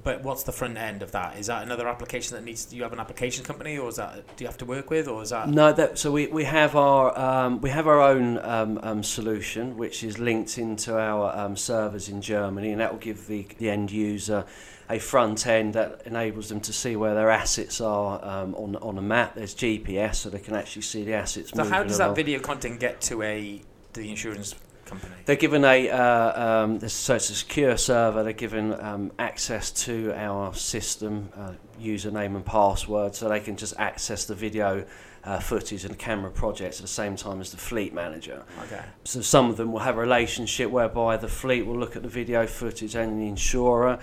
But 0.02 0.22
what's 0.22 0.42
the 0.42 0.52
front 0.52 0.76
end 0.76 1.02
of 1.02 1.12
that? 1.12 1.38
Is 1.38 1.46
that 1.46 1.62
another 1.62 1.88
application 1.88 2.36
that 2.36 2.44
needs? 2.44 2.66
Do 2.66 2.76
you 2.76 2.82
have 2.82 2.92
an 2.92 3.00
application 3.00 3.44
company, 3.44 3.78
or 3.78 3.88
is 3.88 3.96
that 3.96 4.36
do 4.36 4.44
you 4.44 4.48
have 4.48 4.58
to 4.58 4.64
work 4.64 4.90
with, 4.90 5.08
or 5.08 5.22
is 5.22 5.30
that? 5.30 5.48
No, 5.48 5.72
that 5.72 5.98
so 5.98 6.12
we, 6.12 6.26
we 6.28 6.44
have 6.44 6.76
our 6.76 7.18
um, 7.18 7.60
we 7.60 7.70
have 7.70 7.86
our 7.86 8.00
own 8.00 8.38
um, 8.38 8.78
um, 8.82 9.02
solution 9.02 9.76
which 9.76 10.04
is 10.04 10.18
linked 10.18 10.58
into 10.58 10.98
our 10.98 11.36
um, 11.36 11.56
servers 11.56 12.08
in 12.08 12.20
Germany, 12.20 12.72
and 12.72 12.80
that 12.80 12.92
will 12.92 13.00
give 13.00 13.26
the 13.26 13.46
the 13.58 13.70
end 13.70 13.90
user 13.90 14.44
a 14.90 14.98
front 14.98 15.46
end 15.46 15.74
that 15.74 16.02
enables 16.06 16.48
them 16.48 16.60
to 16.60 16.72
see 16.72 16.96
where 16.96 17.14
their 17.14 17.30
assets 17.30 17.80
are 17.80 18.24
um, 18.24 18.54
on 18.54 18.76
on 18.76 18.98
a 18.98 19.02
map. 19.02 19.34
There's 19.34 19.54
GPS, 19.54 20.16
so 20.16 20.30
they 20.30 20.38
can 20.38 20.54
actually 20.54 20.82
see 20.82 21.04
the 21.04 21.14
assets. 21.14 21.50
So 21.50 21.64
how 21.64 21.82
does 21.82 21.98
that 21.98 22.14
video 22.14 22.38
content 22.38 22.80
get 22.80 23.00
to 23.02 23.22
a 23.22 23.60
to 23.92 24.00
the 24.00 24.10
insurance 24.10 24.54
company? 24.88 25.14
They're 25.24 25.36
given 25.36 25.64
a 25.64 25.90
uh, 25.90 26.64
um, 26.64 26.88
so 26.88 27.14
it's 27.14 27.30
a 27.30 27.34
secure 27.34 27.76
server. 27.76 28.22
They're 28.22 28.32
given 28.32 28.78
um, 28.80 29.12
access 29.18 29.70
to 29.84 30.12
our 30.16 30.54
system, 30.54 31.30
uh, 31.36 31.52
username 31.80 32.34
and 32.36 32.44
password, 32.44 33.14
so 33.14 33.28
they 33.28 33.40
can 33.40 33.56
just 33.56 33.74
access 33.78 34.24
the 34.24 34.34
video 34.34 34.84
uh, 35.24 35.38
footage 35.38 35.84
and 35.84 35.98
camera 35.98 36.30
projects 36.30 36.78
at 36.78 36.82
the 36.82 36.88
same 36.88 37.16
time 37.16 37.40
as 37.40 37.50
the 37.50 37.56
fleet 37.56 37.92
manager. 37.92 38.44
Okay. 38.64 38.82
So 39.04 39.20
some 39.20 39.50
of 39.50 39.56
them 39.56 39.72
will 39.72 39.80
have 39.80 39.96
a 39.96 40.00
relationship 40.00 40.70
whereby 40.70 41.16
the 41.16 41.28
fleet 41.28 41.66
will 41.66 41.78
look 41.78 41.96
at 41.96 42.02
the 42.02 42.08
video 42.08 42.46
footage 42.46 42.94
and 42.94 43.20
the 43.20 43.26
insurer. 43.26 43.98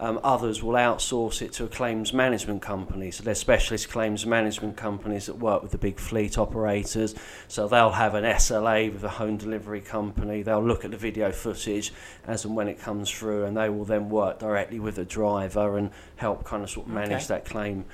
Um, 0.00 0.18
others 0.24 0.62
will 0.62 0.74
outsource 0.74 1.42
it 1.42 1.52
to 1.52 1.64
a 1.64 1.68
claims 1.68 2.14
management 2.14 2.62
company. 2.62 3.10
So 3.10 3.22
they're 3.22 3.34
specialist 3.34 3.90
claims 3.90 4.24
management 4.24 4.78
companies 4.78 5.26
that 5.26 5.36
work 5.36 5.62
with 5.62 5.72
the 5.72 5.78
big 5.78 5.98
fleet 5.98 6.38
operators. 6.38 7.14
So 7.48 7.68
they'll 7.68 7.90
have 7.90 8.14
an 8.14 8.24
SLA 8.24 8.90
with 8.90 9.04
a 9.04 9.10
home 9.10 9.36
delivery 9.36 9.82
company. 9.82 10.40
They'll 10.40 10.64
look 10.64 10.86
at 10.86 10.90
the 10.90 10.96
video 10.96 11.30
footage 11.32 11.92
as 12.26 12.46
and 12.46 12.56
when 12.56 12.66
it 12.66 12.80
comes 12.80 13.10
through, 13.10 13.44
and 13.44 13.54
they 13.54 13.68
will 13.68 13.84
then 13.84 14.08
work 14.08 14.38
directly 14.38 14.80
with 14.80 14.96
the 14.96 15.04
driver 15.04 15.76
and 15.76 15.90
help 16.16 16.44
kind 16.44 16.62
of 16.62 16.70
sort 16.70 16.86
of 16.86 16.92
manage 16.94 17.24
Okay. 17.24 17.26
that 17.26 17.44
claim 17.44 17.84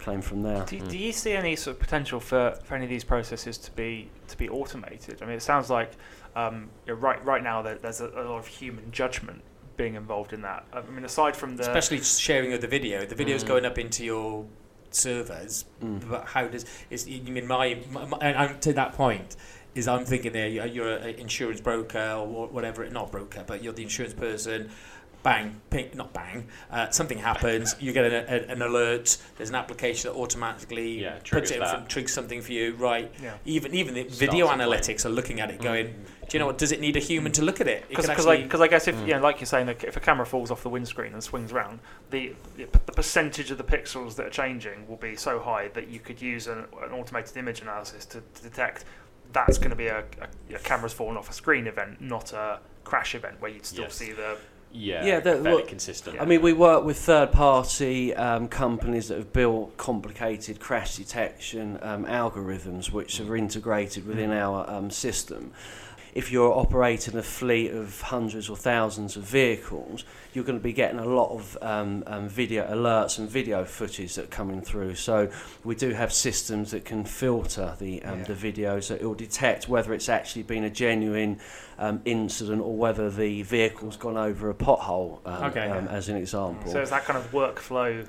claim 0.00 0.20
from 0.20 0.42
there. 0.42 0.64
Do, 0.66 0.80
do 0.80 0.98
you 0.98 1.12
see 1.12 1.32
any 1.32 1.56
sort 1.56 1.76
of 1.76 1.80
potential 1.80 2.20
for, 2.20 2.58
for 2.64 2.74
any 2.74 2.84
of 2.84 2.90
these 2.90 3.04
processes 3.04 3.56
to 3.58 3.70
be 3.70 4.10
to 4.26 4.36
be 4.36 4.48
automated? 4.48 5.22
I 5.22 5.26
mean, 5.26 5.36
it 5.36 5.42
sounds 5.42 5.70
like 5.70 5.92
um, 6.34 6.68
you 6.86 6.94
know, 6.94 6.98
right 6.98 7.24
right 7.24 7.42
now 7.42 7.62
there, 7.62 7.76
there's 7.76 8.00
a, 8.00 8.08
a 8.08 8.24
lot 8.24 8.38
of 8.38 8.48
human 8.48 8.90
judgment 8.90 9.42
being 9.76 9.94
involved 9.94 10.32
in 10.32 10.42
that. 10.42 10.64
I 10.72 10.80
mean, 10.82 11.04
aside 11.04 11.36
from 11.36 11.56
the 11.56 11.62
Especially 11.62 12.00
sharing 12.02 12.52
of 12.52 12.60
the 12.60 12.66
video. 12.68 13.04
The 13.04 13.14
video's 13.14 13.44
Mm. 13.44 13.48
going 13.48 13.64
up 13.64 13.78
into 13.78 14.04
your 14.04 14.46
servers, 14.90 15.64
Mm. 15.82 16.08
but 16.08 16.26
how 16.26 16.46
does 16.46 16.64
is 16.90 17.08
you 17.08 17.32
mean 17.32 17.46
my, 17.46 17.78
my, 17.90 18.04
my 18.04 18.18
and 18.20 18.60
to 18.62 18.72
that 18.74 18.92
point 18.92 19.36
is 19.74 19.88
I'm 19.88 20.04
thinking 20.04 20.32
there 20.32 20.46
you're, 20.46 20.66
you're 20.66 20.92
an 20.96 21.16
insurance 21.16 21.60
broker 21.60 22.12
or 22.20 22.46
whatever 22.46 22.88
not 22.90 23.10
broker 23.10 23.42
but 23.44 23.60
you're 23.62 23.72
the 23.72 23.82
insurance 23.82 24.14
person 24.14 24.70
bang 25.24 25.60
ping, 25.70 25.88
not 25.94 26.12
bang 26.12 26.46
uh, 26.70 26.88
something 26.90 27.18
happens 27.18 27.74
you 27.80 27.92
get 27.92 28.04
an, 28.04 28.12
a, 28.12 28.52
an 28.52 28.62
alert 28.62 29.16
there's 29.36 29.48
an 29.48 29.54
application 29.56 30.12
that 30.12 30.16
automatically 30.16 31.02
Yeah, 31.02 31.14
puts 31.14 31.24
triggers 31.30 31.50
it 31.50 31.54
in 31.54 31.60
that. 31.60 31.70
front, 31.70 31.88
triggers 31.88 32.12
something 32.12 32.40
for 32.42 32.52
you 32.52 32.74
right 32.74 33.10
yeah. 33.22 33.34
even 33.46 33.74
even 33.74 33.94
the 33.94 34.02
Starts 34.02 34.18
video 34.18 34.46
a 34.46 34.54
claim. 34.54 34.60
analytics 34.60 35.04
are 35.06 35.08
looking 35.08 35.40
at 35.40 35.50
it 35.50 35.60
going 35.62 35.86
do 36.28 36.36
you 36.36 36.38
know 36.38 36.46
what 36.46 36.58
does 36.58 36.72
it 36.72 36.80
need 36.80 36.96
a 36.96 37.00
human 37.00 37.32
to 37.32 37.42
look 37.42 37.60
at 37.60 37.66
it 37.66 37.84
it 37.84 37.88
Because 37.88 38.04
could 38.06 38.10
I, 38.28 38.34
actually 38.34 38.48
'cause 38.48 38.60
I 38.60 38.68
guess 38.68 38.86
if 38.86 38.94
Mm. 38.94 39.08
you 39.08 39.14
know, 39.14 39.20
like 39.20 39.40
you're 39.40 39.46
saying, 39.46 39.68
if 39.68 39.96
a 39.96 40.00
camera 40.00 40.24
falls 40.26 40.50
off 40.50 40.62
the 40.62 40.68
windscreen 40.68 41.12
and 41.14 41.22
swings 41.24 41.52
around, 41.52 41.80
the 42.10 42.34
the 42.56 42.66
percentage 42.92 43.50
of 43.50 43.58
the 43.58 43.64
pixels 43.64 44.14
that 44.16 44.26
are 44.26 44.30
changing 44.30 44.86
will 44.86 44.96
be 44.98 45.16
so 45.16 45.40
high 45.40 45.68
that 45.68 45.88
you 45.88 45.98
could 46.00 46.20
use 46.22 46.46
an, 46.46 46.66
an 46.82 46.92
automated 46.92 47.36
image 47.36 47.60
analysis 47.62 48.04
to, 48.06 48.22
to 48.34 48.42
detect 48.42 48.84
that's 49.32 49.58
going 49.58 49.70
to 49.70 49.76
be 49.76 49.88
a, 49.88 50.04
a, 50.50 50.54
a 50.54 50.58
camera's 50.60 50.92
fallen 50.92 51.16
off 51.16 51.28
a 51.28 51.32
screen 51.32 51.66
event, 51.66 52.00
not 52.00 52.32
a 52.32 52.60
crash 52.84 53.14
event 53.14 53.40
where 53.40 53.50
you'd 53.50 53.66
still 53.66 53.84
Yes. 53.84 53.94
see 53.94 54.12
the 54.12 54.36
Yeah, 54.74 55.04
Yeah, 55.04 55.20
fairly 55.20 55.42
well, 55.42 55.62
consistent. 55.62 56.20
I 56.20 56.24
mean, 56.24 56.42
we 56.42 56.52
work 56.52 56.84
with 56.84 56.98
third-party 56.98 58.14
um, 58.16 58.48
companies 58.48 59.08
that 59.08 59.18
have 59.18 59.32
built 59.32 59.76
complicated 59.76 60.58
crash 60.58 60.96
detection 60.96 61.78
um, 61.80 62.04
algorithms, 62.06 62.90
which 62.90 63.20
are 63.20 63.36
integrated 63.36 64.04
within 64.06 64.32
our 64.32 64.68
um, 64.68 64.90
system. 64.90 65.52
If 66.14 66.30
you're 66.30 66.52
operating 66.56 67.16
a 67.16 67.24
fleet 67.24 67.72
of 67.72 68.00
hundreds 68.00 68.48
or 68.48 68.56
thousands 68.56 69.16
of 69.16 69.24
vehicles, 69.24 70.04
you're 70.32 70.44
going 70.44 70.58
to 70.58 70.62
be 70.62 70.72
getting 70.72 71.00
a 71.00 71.04
lot 71.04 71.30
of 71.30 71.58
um, 71.60 72.04
um, 72.06 72.28
video 72.28 72.64
alerts 72.72 73.18
and 73.18 73.28
video 73.28 73.64
footage 73.64 74.14
that 74.14 74.24
are 74.26 74.28
coming 74.28 74.60
through. 74.62 74.94
So 74.94 75.28
we 75.64 75.74
do 75.74 75.90
have 75.90 76.12
systems 76.12 76.70
that 76.70 76.84
can 76.84 77.04
filter 77.04 77.74
the 77.80 78.00
um, 78.04 78.18
Yeah. 78.20 78.24
the 78.26 78.34
video, 78.34 78.78
so 78.78 78.94
it 78.94 79.02
will 79.02 79.14
detect 79.14 79.68
whether 79.68 79.92
it's 79.92 80.08
actually 80.08 80.44
been 80.44 80.62
a 80.62 80.70
genuine 80.70 81.40
um, 81.80 82.00
incident 82.04 82.62
or 82.62 82.76
whether 82.76 83.10
the 83.10 83.42
vehicle's 83.42 83.96
gone 83.96 84.16
over 84.16 84.48
a 84.50 84.54
pothole, 84.54 85.18
um, 85.26 85.44
Okay. 85.50 85.68
um, 85.68 85.88
as 85.88 86.08
an 86.08 86.16
example. 86.16 86.70
so 86.70 86.80
it's 86.80 86.90
that 86.90 87.04
kind 87.04 87.18
of 87.18 87.28
workflow 87.32 88.06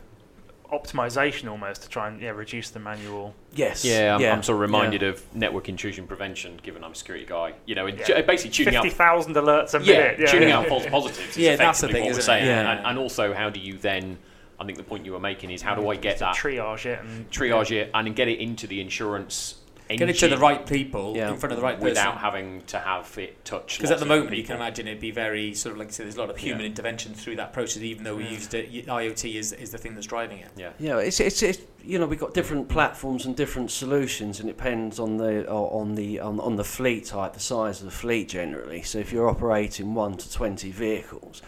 optimization 0.84 1.50
almost 1.50 1.84
to 1.84 1.90
try 1.90 2.08
and 2.08 2.22
yeah 2.22 2.30
reduce 2.30 2.70
the 2.70 2.80
manual. 2.80 3.34
yes. 3.54 3.84
yeah, 3.86 4.16
I'm, 4.16 4.22
yeah, 4.22 4.34
I'm 4.34 4.44
sort 4.44 4.56
of 4.56 4.62
reminded 4.62 5.02
yeah. 5.02 5.10
of 5.10 5.36
network 5.36 5.70
intrusion 5.70 6.08
prevention, 6.08 6.60
given 6.64 6.84
I'm 6.84 6.92
a 6.92 6.96
security 6.96 7.26
guy. 7.26 7.54
You 7.66 7.76
know, 7.76 7.88
and 7.88 7.98
Yeah. 7.98 8.22
basically 8.22 8.52
tuning 8.52 8.76
out 8.76 8.84
Fifty 8.84 8.98
thousand 8.98 9.36
alerts 9.36 9.74
a 9.80 9.84
yeah, 9.84 9.98
minute. 9.98 10.20
Yeah, 10.20 10.26
tuning 10.28 10.50
yeah. 10.50 10.60
out 10.60 10.68
false 10.74 10.86
positives. 10.86 11.30
Is 11.30 11.38
Yeah, 11.38 11.56
that's 11.56 11.82
the 11.82 11.88
thing, 11.90 12.06
what 12.06 12.14
we're 12.14 12.22
saying. 12.22 12.46
Yeah. 12.46 12.72
And, 12.72 12.86
and 12.86 13.00
also, 13.00 13.34
how 13.34 13.50
do 13.50 13.60
you 13.60 13.78
then? 13.78 14.18
I 14.60 14.64
think 14.64 14.78
the 14.78 14.84
point 14.86 15.06
you 15.06 15.12
were 15.12 15.20
making 15.20 15.52
is 15.52 15.62
how 15.62 15.76
do 15.76 15.82
mm, 15.82 15.92
I 15.92 15.98
get 15.98 16.20
that 16.20 16.36
triage 16.36 16.86
it 16.86 17.00
and 17.02 17.30
triage 17.30 17.72
it 17.72 17.92
and 17.94 18.16
get 18.16 18.30
it 18.30 18.40
into 18.40 18.68
the 18.68 18.80
insurance 18.80 19.56
get 19.90 20.10
it 20.10 20.18
to 20.18 20.28
the 20.28 20.38
right 20.38 20.66
people 20.66 21.14
Yeah. 21.16 21.32
in 21.32 21.38
front 21.38 21.54
of 21.54 21.58
the 21.58 21.64
right 21.64 21.76
person 21.76 21.90
without 21.90 22.18
having 22.18 22.62
to 22.68 22.80
have 22.80 23.18
it 23.18 23.44
touch. 23.46 23.78
Because 23.78 23.92
at 23.92 24.00
the 24.00 24.06
of 24.06 24.10
moment, 24.10 24.36
you 24.36 24.44
can 24.44 24.56
imagine 24.56 24.88
it'd 24.88 25.00
be 25.00 25.12
very 25.12 25.54
sort 25.54 25.74
of 25.74 25.80
like 25.80 25.90
I 25.90 25.92
said, 25.92 26.06
there's 26.06 26.16
a 26.16 26.20
lot 26.20 26.30
of 26.30 26.38
human 26.38 26.62
Yeah. 26.62 26.68
intervention 26.68 27.14
through 27.14 27.36
that 27.38 27.54
process, 27.54 27.84
even 27.84 28.04
though 28.04 28.16
we 28.16 28.26
used 28.28 28.54
it. 28.54 28.72
IoT 28.88 29.36
is, 29.36 29.54
is 29.54 29.72
the 29.72 29.78
thing 29.78 29.94
that's 29.96 30.08
driving 30.08 30.40
it. 30.40 30.50
Yeah. 30.56 30.72
Yeah, 30.80 30.98
it's, 30.98 31.20
it's, 31.20 31.42
it's 31.44 31.60
you 31.84 32.00
know 32.00 32.08
we've 32.08 32.20
got 32.20 32.34
different 32.34 32.68
platforms 32.68 33.26
and 33.28 33.36
different 33.36 33.70
solutions, 33.70 34.40
and 34.40 34.50
it 34.50 34.58
depends 34.58 35.00
on 35.00 35.18
the 35.18 35.48
on 35.50 35.94
the 35.96 36.20
on, 36.20 36.40
on 36.40 36.56
the 36.56 36.64
fleet 36.64 37.06
type, 37.06 37.34
the 37.34 37.40
size 37.40 37.80
of 37.80 37.86
the 37.86 37.92
fleet 37.92 38.30
generally. 38.30 38.82
So 38.82 38.98
if 39.00 39.12
you're 39.14 39.30
operating 39.30 39.94
one 39.94 40.18
to 40.18 40.32
twenty 40.32 40.72
vehicles, 40.72 41.42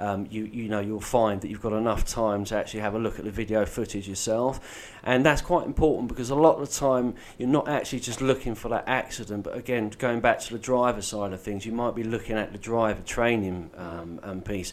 um, 0.00 0.26
you 0.30 0.44
you 0.44 0.68
know 0.68 0.80
you'll 0.80 1.00
find 1.00 1.40
that 1.42 1.48
you've 1.48 1.60
got 1.62 1.72
enough 1.74 2.04
time 2.04 2.44
to 2.46 2.56
actually 2.56 2.80
have 2.80 2.94
a 2.94 2.98
look 2.98 3.18
at 3.18 3.24
the 3.24 3.30
video 3.30 3.64
footage 3.66 4.08
yourself, 4.08 4.60
and 5.04 5.24
that's 5.24 5.42
quite 5.42 5.66
important 5.66 6.08
because 6.08 6.30
a 6.30 6.34
lot 6.34 6.58
of 6.58 6.68
the 6.68 6.74
time 6.74 7.14
you're 7.38 7.48
not 7.48 7.68
actually 7.68 8.00
just 8.00 8.20
looking 8.20 8.54
for 8.54 8.68
that 8.70 8.84
accident, 8.88 9.44
but 9.44 9.56
again 9.56 9.90
going 9.98 10.20
back 10.20 10.40
to 10.40 10.52
the 10.52 10.58
driver 10.58 11.02
side 11.02 11.32
of 11.32 11.40
things, 11.40 11.64
you 11.64 11.72
might 11.72 11.94
be 11.94 12.02
looking 12.02 12.36
at 12.36 12.50
the 12.52 12.58
driver 12.58 13.02
training 13.02 13.70
um, 13.76 14.18
um, 14.22 14.40
piece 14.40 14.72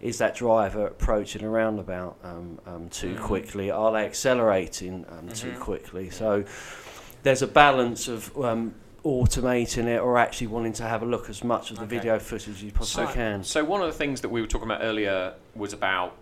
is 0.00 0.18
that 0.18 0.32
driver 0.36 0.86
approaching 0.86 1.42
a 1.42 1.48
roundabout 1.50 2.16
um, 2.22 2.60
um, 2.66 2.88
too 2.88 3.14
Mm. 3.16 3.20
quickly? 3.20 3.68
Are 3.68 3.90
they 3.90 4.04
accelerating 4.04 5.04
um, 5.08 5.28
too 5.30 5.50
Mhm. 5.50 5.58
quickly? 5.58 6.08
So 6.08 6.44
there's 7.24 7.42
a 7.42 7.48
balance 7.48 8.06
of 8.06 8.30
um, 8.38 8.74
automating 9.08 9.86
it 9.86 10.00
or 10.00 10.18
actually 10.18 10.46
wanting 10.48 10.72
to 10.74 10.82
have 10.82 11.02
a 11.02 11.06
look 11.06 11.30
as 11.30 11.42
much 11.42 11.70
of 11.70 11.76
the 11.78 11.84
Okay. 11.84 11.96
video 11.96 12.18
footage 12.18 12.48
as 12.48 12.62
you 12.62 12.70
possibly 12.70 13.06
So- 13.06 13.12
can. 13.12 13.42
So 13.42 13.64
one 13.64 13.80
of 13.80 13.86
the 13.86 13.92
things 13.96 14.20
that 14.20 14.28
we 14.28 14.40
were 14.42 14.46
talking 14.46 14.68
about 14.68 14.82
earlier 14.82 15.34
was 15.54 15.72
about 15.72 16.14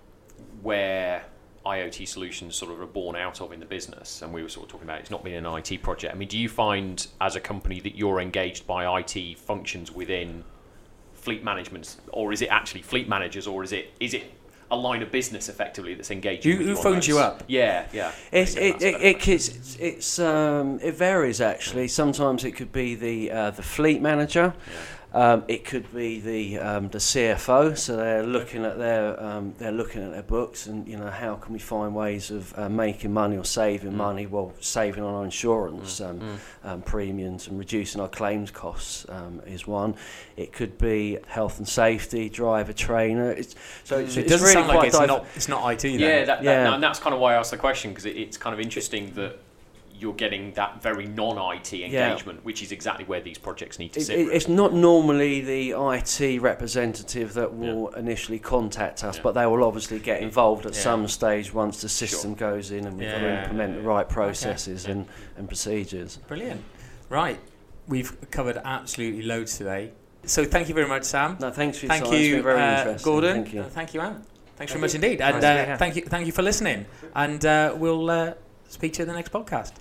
where 0.62 1.24
IoT 1.64 2.06
solutions 2.06 2.54
sort 2.54 2.70
of 2.70 2.80
are 2.80 2.86
born 2.86 3.16
out 3.16 3.40
of 3.40 3.52
in 3.52 3.58
the 3.58 3.66
business, 3.66 4.22
and 4.22 4.32
we 4.32 4.40
were 4.40 4.48
sort 4.48 4.66
of 4.66 4.70
talking 4.72 4.86
about 4.86 5.00
it's 5.00 5.10
not 5.10 5.24
been 5.24 5.34
an 5.34 5.46
IT 5.46 5.78
project. 5.82 6.14
I 6.14 6.16
mean, 6.16 6.28
do 6.28 6.38
you 6.38 6.48
find 6.48 7.04
as 7.20 7.34
a 7.34 7.40
company 7.40 7.80
that 7.80 7.96
you're 7.96 8.20
engaged 8.20 8.68
by 8.68 8.86
IT 9.00 9.34
functions 9.34 9.90
within 9.90 10.44
fleet 11.12 11.42
management, 11.42 11.96
or 12.12 12.32
is 12.32 12.40
it 12.40 12.46
actually 12.50 12.82
fleet 12.82 13.08
managers, 13.08 13.48
or 13.48 13.64
is 13.64 13.72
it 13.72 13.92
is 13.98 14.14
it 14.14 14.32
a 14.70 14.76
line 14.76 15.02
of 15.02 15.10
business 15.12 15.48
effectively 15.48 15.94
that's 15.94 16.10
engaging? 16.10 16.52
Who- 16.52 16.58
with 16.58 16.66
who 16.68 16.76
on 16.76 16.82
phones 16.82 17.06
you 17.08 17.18
up? 17.18 17.44
Yeah, 17.46 17.86
yeah. 17.92 18.12
It's, 18.32 18.56
it, 18.56 18.82
it, 18.82 19.00
it, 19.02 19.28
it's, 19.28 19.76
it's, 19.78 20.18
um, 20.18 20.80
it 20.82 20.94
varies 20.96 21.40
actually. 21.40 21.88
Sometimes 21.88 22.44
it 22.44 22.52
could 22.52 22.72
be 22.72 22.94
the, 22.94 23.30
uh, 23.30 23.50
the 23.50 23.62
fleet 23.62 24.00
manager. 24.02 24.54
Um, 25.16 25.44
it 25.48 25.64
could 25.64 25.94
be 25.94 26.20
the 26.20 26.58
um, 26.58 26.88
the 26.90 26.98
CFO, 26.98 27.74
so 27.78 27.96
they're 27.96 28.22
looking 28.22 28.66
at 28.66 28.76
their 28.76 29.18
um, 29.18 29.54
they're 29.56 29.72
looking 29.72 30.02
at 30.04 30.10
their 30.12 30.22
books 30.22 30.66
and 30.66 30.86
you 30.86 30.98
know 30.98 31.08
how 31.10 31.36
can 31.36 31.54
we 31.54 31.58
find 31.58 31.94
ways 31.94 32.30
of 32.30 32.52
uh, 32.58 32.68
making 32.68 33.14
money 33.14 33.38
or 33.38 33.44
saving 33.44 33.92
Mm. 33.92 33.94
money, 33.94 34.26
well 34.26 34.52
saving 34.60 35.02
on 35.02 35.14
our 35.14 35.24
insurance 35.24 36.00
Mm, 36.00 36.10
um, 36.10 36.20
mm. 36.20 36.68
um, 36.70 36.82
premiums 36.82 37.46
and 37.48 37.58
reducing 37.58 37.98
our 38.02 38.08
claims 38.08 38.50
costs 38.50 39.06
um, 39.08 39.40
is 39.46 39.66
one. 39.66 39.94
It 40.36 40.52
could 40.52 40.76
be 40.76 41.16
health 41.26 41.56
and 41.56 41.66
safety, 41.66 42.28
driver 42.28 42.74
trainer. 42.74 43.30
It's, 43.30 43.54
so 43.84 43.98
it's, 44.00 44.18
it 44.18 44.20
it's 44.22 44.32
doesn't 44.32 44.44
really 44.48 44.52
sound 44.66 44.68
like 44.68 44.88
it's 44.88 44.98
div- 44.98 45.08
not 45.08 45.26
it's 45.34 45.48
not 45.48 45.72
IT. 45.72 45.80
Then. 45.80 45.98
Yeah, 45.98 46.24
that, 46.24 46.26
that, 46.26 46.44
Yeah. 46.44 46.74
and 46.74 46.82
that's 46.82 46.98
kind 46.98 47.14
of 47.14 47.20
why 47.22 47.32
I 47.32 47.36
asked 47.38 47.52
the 47.52 47.56
question 47.56 47.90
because 47.90 48.04
it, 48.04 48.16
it's 48.18 48.36
kind 48.36 48.52
of 48.52 48.60
interesting 48.60 49.12
that 49.14 49.38
you're 49.98 50.14
getting 50.14 50.52
that 50.52 50.82
very 50.82 51.06
non-IT 51.06 51.72
engagement, 51.72 52.44
which 52.44 52.62
is 52.62 52.72
exactly 52.72 53.04
where 53.04 53.20
these 53.20 53.38
projects 53.38 53.78
need 53.78 53.92
to 53.94 54.00
It, 54.00 54.04
sit. 54.04 54.18
it, 54.18 54.28
it's 54.28 54.48
not 54.48 54.74
normally 54.74 55.40
the 55.40 55.70
IT 55.70 56.40
representative 56.40 57.34
that 57.34 57.54
will 57.54 57.88
initially 57.90 58.38
contact 58.38 59.04
us, 59.04 59.16
Yeah. 59.16 59.22
but 59.22 59.32
they 59.32 59.46
will 59.46 59.64
obviously 59.64 59.98
get 59.98 60.22
involved 60.22 60.66
at 60.66 60.74
Yeah. 60.74 60.80
some 60.80 61.08
stage 61.08 61.52
once 61.54 61.80
the 61.82 61.88
system 61.88 62.34
goes 62.34 62.70
in 62.70 62.86
and 62.86 62.98
we've 62.98 63.10
got 63.10 63.18
to 63.18 63.24
Yeah. 63.24 63.42
implement 63.44 63.76
the 63.76 63.82
right 63.82 64.08
processes 64.08 64.84
Okay. 64.84 64.92
and, 64.92 65.06
and 65.36 65.48
procedures. 65.48 66.16
Brilliant. 66.28 66.62
Right, 67.08 67.38
we've 67.86 68.16
covered 68.30 68.60
absolutely 68.64 69.22
loads 69.22 69.56
today. 69.56 69.92
So 70.24 70.44
thank 70.44 70.68
you 70.68 70.74
very 70.74 70.88
much, 70.88 71.04
Sam. 71.04 71.36
No, 71.40 71.50
thanks 71.50 71.78
for 71.78 71.86
your 71.86 71.92
Thank 71.94 72.04
time. 72.06 72.14
It's 72.14 72.22
you, 72.24 72.34
been 72.36 72.42
very 72.42 72.60
uh, 72.60 72.78
interesting. 72.78 73.04
Gordon. 73.04 73.34
Thank 73.44 73.54
you. 73.54 73.60
Uh, 73.60 73.64
thank 73.68 73.94
you, 73.94 74.00
Anne. 74.00 74.24
Thanks 74.56 74.72
very 74.72 74.80
Thank 74.80 74.80
much 74.80 74.94
indeed, 74.94 75.20
and 75.20 75.42
Nice 75.42 75.68
uh, 75.68 75.76
thank 75.78 75.96
you, 75.96 76.02
thank 76.02 76.26
you 76.26 76.32
for 76.32 76.42
listening. 76.42 76.86
And 77.14 77.44
uh, 77.44 77.74
we'll 77.76 78.08
uh, 78.08 78.32
speak 78.68 78.94
to 78.94 78.98
you 78.98 79.02
in 79.02 79.08
the 79.08 79.14
next 79.14 79.30
podcast. 79.30 79.72